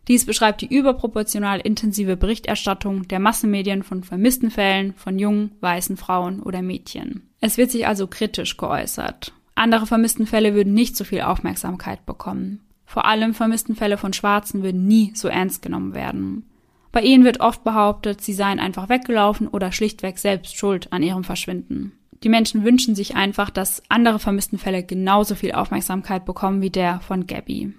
Dies 0.08 0.24
beschreibt 0.24 0.62
die 0.62 0.74
überproportional 0.74 1.60
intensive 1.60 2.16
Berichterstattung 2.16 3.06
der 3.08 3.18
Massenmedien 3.18 3.82
von 3.82 4.02
vermissten 4.02 4.50
Fällen 4.50 4.94
von 4.94 5.18
jungen, 5.18 5.50
weißen 5.60 5.98
Frauen 5.98 6.40
oder 6.40 6.62
Mädchen. 6.62 7.28
Es 7.42 7.58
wird 7.58 7.70
sich 7.70 7.86
also 7.86 8.06
kritisch 8.06 8.56
geäußert. 8.56 9.34
Andere 9.56 9.86
vermissten 9.86 10.26
Fälle 10.26 10.54
würden 10.54 10.72
nicht 10.72 10.96
so 10.96 11.04
viel 11.04 11.20
Aufmerksamkeit 11.20 12.06
bekommen. 12.06 12.62
Vor 12.86 13.04
allem 13.04 13.34
vermissten 13.34 13.76
Fälle 13.76 13.98
von 13.98 14.14
Schwarzen 14.14 14.62
würden 14.62 14.86
nie 14.86 15.12
so 15.14 15.28
ernst 15.28 15.60
genommen 15.60 15.92
werden. 15.92 16.46
Bei 16.92 17.02
ihnen 17.02 17.24
wird 17.24 17.40
oft 17.40 17.64
behauptet, 17.64 18.20
sie 18.20 18.32
seien 18.32 18.58
einfach 18.58 18.88
weggelaufen 18.88 19.48
oder 19.48 19.72
schlichtweg 19.72 20.18
selbst 20.18 20.56
schuld 20.56 20.92
an 20.92 21.02
ihrem 21.02 21.24
Verschwinden. 21.24 21.92
Die 22.24 22.28
Menschen 22.28 22.64
wünschen 22.64 22.94
sich 22.94 23.14
einfach, 23.14 23.50
dass 23.50 23.82
andere 23.88 24.18
vermissten 24.18 24.58
Fälle 24.58 24.82
genauso 24.82 25.34
viel 25.34 25.52
Aufmerksamkeit 25.52 26.24
bekommen 26.24 26.62
wie 26.62 26.70
der 26.70 27.00
von 27.00 27.26
Gabby. 27.26 27.74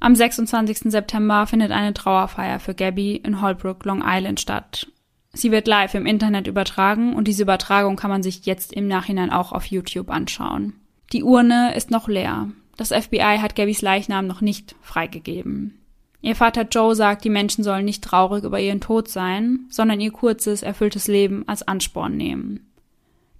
Am 0.00 0.14
26. 0.14 0.90
September 0.90 1.46
findet 1.46 1.70
eine 1.70 1.94
Trauerfeier 1.94 2.58
für 2.58 2.74
Gabby 2.74 3.16
in 3.16 3.40
Holbrook, 3.40 3.84
Long 3.84 4.02
Island 4.04 4.40
statt. 4.40 4.88
Sie 5.34 5.50
wird 5.50 5.66
live 5.66 5.94
im 5.94 6.06
Internet 6.06 6.46
übertragen 6.46 7.14
und 7.14 7.28
diese 7.28 7.42
Übertragung 7.42 7.96
kann 7.96 8.10
man 8.10 8.22
sich 8.22 8.44
jetzt 8.44 8.72
im 8.72 8.88
Nachhinein 8.88 9.30
auch 9.30 9.52
auf 9.52 9.66
YouTube 9.66 10.10
anschauen. 10.10 10.74
Die 11.12 11.22
Urne 11.22 11.74
ist 11.74 11.90
noch 11.90 12.08
leer. 12.08 12.48
Das 12.76 12.88
FBI 12.88 13.38
hat 13.40 13.54
Gabbys 13.54 13.82
Leichnam 13.82 14.26
noch 14.26 14.40
nicht 14.40 14.74
freigegeben. 14.80 15.78
Ihr 16.22 16.36
Vater 16.36 16.62
Joe 16.70 16.94
sagt, 16.94 17.24
die 17.24 17.30
Menschen 17.30 17.64
sollen 17.64 17.84
nicht 17.84 18.04
traurig 18.04 18.44
über 18.44 18.60
ihren 18.60 18.80
Tod 18.80 19.08
sein, 19.08 19.66
sondern 19.68 20.00
ihr 20.00 20.12
kurzes, 20.12 20.62
erfülltes 20.62 21.08
Leben 21.08 21.46
als 21.48 21.66
Ansporn 21.66 22.16
nehmen. 22.16 22.70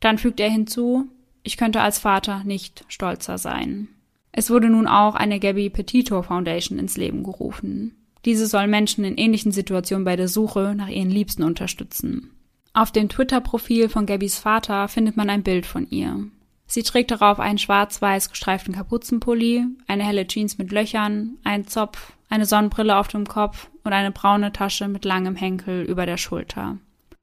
Dann 0.00 0.18
fügt 0.18 0.40
er 0.40 0.50
hinzu, 0.50 1.06
ich 1.44 1.56
könnte 1.56 1.80
als 1.80 2.00
Vater 2.00 2.42
nicht 2.44 2.84
stolzer 2.88 3.38
sein. 3.38 3.88
Es 4.32 4.50
wurde 4.50 4.68
nun 4.68 4.88
auch 4.88 5.14
eine 5.14 5.38
Gabby 5.38 5.70
Petito 5.70 6.22
Foundation 6.22 6.78
ins 6.78 6.96
Leben 6.96 7.22
gerufen. 7.22 7.94
Diese 8.24 8.46
soll 8.46 8.66
Menschen 8.66 9.04
in 9.04 9.16
ähnlichen 9.16 9.52
Situationen 9.52 10.04
bei 10.04 10.16
der 10.16 10.28
Suche 10.28 10.74
nach 10.76 10.88
ihren 10.88 11.10
Liebsten 11.10 11.44
unterstützen. 11.44 12.30
Auf 12.72 12.90
dem 12.90 13.08
Twitter-Profil 13.08 13.88
von 13.88 14.06
Gabbys 14.06 14.38
Vater 14.38 14.88
findet 14.88 15.16
man 15.16 15.30
ein 15.30 15.42
Bild 15.42 15.66
von 15.66 15.86
ihr. 15.90 16.24
Sie 16.66 16.82
trägt 16.82 17.10
darauf 17.10 17.38
einen 17.38 17.58
schwarz-weiß 17.58 18.30
gestreiften 18.30 18.74
Kapuzenpulli, 18.74 19.66
eine 19.86 20.04
helle 20.04 20.26
Jeans 20.26 20.56
mit 20.56 20.72
Löchern, 20.72 21.36
einen 21.44 21.66
Zopf, 21.66 22.14
eine 22.32 22.46
Sonnenbrille 22.46 22.96
auf 22.96 23.08
dem 23.08 23.26
Kopf 23.26 23.68
und 23.84 23.92
eine 23.92 24.10
braune 24.10 24.52
Tasche 24.52 24.88
mit 24.88 25.04
langem 25.04 25.36
Henkel 25.36 25.82
über 25.82 26.06
der 26.06 26.16
Schulter. 26.16 26.78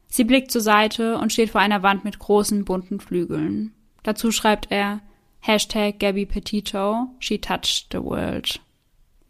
Sie 0.07 0.23
blickt 0.23 0.51
zur 0.51 0.61
Seite 0.61 1.17
und 1.17 1.33
steht 1.33 1.49
vor 1.49 1.61
einer 1.61 1.81
Wand 1.81 2.03
mit 2.05 2.19
großen 2.19 2.63
bunten 2.63 2.99
Flügeln. 2.99 3.73
Dazu 4.03 4.31
schreibt 4.31 4.67
er 4.71 4.99
Hashtag 5.39 5.99
Gabby 5.99 6.25
Petito, 6.25 7.07
she 7.19 7.39
touched 7.39 7.87
the 7.91 8.03
world. 8.03 8.59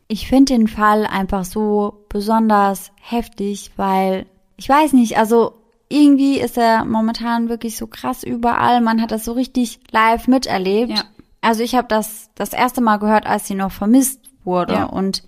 Ich 0.09 0.27
finde 0.27 0.53
den 0.53 0.67
Fall 0.67 1.05
einfach 1.05 1.45
so 1.45 2.05
besonders 2.09 2.91
heftig, 2.99 3.71
weil 3.77 4.25
ich 4.57 4.67
weiß 4.67 4.93
nicht, 4.93 5.17
also 5.17 5.53
irgendwie 5.88 6.39
ist 6.39 6.57
er 6.57 6.84
momentan 6.84 7.47
wirklich 7.47 7.77
so 7.77 7.88
krass 7.88 8.23
überall. 8.23 8.82
Man 8.82 9.01
hat 9.01 9.11
das 9.11 9.23
so 9.23 9.32
richtig 9.32 9.80
live 9.91 10.27
miterlebt. 10.27 10.91
Ja. 10.91 11.03
Also 11.41 11.63
ich 11.63 11.75
habe 11.75 11.88
das 11.88 12.30
das 12.36 12.51
erste 12.51 12.82
Mal 12.82 12.97
gehört, 12.97 13.25
als 13.25 13.47
sie 13.47 13.55
noch 13.55 13.71
vermisst 13.71 14.19
wurde 14.43 14.73
Ja. 14.73 14.84
und 14.86 15.23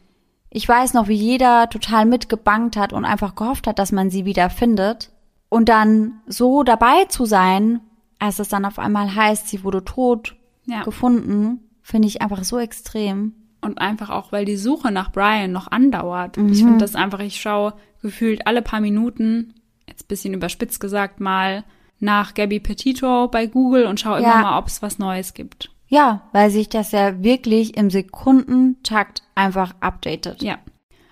ich 0.52 0.68
weiß 0.68 0.94
noch, 0.94 1.08
wie 1.08 1.16
jeder 1.16 1.70
total 1.70 2.06
mitgebankt 2.06 2.76
hat 2.78 2.94
und 2.94 3.06
einfach 3.06 3.36
gehofft 3.36 3.66
hat, 3.68 3.80
dass 3.80 3.92
man 3.92 4.10
sie 4.10 4.26
wieder 4.26 4.50
findet. 4.50 5.12
Und 5.50 5.70
dann 5.70 6.22
so 6.28 6.64
dabei 6.64 7.06
zu 7.06 7.26
sein, 7.26 7.80
als 8.20 8.38
es 8.40 8.50
dann 8.50 8.66
auf 8.66 8.78
einmal 8.78 9.16
heißt, 9.16 9.48
sie 9.48 9.64
wurde 9.64 9.84
tot 9.84 10.36
Ja. 10.66 10.84
gefunden, 10.84 11.60
finde 11.82 12.08
ich 12.08 12.22
einfach 12.22 12.44
so 12.44 12.60
extrem. 12.60 13.34
Und 13.62 13.80
einfach 13.80 14.10
auch, 14.10 14.32
weil 14.32 14.46
die 14.46 14.58
Suche 14.58 14.92
nach 14.92 15.12
Brian 15.12 15.52
noch 15.52 15.72
andauert. 15.72 16.38
Mhm. 16.38 16.52
Ich 16.52 16.60
finde 16.60 16.80
das 16.80 16.96
einfach, 16.96 17.20
ich 17.20 17.40
schaue 17.42 17.74
gefühlt 18.02 18.46
alle 18.48 18.62
paar 18.62 18.82
Minuten, 18.82 19.54
jetzt 19.88 20.08
bisschen 20.08 20.34
überspitzt 20.34 20.80
gesagt 20.80 21.20
mal, 21.20 21.64
nach 22.00 22.34
Gabby 22.34 22.60
Petito 22.60 23.28
bei 23.28 23.46
Google 23.48 23.86
und 23.86 24.00
schaue 24.00 24.22
Ja. 24.22 24.34
immer 24.34 24.42
mal, 24.52 24.58
ob 24.60 24.68
es 24.68 24.82
was 24.82 24.98
Neues 25.00 25.34
gibt. 25.34 25.70
Ja, 25.94 26.22
weil 26.32 26.50
sich 26.52 26.70
das 26.70 26.94
ja 26.94 27.22
wirklich 27.22 27.76
im 27.76 27.90
Sekundentakt 27.90 29.24
einfach 29.36 29.74
updatet. 29.82 30.42
Ja. 30.42 30.58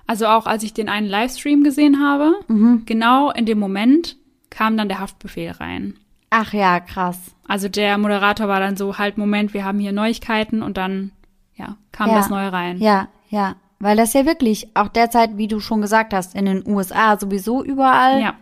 Also 0.07 0.25
auch 0.27 0.45
als 0.47 0.63
ich 0.63 0.73
den 0.73 0.87
einen 0.89 1.07
Livestream 1.07 1.63
gesehen 1.63 2.01
habe, 2.01 2.33
Mhm. 2.47 2.83
genau 2.85 3.29
in 3.31 3.45
dem 3.45 3.59
Moment 3.59 4.15
kam 4.49 4.77
dann 4.77 4.87
der 4.87 4.99
Haftbefehl 4.99 5.51
rein. 5.51 5.95
Ach 6.29 6.53
ja, 6.53 6.79
krass. 6.79 7.19
Also 7.47 7.67
der 7.69 7.97
Moderator 7.97 8.47
war 8.47 8.59
dann 8.61 8.77
so, 8.77 8.97
halt, 8.97 9.17
Moment, 9.17 9.53
wir 9.53 9.65
haben 9.65 9.79
hier 9.79 9.91
Neuigkeiten 9.91 10.61
und 10.63 10.77
dann, 10.77 11.11
ja, 11.55 11.75
kam 11.91 12.09
Ja. 12.09 12.15
das 12.15 12.29
Neue 12.29 12.51
rein. 12.53 12.77
Ja, 12.79 13.09
ja. 13.29 13.55
Weil 13.79 13.97
das 13.97 14.13
ja 14.13 14.25
wirklich 14.25 14.69
auch 14.75 14.87
derzeit, 14.87 15.37
wie 15.37 15.47
du 15.47 15.59
schon 15.59 15.81
gesagt 15.81 16.13
hast, 16.13 16.35
in 16.35 16.45
den 16.45 16.65
USA 16.67 17.17
sowieso 17.17 17.63
überall 17.63 18.21
Ja, 18.21 18.33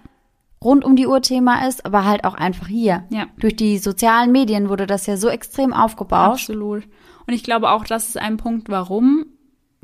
rund 0.64 0.84
um 0.84 0.96
die 0.96 1.08
Uhr 1.08 1.22
Thema 1.22 1.68
ist, 1.68 1.86
aber 1.86 2.06
halt 2.06 2.24
auch 2.24 2.34
einfach 2.34 2.68
hier. 2.68 3.06
ja. 3.10 3.28
Durch 3.38 3.56
die 3.56 3.78
sozialen 3.78 4.32
Medien 4.32 4.70
wurde 4.70 4.88
das 4.88 5.06
ja 5.06 5.18
so 5.18 5.30
extrem 5.30 5.74
aufgebauscht. 5.74 6.50
Absolut. 6.50 6.84
Und 7.28 7.34
ich 7.34 7.44
glaube 7.44 7.72
auch, 7.72 7.86
das 7.86 8.10
ist 8.10 8.18
ein 8.18 8.38
Punkt, 8.38 8.70
warum 8.70 9.26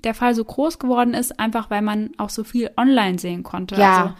der 0.03 0.13
Fall 0.13 0.35
so 0.35 0.43
groß 0.43 0.79
geworden 0.79 1.13
ist, 1.13 1.39
einfach 1.39 1.69
weil 1.69 1.81
man 1.81 2.11
auch 2.17 2.29
so 2.29 2.43
viel 2.43 2.71
online 2.77 3.19
sehen 3.19 3.43
konnte. 3.43 3.75
Ja. 3.75 3.97
Also 3.97 4.13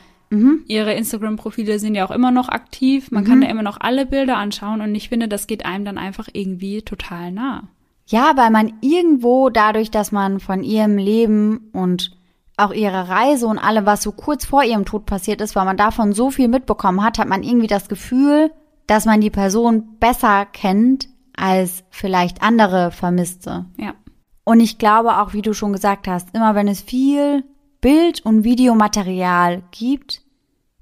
ihre 0.67 0.93
Instagram-Profile 0.93 1.77
sind 1.77 1.93
ja 1.93 2.05
auch 2.05 2.11
immer 2.11 2.31
noch 2.31 2.49
aktiv. 2.49 3.11
Man 3.11 3.23
kann 3.23 3.41
da 3.41 3.47
immer 3.47 3.61
noch 3.61 3.79
alle 3.79 4.07
Bilder 4.07 4.37
anschauen 4.37 4.81
und 4.81 4.95
ich 4.95 5.09
finde, 5.09 5.27
das 5.27 5.45
geht 5.45 5.63
einem 5.63 5.85
dann 5.85 5.99
einfach 5.99 6.27
irgendwie 6.33 6.81
total 6.81 7.31
nah. 7.31 7.67
Ja, 8.07 8.33
weil 8.35 8.49
man 8.49 8.73
irgendwo 8.81 9.49
dadurch, 9.49 9.91
dass 9.91 10.11
man 10.11 10.39
von 10.39 10.63
ihrem 10.63 10.97
Leben 10.97 11.69
und 11.71 12.17
auch 12.57 12.71
ihre 12.71 13.09
Reise 13.09 13.47
und 13.47 13.57
allem, 13.57 13.85
was 13.85 14.03
so 14.03 14.11
kurz 14.11 14.45
vor 14.45 14.63
ihrem 14.63 14.85
Tod 14.85 15.05
passiert 15.05 15.41
ist, 15.41 15.55
weil 15.55 15.65
man 15.65 15.77
davon 15.77 16.13
so 16.13 16.29
viel 16.29 16.47
mitbekommen 16.47 17.03
hat, 17.03 17.17
hat 17.17 17.27
man 17.27 17.43
irgendwie 17.43 17.67
das 17.67 17.89
Gefühl, 17.89 18.51
dass 18.87 19.05
man 19.05 19.21
die 19.21 19.29
Person 19.29 19.97
besser 19.99 20.45
kennt 20.45 21.07
als 21.35 21.83
vielleicht 21.89 22.43
andere 22.43 22.91
Vermisste. 22.91 23.65
Ja. 23.77 23.95
Und 24.43 24.59
ich 24.59 24.77
glaube 24.77 25.17
auch, 25.17 25.33
wie 25.33 25.41
du 25.41 25.53
schon 25.53 25.73
gesagt 25.73 26.07
hast, 26.07 26.35
immer 26.35 26.53
wenn 26.53 26.67
es 26.67 26.81
viel 26.81 27.43
Bild- 27.81 28.25
und 28.25 28.43
Videomaterial 28.43 29.63
gibt 29.71 30.21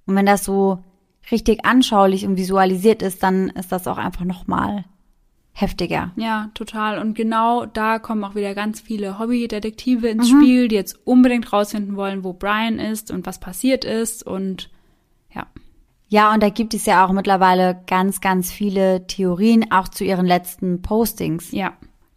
und 0.06 0.16
wenn 0.16 0.26
das 0.26 0.44
so 0.44 0.80
richtig 1.32 1.66
anschaulich 1.66 2.26
und 2.26 2.38
visualisiert 2.38 3.02
ist, 3.02 3.24
dann 3.24 3.50
ist 3.50 3.72
das 3.72 3.88
auch 3.88 3.98
einfach 3.98 4.26
nochmal 4.26 4.86
heftiger. 5.54 6.12
Ja, 6.16 6.50
total. 6.54 7.00
Und 7.00 7.14
genau 7.14 7.66
da 7.66 8.00
kommen 8.00 8.24
auch 8.24 8.36
wieder 8.36 8.56
ganz 8.56 8.80
viele 8.80 9.20
Hobbydetektive 9.20 10.08
ins 10.08 10.30
Spiel, 10.30 10.68
die 10.68 10.76
jetzt 10.76 11.00
unbedingt 11.06 11.52
rausfinden 11.52 11.96
wollen, 11.96 12.24
wo 12.24 12.34
Brian 12.34 12.80
ist 12.80 13.12
und 13.12 13.26
was 13.26 13.40
passiert 13.40 13.84
ist. 13.86 14.26
Und 14.26 14.70
ja, 15.34 15.48
Ja, 16.08 16.34
und 16.34 16.42
da 16.42 16.50
gibt 16.50 16.74
es 16.74 16.86
ja 16.86 17.06
auch 17.06 17.12
mittlerweile 17.12 17.82
ganz, 17.88 18.22
ganz 18.22 18.52
viele 18.52 19.06
Theorien, 19.08 19.72
auch 19.72 19.88
zu 19.90 20.04
ihren 20.04 20.26
letzten 20.26 20.82
Postings. 20.82 21.52
ja. 21.52 21.74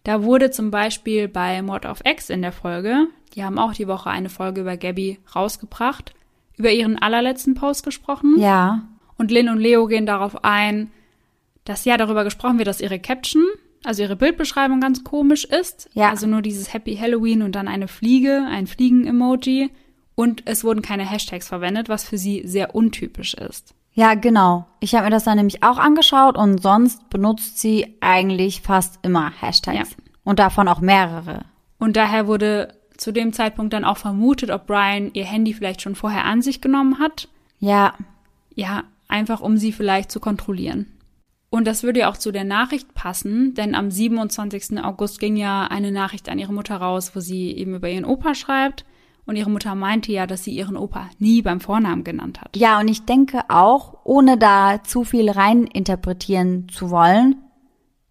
Da 0.07 0.23
wurde 0.23 0.51
zum 0.51 0.71
Beispiel 0.71 1.29
bei 1.29 1.63
Mord 1.63 1.87
of 1.87 2.03
X 2.05 2.29
in 2.29 2.43
der 2.43 2.53
Folge, 2.53 3.07
die 3.35 3.43
haben 3.43 3.59
auch 3.59 3.73
die 3.73 3.89
Woche 3.89 4.11
eine 4.11 4.29
Folge 4.29 4.61
über 4.61 4.77
Gabby 4.77 5.19
rausgebracht, 5.35 6.13
über 6.59 6.71
ihren 6.71 6.99
allerletzten 7.01 7.55
Post 7.55 7.85
gesprochen. 7.85 8.35
Ja, 8.37 8.83
Und 9.17 9.31
Lynn 9.31 9.49
und 9.49 9.61
Leo 9.61 9.87
gehen 9.87 10.05
darauf 10.05 10.45
ein, 10.45 10.91
dass 11.65 11.85
ja 11.85 11.97
darüber 11.97 12.25
gesprochen 12.25 12.59
wird, 12.59 12.69
dass 12.69 12.81
ihre 12.81 12.99
Caption, 12.99 13.45
also 13.85 14.03
ihre 14.03 14.17
Bildbeschreibung 14.17 14.81
ganz 14.81 15.05
komisch 15.05 15.45
ist. 15.45 15.89
Ja. 15.95 16.11
Also 16.11 16.27
nur 16.27 16.43
dieses 16.43 16.73
Happy 16.73 16.97
Halloween 16.97 17.43
und 17.43 17.53
dann 17.53 17.69
eine 17.69 17.89
Fliege, 17.89 18.47
ein 18.51 18.67
Fliegen-Emoji. 18.67 19.71
Und 20.15 20.43
es 20.47 20.63
wurden 20.63 20.83
keine 20.83 21.09
Hashtags 21.09 21.49
verwendet, 21.49 21.89
was 21.89 22.05
für 22.05 22.19
sie 22.19 22.47
sehr 22.47 22.75
untypisch 22.75 23.35
ist. 23.35 23.75
ja, 23.95 24.15
genau. 24.15 24.67
Ich 24.81 24.95
habe 24.95 25.05
mir 25.05 25.11
das 25.11 25.25
dann 25.25 25.37
nämlich 25.37 25.63
auch 25.63 25.79
angeschaut 25.79 26.37
und 26.37 26.63
sonst 26.63 27.11
benutzt 27.11 27.59
sie 27.59 27.97
eigentlich 28.01 28.61
fast 28.61 28.99
immer 29.03 29.33
Hashtags. 29.41 29.91
Ja. 29.91 29.97
Und 30.25 30.39
davon 30.39 30.69
auch 30.69 30.81
mehrere. 30.81 31.45
Und 31.79 31.97
daher 31.97 32.27
wurde 32.27 32.75
zu 32.97 33.13
dem 33.13 33.33
Zeitpunkt 33.33 33.73
dann 33.73 33.85
auch 33.85 33.97
vermutet, 33.97 34.51
ob 34.51 34.67
Brian 34.67 35.11
ihr 35.15 35.25
Handy 35.25 35.53
vielleicht 35.53 35.83
schon 35.83 35.97
vorher 35.97 36.25
an 36.25 36.43
sich 36.43 36.61
genommen 36.61 36.99
hat. 36.99 37.29
Ja, 37.59 37.95
Ja, 38.55 38.85
einfach 39.09 39.41
um 39.41 39.57
sie 39.57 39.73
vielleicht 39.73 40.11
zu 40.11 40.21
kontrollieren. 40.21 40.87
Und 41.55 41.69
das 41.69 41.85
würde 41.85 42.01
ja 42.01 42.11
auch 42.11 42.17
zu 42.17 42.33
der 42.33 42.43
Nachricht 42.43 42.95
passen, 42.95 43.55
denn 43.55 43.77
am 43.77 43.89
27. 43.89 44.83
August 44.83 45.21
ging 45.21 45.37
ja 45.37 45.69
eine 45.69 45.93
Nachricht 45.93 46.29
an 46.29 46.41
ihre 46.41 46.53
Mutter 46.53 46.79
raus, 46.79 47.13
wo 47.15 47.21
sie 47.21 47.53
eben 47.53 47.77
über 47.77 47.89
ihren 47.89 48.05
Opa 48.05 48.35
schreibt. 48.35 48.85
Und 49.25 49.37
ihre 49.37 49.51
Mutter 49.51 49.77
meinte 49.77 50.11
ja, 50.11 50.27
dass 50.27 50.43
sie 50.43 50.51
ihren 50.51 50.77
Opa 50.77 51.09
nie 51.21 51.43
beim 51.43 51.61
Vornamen 51.61 52.03
genannt 52.03 52.41
hat. 52.41 52.57
Ja, 52.57 52.81
und 52.81 52.89
ich 52.89 53.05
denke 53.05 53.43
auch, 53.47 53.99
ohne 54.03 54.37
da 54.37 54.83
zu 54.83 55.05
viel 55.05 55.31
rein 55.31 55.69
interpretieren 55.69 56.69
zu 56.71 56.91
wollen, 56.91 57.37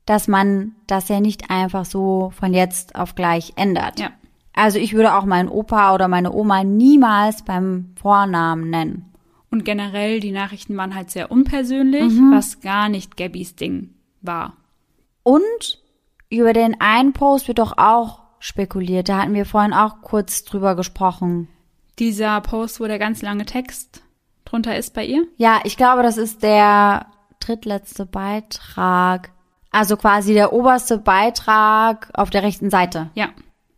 dass 0.06 0.30
man 0.30 0.76
das 0.88 1.10
ja 1.10 1.20
nicht 1.20 1.50
einfach 1.50 1.84
so 1.84 2.32
von 2.40 2.54
jetzt 2.54 2.96
auf 2.96 3.14
gleich 3.14 3.52
ändert. 3.58 4.00
Ja. 4.00 4.12
Also 4.54 4.80
ich 4.80 4.94
würde 4.94 5.16
auch 5.16 5.26
meinen 5.26 5.50
Opa 5.50 5.94
oder 5.94 6.08
meine 6.08 6.32
Oma 6.32 6.64
niemals 6.64 7.44
beim 7.44 7.92
Vornamen 8.02 8.70
nennen. 8.70 9.13
Und 9.54 9.66
generell, 9.66 10.20
die 10.20 10.32
Nachrichten 10.32 10.76
waren 10.78 10.96
halt 10.96 11.12
sehr 11.12 11.30
unpersönlich, 11.30 12.12
was 12.32 12.60
gar 12.62 12.90
nicht 12.90 13.18
Gabbys 13.18 13.56
Ding 13.56 13.92
war. 14.20 14.58
Und 15.22 15.80
über 16.28 16.54
den 16.54 16.82
einen 16.82 17.14
Post 17.14 17.48
wird 17.48 17.60
doch 17.60 17.78
auch 17.78 18.22
spekuliert. 18.40 19.10
Da 19.10 19.20
hatten 19.20 19.36
wir 19.36 19.46
vorhin 19.46 19.72
auch 19.72 20.02
kurz 20.02 20.44
drüber 20.44 20.76
gesprochen. 20.76 21.50
Dieser 22.00 22.42
Post, 22.42 22.80
wo 22.80 22.88
der 22.88 22.98
ganz 22.98 23.22
lange 23.22 23.46
Text 23.46 24.02
drunter 24.44 24.76
ist 24.76 24.96
bei 24.96 25.06
ihr. 25.06 25.28
Ja, 25.38 25.60
ich 25.66 25.78
glaube, 25.78 26.02
das 26.02 26.18
ist 26.18 26.42
der 26.42 27.06
drittletzte 27.40 28.08
Beitrag. 28.08 29.34
Also 29.70 29.98
quasi 29.98 30.34
der 30.34 30.52
oberste 30.52 30.98
Beitrag 30.98 32.10
auf 32.16 32.32
der 32.32 32.42
rechten 32.42 32.72
Seite. 32.72 33.12
Ja, 33.14 33.30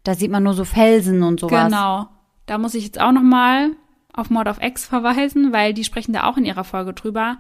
Da 0.06 0.16
sieht 0.16 0.32
man 0.32 0.44
nur 0.44 0.54
so 0.54 0.64
Felsen 0.64 1.22
und 1.22 1.42
sowas. 1.42 1.66
Genau. 1.66 2.08
Da 2.46 2.58
muss 2.60 2.76
ich 2.76 2.86
jetzt 2.86 3.02
auch 3.02 3.12
nochmal 3.12 3.72
auf 4.16 4.30
Mord 4.30 4.48
of 4.48 4.62
X 4.62 4.86
verweisen, 4.86 5.52
weil 5.54 5.74
die 5.74 5.84
sprechen 5.84 6.14
da 6.14 6.24
auch 6.24 6.38
in 6.38 6.46
ihrer 6.46 6.64
Folge 6.64 6.94
drüber, 6.94 7.38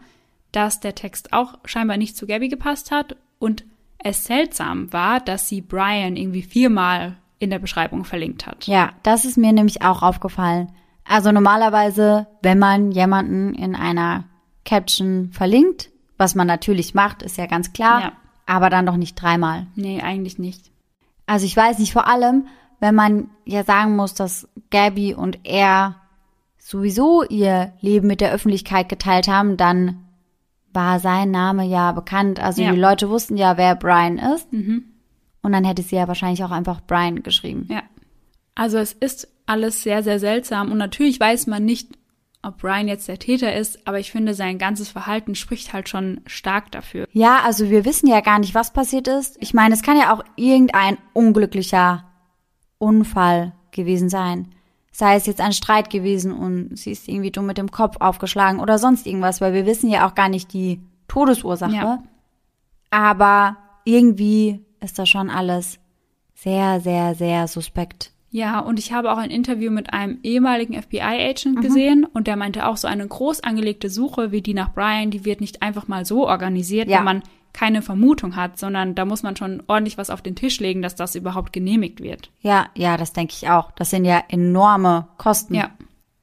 dass 0.51 0.79
der 0.79 0.95
Text 0.95 1.33
auch 1.33 1.55
scheinbar 1.65 1.97
nicht 1.97 2.15
zu 2.17 2.27
Gabby 2.27 2.47
gepasst 2.49 2.91
hat 2.91 3.15
und 3.39 3.63
es 3.97 4.25
seltsam 4.25 4.91
war, 4.93 5.19
dass 5.19 5.49
sie 5.49 5.61
Brian 5.61 6.15
irgendwie 6.15 6.43
viermal 6.43 7.17
in 7.39 7.49
der 7.49 7.59
Beschreibung 7.59 8.05
verlinkt 8.05 8.45
hat. 8.45 8.65
Ja, 8.67 8.91
das 9.03 9.25
ist 9.25 9.37
mir 9.37 9.51
nämlich 9.51 9.81
auch 9.81 10.03
aufgefallen. 10.03 10.71
Also 11.03 11.31
normalerweise, 11.31 12.27
wenn 12.41 12.59
man 12.59 12.91
jemanden 12.91 13.53
in 13.53 13.75
einer 13.75 14.23
Caption 14.63 15.29
verlinkt, 15.31 15.89
was 16.17 16.35
man 16.35 16.47
natürlich 16.47 16.93
macht, 16.93 17.21
ist 17.21 17.37
ja 17.37 17.45
ganz 17.45 17.73
klar, 17.73 18.01
Ja. 18.01 18.11
aber 18.45 18.69
dann 18.69 18.85
doch 18.85 18.95
nicht 18.97 19.15
dreimal. 19.15 19.67
Nee, 19.75 20.01
eigentlich 20.01 20.39
nicht. 20.39 20.71
Also 21.25 21.45
ich 21.45 21.55
weiß 21.57 21.79
nicht, 21.79 21.93
vor 21.93 22.07
allem, 22.07 22.47
wenn 22.79 22.95
man 22.95 23.29
ja 23.45 23.63
sagen 23.63 23.95
muss, 23.95 24.13
dass 24.13 24.47
Gabby 24.71 25.13
und 25.13 25.39
er 25.43 25.95
sowieso 26.65 27.21
ihr 27.23 27.73
Leben 27.79 28.07
mit 28.07 28.21
der 28.21 28.31
Öffentlichkeit 28.31 28.89
geteilt 28.89 29.27
haben, 29.27 29.55
dann 29.55 30.03
war 30.73 30.99
sein 30.99 31.29
Name 31.29 31.63
ja 31.63 31.91
bekannt. 31.91 32.39
Also 32.39 32.63
Ja. 32.63 32.71
die 32.71 32.79
Leute 32.79 33.07
wussten 33.09 33.37
ja, 33.37 33.55
wer 33.55 33.75
Brian 33.75 34.17
ist. 34.17 34.47
Und 34.51 35.51
dann 35.51 35.63
hätte 35.63 35.83
sie 35.83 35.95
ja 35.95 36.07
wahrscheinlich 36.07 36.43
auch 36.43 36.49
einfach 36.49 36.81
Brian 36.81 37.21
geschrieben. 37.21 37.67
Ja. 37.69 37.83
Also 38.55 38.79
es 38.79 38.93
ist 38.93 39.27
alles 39.45 39.83
sehr, 39.83 40.01
sehr 40.01 40.19
seltsam 40.19 40.71
und 40.71 40.79
natürlich 40.79 41.19
weiß 41.19 41.45
man 41.45 41.63
nicht, 41.65 41.89
ob 42.41 42.57
Brian 42.57 42.87
jetzt 42.87 43.07
der 43.07 43.19
Täter 43.19 43.55
ist, 43.55 43.87
aber 43.87 43.99
ich 43.99 44.11
finde, 44.11 44.33
sein 44.33 44.57
ganzes 44.57 44.89
Verhalten 44.89 45.35
spricht 45.35 45.71
halt 45.71 45.87
schon 45.87 46.21
stark 46.25 46.71
dafür. 46.71 47.07
Ja, 47.11 47.41
also 47.43 47.69
wir 47.69 47.85
wissen 47.85 48.07
ja 48.07 48.21
gar 48.21 48.39
nicht, 48.39 48.55
was 48.55 48.73
passiert 48.73 49.07
ist. 49.07 49.37
Ich 49.39 49.53
meine, 49.53 49.75
es 49.75 49.83
kann 49.83 49.97
ja 49.99 50.13
auch 50.13 50.23
irgendein 50.35 50.97
unglücklicher 51.13 52.05
Unfall 52.79 53.53
gewesen 53.71 54.09
sein. 54.09 54.54
Sei 54.97 55.15
es 55.15 55.25
jetzt 55.25 55.41
ein 55.41 55.51
Streit 55.51 55.89
gewesen 55.89 56.31
und 56.31 56.77
sie 56.77 56.91
ist 56.91 57.09
irgendwie 57.09 57.29
dumm 57.29 57.47
mit 57.47 57.57
dem 57.57 57.69
Kopf 57.69 57.97
aufgeschlagen 57.99 58.61
oder 58.61 58.79
sonst 58.79 59.05
irgendwas, 59.05 59.41
weil 59.41 59.53
wir 59.53 59.65
wissen 59.65 59.89
ja 59.89 60.07
auch 60.07 60.15
gar 60.15 60.29
nicht 60.29 60.53
die 60.53 60.79
Todesursache. 61.09 61.73
Ja. 61.75 62.03
Aber 62.91 63.57
irgendwie 63.83 64.61
ist 64.79 64.97
das 64.97 65.09
schon 65.09 65.29
alles 65.29 65.79
sehr, 66.33 66.79
sehr, 66.79 67.13
sehr 67.13 67.49
suspekt. 67.49 68.11
Ja, 68.29 68.59
und 68.59 68.79
ich 68.79 68.93
habe 68.93 69.11
auch 69.11 69.17
ein 69.17 69.31
Interview 69.31 69.69
mit 69.69 69.91
einem 69.91 70.19
ehemaligen 70.23 70.81
FBI-Agent 70.81 71.59
gesehen 71.61 72.05
und 72.05 72.27
der 72.27 72.37
meinte 72.37 72.65
auch, 72.65 72.77
so 72.77 72.87
eine 72.87 73.05
groß 73.05 73.41
angelegte 73.41 73.89
Suche 73.89 74.31
wie 74.31 74.41
die 74.41 74.53
nach 74.53 74.73
Brian, 74.73 75.11
die 75.11 75.25
wird 75.25 75.41
nicht 75.41 75.61
einfach 75.61 75.89
mal 75.89 76.05
so 76.05 76.25
organisiert, 76.25 76.87
Ja. 76.87 76.99
wenn 76.99 77.03
man 77.05 77.23
keine 77.55 77.81
Vermutung 77.81 78.35
hat, 78.35 78.59
sondern 78.59 78.95
da 78.95 79.05
muss 79.05 79.23
man 79.23 79.37
schon 79.37 79.63
ordentlich 79.67 79.97
was 79.97 80.09
auf 80.09 80.21
den 80.21 80.35
Tisch 80.35 80.59
legen, 80.59 80.81
dass 80.81 80.95
das 80.95 81.15
überhaupt 81.15 81.53
genehmigt 81.53 82.01
wird. 82.01 82.29
Ja, 82.41 82.67
ja, 82.75 82.97
das 82.97 83.13
denke 83.13 83.33
ich 83.33 83.49
auch. 83.49 83.71
Das 83.71 83.89
sind 83.89 84.03
ja 84.03 84.21
enorme 84.27 85.07
Kosten. 85.17 85.55
Ja. 85.55 85.69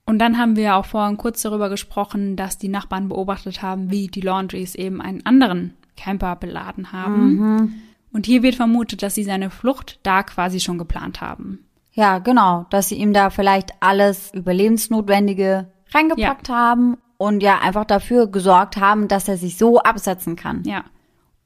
Und 0.05 0.19
dann 0.19 0.37
haben 0.37 0.57
wir 0.57 0.77
auch 0.77 0.85
vorhin 0.85 1.17
kurz 1.17 1.41
darüber 1.41 1.71
gesprochen, 1.71 2.37
dass 2.37 2.59
die 2.59 2.69
Nachbarn 2.69 3.09
beobachtet 3.09 3.63
haben, 3.63 3.91
wie 3.91 4.09
die 4.09 4.21
Laundries 4.21 4.75
eben 4.75 5.01
einen 5.01 5.25
anderen 5.25 5.73
Camper 5.97 6.37
beladen 6.37 6.93
haben. 6.93 7.83
Und 8.13 8.27
hier 8.27 8.43
wird 8.43 8.57
vermutet, 8.57 9.03
dass 9.03 9.15
sie 9.15 9.25
seine 9.25 9.49
Flucht 9.49 10.01
da 10.03 10.23
quasi 10.23 10.61
schon 10.61 10.77
geplant 10.77 11.23
haben. 11.23 11.61
Ja, 11.93 12.19
genau, 12.19 12.67
dass 12.69 12.91
sie 12.91 12.97
ihm 12.97 13.15
da 13.15 13.31
vielleicht 13.31 13.71
alles 13.81 14.35
Überlebensnotwendige 14.35 15.71
reingepackt 15.95 16.51
haben 16.51 16.99
und 17.17 17.43
ja 17.43 17.61
einfach 17.61 17.87
dafür 17.87 18.27
gesorgt 18.27 18.77
haben, 18.77 19.09
dass 19.09 19.29
er 19.29 19.39
sich 19.39 19.57
so 19.57 19.79
absetzen 19.79 20.37
kann. 20.37 20.63
Ja. 20.65 20.85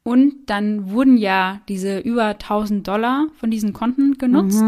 Und 0.07 0.34
dann 0.46 0.90
wurden 0.90 1.16
ja 1.16 1.61
diese 1.68 1.98
über 1.98 2.26
1000 2.26 2.86
Dollar 2.86 3.26
von 3.40 3.50
diesen 3.50 3.72
Konten 3.72 4.18
genutzt. 4.18 4.62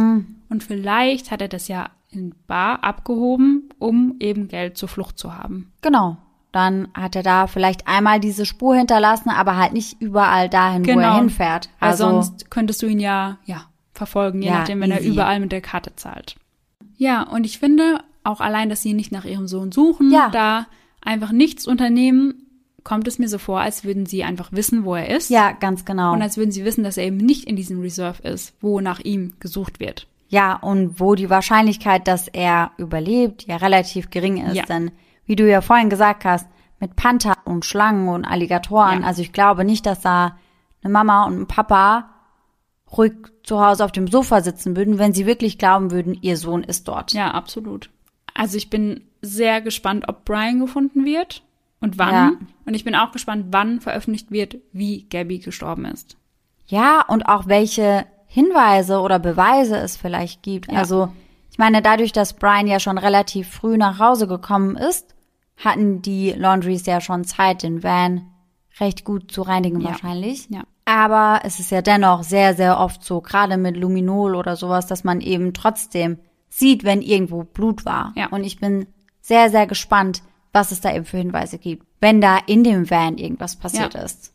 Und 0.49 0.65
vielleicht 0.65 1.31
hat 1.31 1.41
er 1.41 1.47
das 1.49 1.69
ja 1.69 1.91
in 2.11 2.35
Bar 2.49 2.83
abgehoben, 2.83 3.69
um 3.79 4.17
eben 4.19 4.49
Geld 4.49 4.77
zur 4.77 4.89
Flucht 4.89 5.17
zu 5.19 5.37
haben. 5.37 5.71
Genau. 5.81 6.17
Dann 6.51 6.89
hat 6.95 7.15
er 7.15 7.23
da 7.23 7.47
vielleicht 7.47 7.87
einmal 7.87 8.19
diese 8.19 8.47
Spur 8.47 8.75
hinterlassen, 8.75 9.29
aber 9.31 9.57
halt 9.57 9.75
nicht 9.75 10.01
überall 10.01 10.49
dahin, 10.49 10.85
wo 10.85 10.91
er 10.91 10.97
Genau. 10.97 11.17
hinfährt. 11.19 11.69
Weil 11.79 11.91
Also 11.91 12.09
sonst 12.11 12.51
könntest 12.51 12.83
du 12.83 12.87
ihn 12.87 12.99
ja, 12.99 13.39
ja, 13.45 13.67
verfolgen, 13.93 14.43
je 14.43 14.49
Ja, 14.49 14.59
nachdem, 14.59 14.81
wenn 14.81 14.91
er 14.91 15.01
easy. 15.01 15.11
überall 15.11 15.39
mit 15.39 15.53
der 15.53 15.61
Karte 15.61 15.95
zahlt. 15.95 16.35
Ja, 16.97 17.23
und 17.23 17.45
ich 17.45 17.59
finde 17.61 18.01
auch 18.25 18.41
allein, 18.41 18.71
dass 18.71 18.83
sie 18.83 18.95
nicht 18.95 19.13
nach 19.13 19.25
ihrem 19.27 19.47
Sohn 19.47 19.71
suchen, 19.71 20.11
Ja. 20.11 20.31
da 20.31 20.67
einfach 21.01 21.31
nichts 21.31 21.67
unternehmen, 21.67 22.47
kommt 22.85 23.07
es 23.09 23.19
mir 23.19 23.29
so 23.29 23.39
vor, 23.39 23.61
als 23.61 23.85
würden 23.85 24.07
sie 24.07 24.25
einfach 24.25 24.53
wissen, 24.53 24.85
wo 24.85 24.95
er 24.95 25.11
ist. 25.15 25.31
ja, 25.31 25.53
ganz 25.53 25.85
genau. 25.85 26.13
Und 26.13 26.23
als 26.23 26.37
würden 26.37 26.53
sie 26.53 26.65
wissen, 26.65 26.85
dass 26.85 26.97
er 26.97 27.05
eben 27.05 27.17
nicht 27.19 27.45
in 27.45 27.57
diesem 27.57 27.81
Reserve 27.81 28.23
ist, 28.23 28.55
wo 28.61 28.81
nach 28.81 29.01
ihm 29.01 29.35
gesucht 29.41 29.81
wird. 29.81 30.07
Ja, 30.29 30.57
und 30.57 31.01
wo 31.01 31.15
die 31.15 31.31
Wahrscheinlichkeit, 31.31 32.07
dass 32.07 32.29
er 32.29 32.71
überlebt, 32.77 33.45
ja 33.47 33.57
relativ 33.57 34.11
gering 34.11 34.45
ist. 34.47 34.57
Ja. 34.57 34.65
Denn, 34.65 34.91
wie 35.27 35.37
du 35.37 35.49
ja 35.49 35.61
vorhin 35.61 35.89
gesagt 35.91 36.25
hast, 36.25 36.47
mit 36.81 36.97
Panther 36.97 37.35
und 37.45 37.65
Schlangen 37.65 38.09
und 38.09 38.25
Alligatoren, 38.25 39.01
Ja. 39.01 39.07
also 39.07 39.23
ich 39.23 39.33
glaube 39.33 39.65
nicht, 39.65 39.85
dass 39.87 40.01
da 40.01 40.37
eine 40.83 40.93
Mama 40.93 41.25
und 41.25 41.41
ein 41.41 41.47
Papa 41.47 42.11
ruhig 42.97 43.13
zu 43.43 43.61
Hause 43.61 43.85
auf 43.85 43.93
dem 43.93 44.07
Sofa 44.09 44.41
sitzen 44.43 44.77
würden, 44.77 44.99
wenn 44.99 45.13
sie 45.13 45.27
wirklich 45.27 45.59
glauben 45.59 45.91
würden, 45.91 46.17
ihr 46.21 46.37
Sohn 46.37 46.63
ist 46.63 46.87
dort. 46.89 47.13
Ja, 47.13 47.33
absolut. 47.33 47.91
Also 48.35 48.57
ich 48.57 48.71
bin 48.71 49.03
sehr 49.21 49.61
gespannt, 49.61 50.09
ob 50.09 50.25
Brian 50.25 50.61
gefunden 50.61 51.05
wird 51.05 51.43
und 51.81 51.99
wann. 51.99 52.15
Ja. 52.15 52.33
Und 52.67 52.75
ich 52.75 52.85
bin 52.85 52.95
auch 52.95 53.13
gespannt, 53.13 53.47
wann 53.51 53.81
veröffentlicht 53.81 54.31
wird, 54.31 54.59
wie 54.73 55.09
Gabby 55.09 55.39
gestorben 55.39 55.85
ist. 55.85 56.17
Ja, 56.67 57.05
und 57.07 57.29
auch 57.29 57.47
welche 57.47 58.07
Hinweise 58.27 59.01
oder 59.01 59.19
Beweise 59.19 59.77
es 59.79 59.97
vielleicht 59.97 60.43
gibt. 60.43 60.71
Ja. 60.71 60.79
Also, 60.79 61.13
ich 61.51 61.59
meine, 61.59 61.81
dadurch, 61.81 62.13
dass 62.13 62.35
Brian 62.35 62.67
ja 62.67 62.79
schon 62.79 62.99
relativ 62.99 63.49
früh 63.49 63.77
nach 63.77 63.99
Hause 63.99 64.27
gekommen 64.27 64.77
ist, 64.77 65.15
hatten 65.57 66.03
die 66.03 66.33
Laundries 66.33 66.87
ja 66.87 67.01
schon 67.01 67.25
Zeit, 67.25 67.63
den 67.63 67.83
Van 67.83 68.27
recht 68.81 69.05
gut 69.05 69.33
zu 69.33 69.43
reinigen 69.43 69.81
Ja. 69.81 69.89
wahrscheinlich. 69.89 70.49
Ja. 70.51 70.63
Aber 70.85 71.41
es 71.45 71.59
ist 71.59 71.71
ja 71.71 71.83
dennoch 71.83 72.23
sehr, 72.23 72.55
sehr 72.55 72.79
oft 72.79 73.03
so, 73.03 73.21
gerade 73.21 73.57
mit 73.57 73.77
Luminol 73.77 74.35
oder 74.35 74.57
sowas, 74.57 74.87
dass 74.87 75.05
man 75.05 75.21
eben 75.21 75.53
trotzdem 75.53 76.19
sieht, 76.49 76.85
wenn 76.85 77.03
irgendwo 77.03 77.45
Blut 77.45 77.85
war. 77.85 78.13
Ja. 78.17 78.29
Und 78.29 78.45
ich 78.45 78.59
bin 78.59 78.87
sehr, 79.21 79.51
sehr 79.51 79.67
gespannt, 79.67 80.23
was 80.53 80.73
es 80.73 80.81
da 80.81 80.95
eben 80.95 81.05
für 81.05 81.19
Hinweise 81.19 81.59
gibt, 81.59 81.87
wenn 82.01 82.21
da 82.21 82.39
in 82.47 82.65
dem 82.65 82.91
Van 82.91 83.19
irgendwas 83.19 83.57
passiert 83.57 83.95
Ja. 83.95 84.03
ist. 84.03 84.35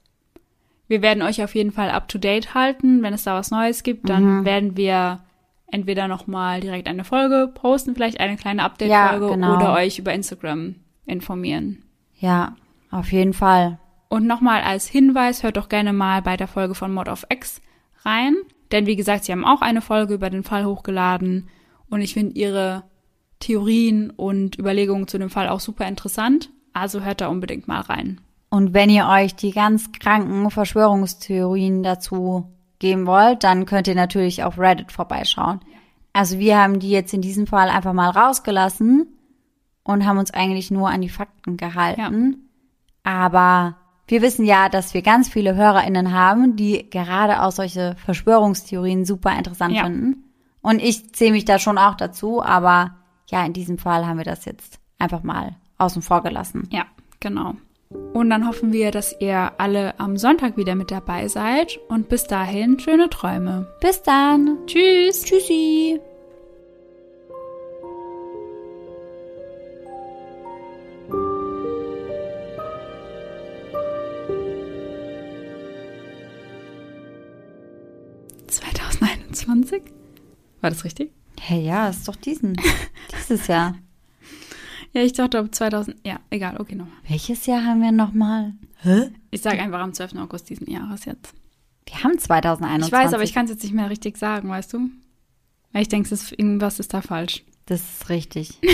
Wir 0.87 1.01
werden 1.01 1.23
euch 1.23 1.43
auf 1.43 1.55
jeden 1.55 1.71
Fall 1.71 1.89
up 1.89 2.07
to 2.07 2.17
date 2.17 2.53
halten. 2.53 3.01
Wenn 3.01 3.13
es 3.13 3.23
da 3.23 3.35
was 3.35 3.51
Neues 3.51 3.83
gibt, 3.83 4.09
dann 4.09 4.45
werden 4.45 4.75
wir 4.77 5.21
entweder 5.67 6.07
nochmal 6.07 6.59
direkt 6.59 6.87
eine 6.87 7.03
Folge 7.03 7.49
posten, 7.53 7.95
vielleicht 7.95 8.19
eine 8.19 8.35
kleine 8.37 8.63
Update-Folge 8.63 9.25
Ja, 9.25 9.31
genau. 9.33 9.55
oder 9.55 9.73
euch 9.73 9.97
über 9.97 10.13
Instagram 10.13 10.75
informieren. 11.05 11.83
Ja, 12.19 12.55
auf 12.91 13.11
jeden 13.11 13.33
Fall. 13.33 13.79
Und 14.09 14.27
nochmal 14.27 14.61
als 14.61 14.87
Hinweis, 14.87 15.41
hört 15.41 15.57
doch 15.57 15.69
gerne 15.69 15.93
mal 15.93 16.21
bei 16.21 16.37
der 16.37 16.47
Folge 16.47 16.75
von 16.75 16.93
Mod 16.93 17.07
of 17.07 17.25
X 17.29 17.61
rein. 18.05 18.35
Denn 18.71 18.85
wie 18.85 18.95
gesagt, 18.95 19.23
sie 19.23 19.31
haben 19.31 19.45
auch 19.45 19.61
eine 19.61 19.81
Folge 19.81 20.13
über 20.13 20.29
den 20.29 20.43
Fall 20.43 20.65
hochgeladen. 20.65 21.49
Und 21.89 22.01
ich 22.01 22.13
finde 22.13 22.35
ihre 22.35 22.83
Theorien 23.43 24.09
und 24.09 24.57
Überlegungen 24.57 25.07
zu 25.07 25.17
dem 25.17 25.29
Fall 25.29 25.49
auch 25.49 25.59
super 25.59 25.87
interessant. 25.87 26.49
Also 26.71 27.01
hört 27.01 27.21
da 27.21 27.27
unbedingt 27.27 27.67
mal 27.67 27.81
rein. 27.81 28.21
Und 28.49 28.73
wenn 28.73 28.89
ihr 28.89 29.07
euch 29.07 29.35
die 29.35 29.51
ganz 29.51 29.91
kranken 29.91 30.49
Verschwörungstheorien 30.49 31.83
dazu 31.83 32.51
geben 32.79 33.05
wollt, 33.05 33.43
dann 33.43 33.65
könnt 33.65 33.87
ihr 33.87 33.95
natürlich 33.95 34.43
auf 34.43 34.57
Reddit 34.57 34.91
vorbeischauen. 34.91 35.59
Also 36.13 36.39
wir 36.39 36.57
haben 36.59 36.79
die 36.79 36.89
jetzt 36.89 37.13
in 37.13 37.21
diesem 37.21 37.47
Fall 37.47 37.69
einfach 37.69 37.93
mal 37.93 38.09
rausgelassen 38.09 39.07
und 39.83 40.05
haben 40.05 40.19
uns 40.19 40.31
eigentlich 40.31 40.71
nur 40.71 40.89
an 40.89 41.01
die 41.01 41.09
Fakten 41.09 41.57
gehalten. 41.57 42.49
Aber 43.03 43.75
wir 44.07 44.21
wissen 44.21 44.45
ja, 44.45 44.69
dass 44.69 44.93
wir 44.93 45.01
ganz 45.01 45.27
viele 45.29 45.55
HörerInnen 45.55 46.13
haben, 46.13 46.55
die 46.55 46.89
gerade 46.89 47.41
auch 47.41 47.51
solche 47.51 47.95
Verschwörungstheorien 48.05 49.05
super 49.05 49.35
interessant 49.37 49.73
Ja. 49.75 49.83
finden. 49.83 50.23
Und 50.61 50.81
ich 50.81 51.13
zähle 51.13 51.33
mich 51.33 51.45
da 51.45 51.59
schon 51.59 51.77
auch 51.77 51.95
dazu, 51.95 52.41
aber 52.41 52.95
ja, 53.33 53.43
in 53.43 53.53
diesem 53.53 53.79
Fall 53.79 54.05
haben 54.05 54.19
wir 54.19 54.25
das 54.25 54.45
jetzt 54.45 54.79
einfach 54.99 55.23
mal 55.23 55.55
außen 55.79 56.03
vor 56.03 56.21
gelassen. 56.21 56.69
Ja, 56.71 56.85
genau. 57.19 57.55
Und 58.13 58.29
dann 58.29 58.47
hoffen 58.47 58.71
wir, 58.71 58.91
dass 58.91 59.19
ihr 59.19 59.53
alle 59.57 59.99
am 59.99 60.17
Sonntag 60.17 60.55
wieder 60.55 60.75
mit 60.75 60.91
dabei 60.91 61.27
seid. 61.27 61.79
Und 61.89 62.09
bis 62.09 62.25
dahin 62.25 62.79
schöne 62.79 63.09
Träume. 63.09 63.67
Bis 63.81 64.03
dann. 64.03 64.59
Tschüss. 64.67 65.23
Tschüssi. 65.23 65.99
Tschüss. 65.99 66.01
2021? 78.47 79.81
War 80.61 80.69
das 80.69 80.83
richtig? 80.83 81.11
Hey, 81.45 81.65
ja, 81.65 81.89
ist 81.89 82.07
doch 82.07 82.15
diesen. 82.15 82.55
dieses 83.19 83.47
Jahr. 83.47 83.75
Ja, 84.93 85.01
ich 85.01 85.11
dachte 85.13 85.39
ob 85.39 85.53
2000. 85.53 85.97
Ja, 86.05 86.19
egal, 86.29 86.55
okay, 86.59 86.75
nochmal. 86.75 86.95
Welches 87.07 87.45
Jahr 87.47 87.65
haben 87.65 87.81
wir 87.81 87.91
nochmal? 87.91 88.53
Hä? 88.81 89.09
Ich 89.31 89.41
sage 89.41 89.61
einfach 89.61 89.79
am 89.81 89.93
12. 89.93 90.15
August 90.15 90.49
diesen 90.49 90.69
Jahres 90.69 91.03
jetzt. 91.05 91.33
Wir 91.85 92.01
haben 92.03 92.17
2021. 92.17 92.87
Ich 92.87 92.91
weiß, 92.93 93.13
aber 93.13 93.23
ich 93.23 93.33
kann 93.33 93.45
es 93.45 93.51
jetzt 93.51 93.63
nicht 93.63 93.73
mehr 93.73 93.89
richtig 93.89 94.17
sagen, 94.17 94.47
weißt 94.49 94.71
du? 94.73 94.89
Weil 95.73 95.81
ich 95.81 95.89
denke, 95.89 96.05
es 96.13 96.21
ist- 96.23 96.31
irgendwas 96.31 96.79
ist 96.79 96.93
da 96.93 97.01
falsch. 97.01 97.43
Das 97.65 97.81
ist 97.81 98.09
richtig. 98.09 98.57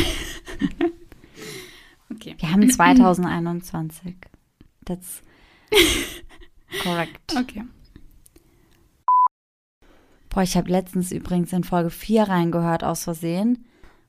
Okay. 2.11 2.36
Wir 2.39 2.51
haben 2.51 2.67
2021. 2.70 4.15
That's 4.84 5.22
correct. 6.84 7.20
Okay. 7.38 7.63
Boah, 10.30 10.43
ich 10.43 10.55
habe 10.55 10.69
letztens 10.69 11.11
übrigens 11.11 11.51
in 11.53 11.63
Folge 11.63 11.89
4 11.89 12.23
reingehört 12.23 12.84
aus 12.84 13.03
Versehen. 13.03 13.65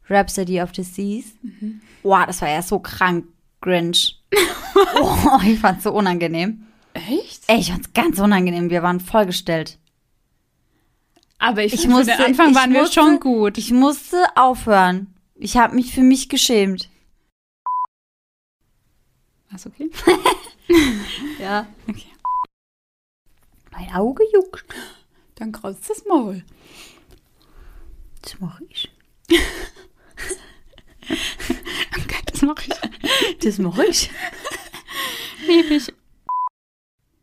Rhapsody 0.09 0.61
of 0.61 0.71
the 0.75 0.83
Seas. 0.83 1.27
Boah, 2.03 2.27
das 2.27 2.43
war 2.43 2.49
ja 2.49 2.63
so 2.63 2.79
krank, 2.79 3.27
Grinch. 3.61 4.21
oh, 5.01 5.39
ich 5.45 5.59
fand's 5.59 5.85
so 5.85 5.93
unangenehm. 5.93 6.67
Echt? 6.95 7.45
Ey, 7.47 7.61
ich 7.61 7.71
fand's 7.71 7.93
ganz 7.93 8.19
unangenehm. 8.19 8.71
Wir 8.71 8.83
waren 8.83 9.01
vollgestellt. 9.01 9.79
Aber 11.39 11.65
ich, 11.65 11.73
Ich 11.73 11.83
finde, 11.83 11.97
musste, 11.97 12.13
für 12.13 12.19
den 12.19 12.27
Anfang 12.27 12.51
ich 12.51 12.57
waren 12.57 12.73
wir 12.73 12.81
musste, 12.81 13.01
schon 13.01 13.21
gut. 13.21 13.57
Ich 13.57 13.71
musste 13.71 14.25
aufhören. 14.37 15.15
Ich 15.37 15.57
habe 15.57 15.75
mich 15.75 15.95
für 15.95 16.03
mich 16.03 16.29
geschämt. 16.29 16.91
Ist 19.55 19.67
okay? 19.67 19.91
Ja. 21.41 21.67
Okay. 21.89 22.07
Mein 23.73 23.93
Auge 23.95 24.23
juckt. 24.33 24.65
Dann 25.41 25.53
kreuzt 25.53 25.89
das 25.89 26.05
Maul. 26.05 26.45
Das 28.23 28.39
mache 28.39 28.63
ich. 28.69 28.89
Okay, 31.93 32.23
das 32.27 32.43
mache 32.43 32.67
ich. 32.69 33.39
Das 33.41 33.59
mache 33.59 33.85
ich. 33.87 34.11
Lieb 35.45 35.71
ich. 35.73 35.93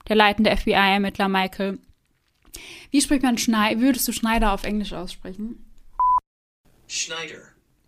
Der 0.10 0.16
leitende 0.18 0.56
FBI-Ermittler 0.58 1.30
Michael. 1.30 1.80
Wie 2.92 3.02
spricht 3.02 3.24
man 3.24 3.38
Schneider? 3.38 3.80
Würdest 3.80 4.08
du 4.10 4.12
Schneider 4.12 4.52
auf 4.52 4.66
Englisch 4.66 4.92
aussprechen? 4.92 5.66
Schneider. 6.88 7.40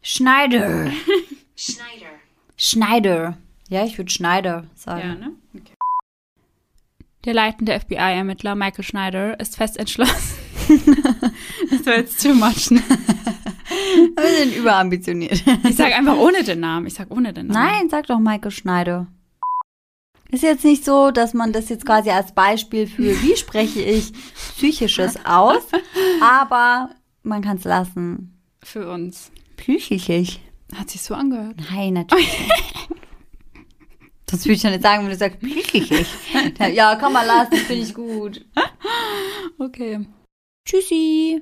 Schneider. 0.02 0.92
Schneider. 1.58 2.12
Schneider. 2.56 3.38
Ja, 3.68 3.84
ich 3.84 3.98
würde 3.98 4.12
Schneider 4.12 4.68
sagen. 4.76 5.02
Ja, 5.02 5.16
ne? 5.16 5.32
Okay. 5.54 5.74
Der 7.26 7.34
leitende 7.34 7.78
FBI-Ermittler 7.78 8.56
Michael 8.56 8.84
Schneider 8.84 9.40
ist 9.40 9.58
fest 9.58 9.78
entschlossen. 9.78 10.38
das 11.70 11.86
war 11.86 11.98
jetzt 11.98 12.22
too 12.22 12.34
much. 12.34 12.72
Ne? 13.72 14.16
Wir 14.16 14.46
sind 14.46 14.56
überambitioniert. 14.56 15.44
Ich 15.68 15.76
sag 15.76 15.94
einfach 15.94 16.18
ohne 16.18 16.44
den 16.44 16.60
Namen. 16.60 16.88
Ich 16.88 16.96
sag 16.96 17.12
ohne 17.12 17.34
den 17.34 17.48
Namen. 17.48 17.66
Nein, 17.66 17.90
sag 17.90 18.08
doch 18.08 18.18
Michael 18.18 18.50
Schneider. 18.50 19.08
Ist 20.32 20.42
jetzt 20.44 20.66
nicht 20.66 20.84
so, 20.84 21.12
dass 21.12 21.36
man 21.36 21.54
das 21.54 21.70
jetzt 21.70 21.86
quasi 21.86 22.10
als 22.10 22.34
Beispiel 22.34 22.88
für, 22.88 23.22
wie 23.22 23.36
spreche 23.36 23.82
ich 23.82 24.12
Psychisches 24.56 25.24
aus, 25.24 25.64
aber 26.22 26.90
man 27.22 27.44
kann 27.44 27.58
es 27.58 27.64
lassen. 27.64 28.40
Für 28.64 28.90
uns. 28.92 29.32
Psychisch. 29.58 30.40
Hat 30.76 30.90
sich 30.90 31.02
so 31.02 31.14
angehört. 31.14 31.58
Nein, 31.72 31.94
natürlich 31.94 32.40
nicht. 32.40 32.90
Das 34.30 34.46
würde 34.46 34.54
ich 34.54 34.64
ja 34.64 34.70
nicht 34.70 34.84
sagen, 34.84 35.04
wenn 35.04 35.12
du 35.12 35.18
sagst, 35.18 35.40
psychisch. 35.40 36.08
Ja, 36.74 36.96
kann 36.96 37.14
man 37.14 37.26
lassen, 37.26 37.56
finde 37.56 37.84
ich 37.84 37.94
gut. 37.94 38.46
Okay. 39.58 40.06
Tschüssi. 40.66 41.42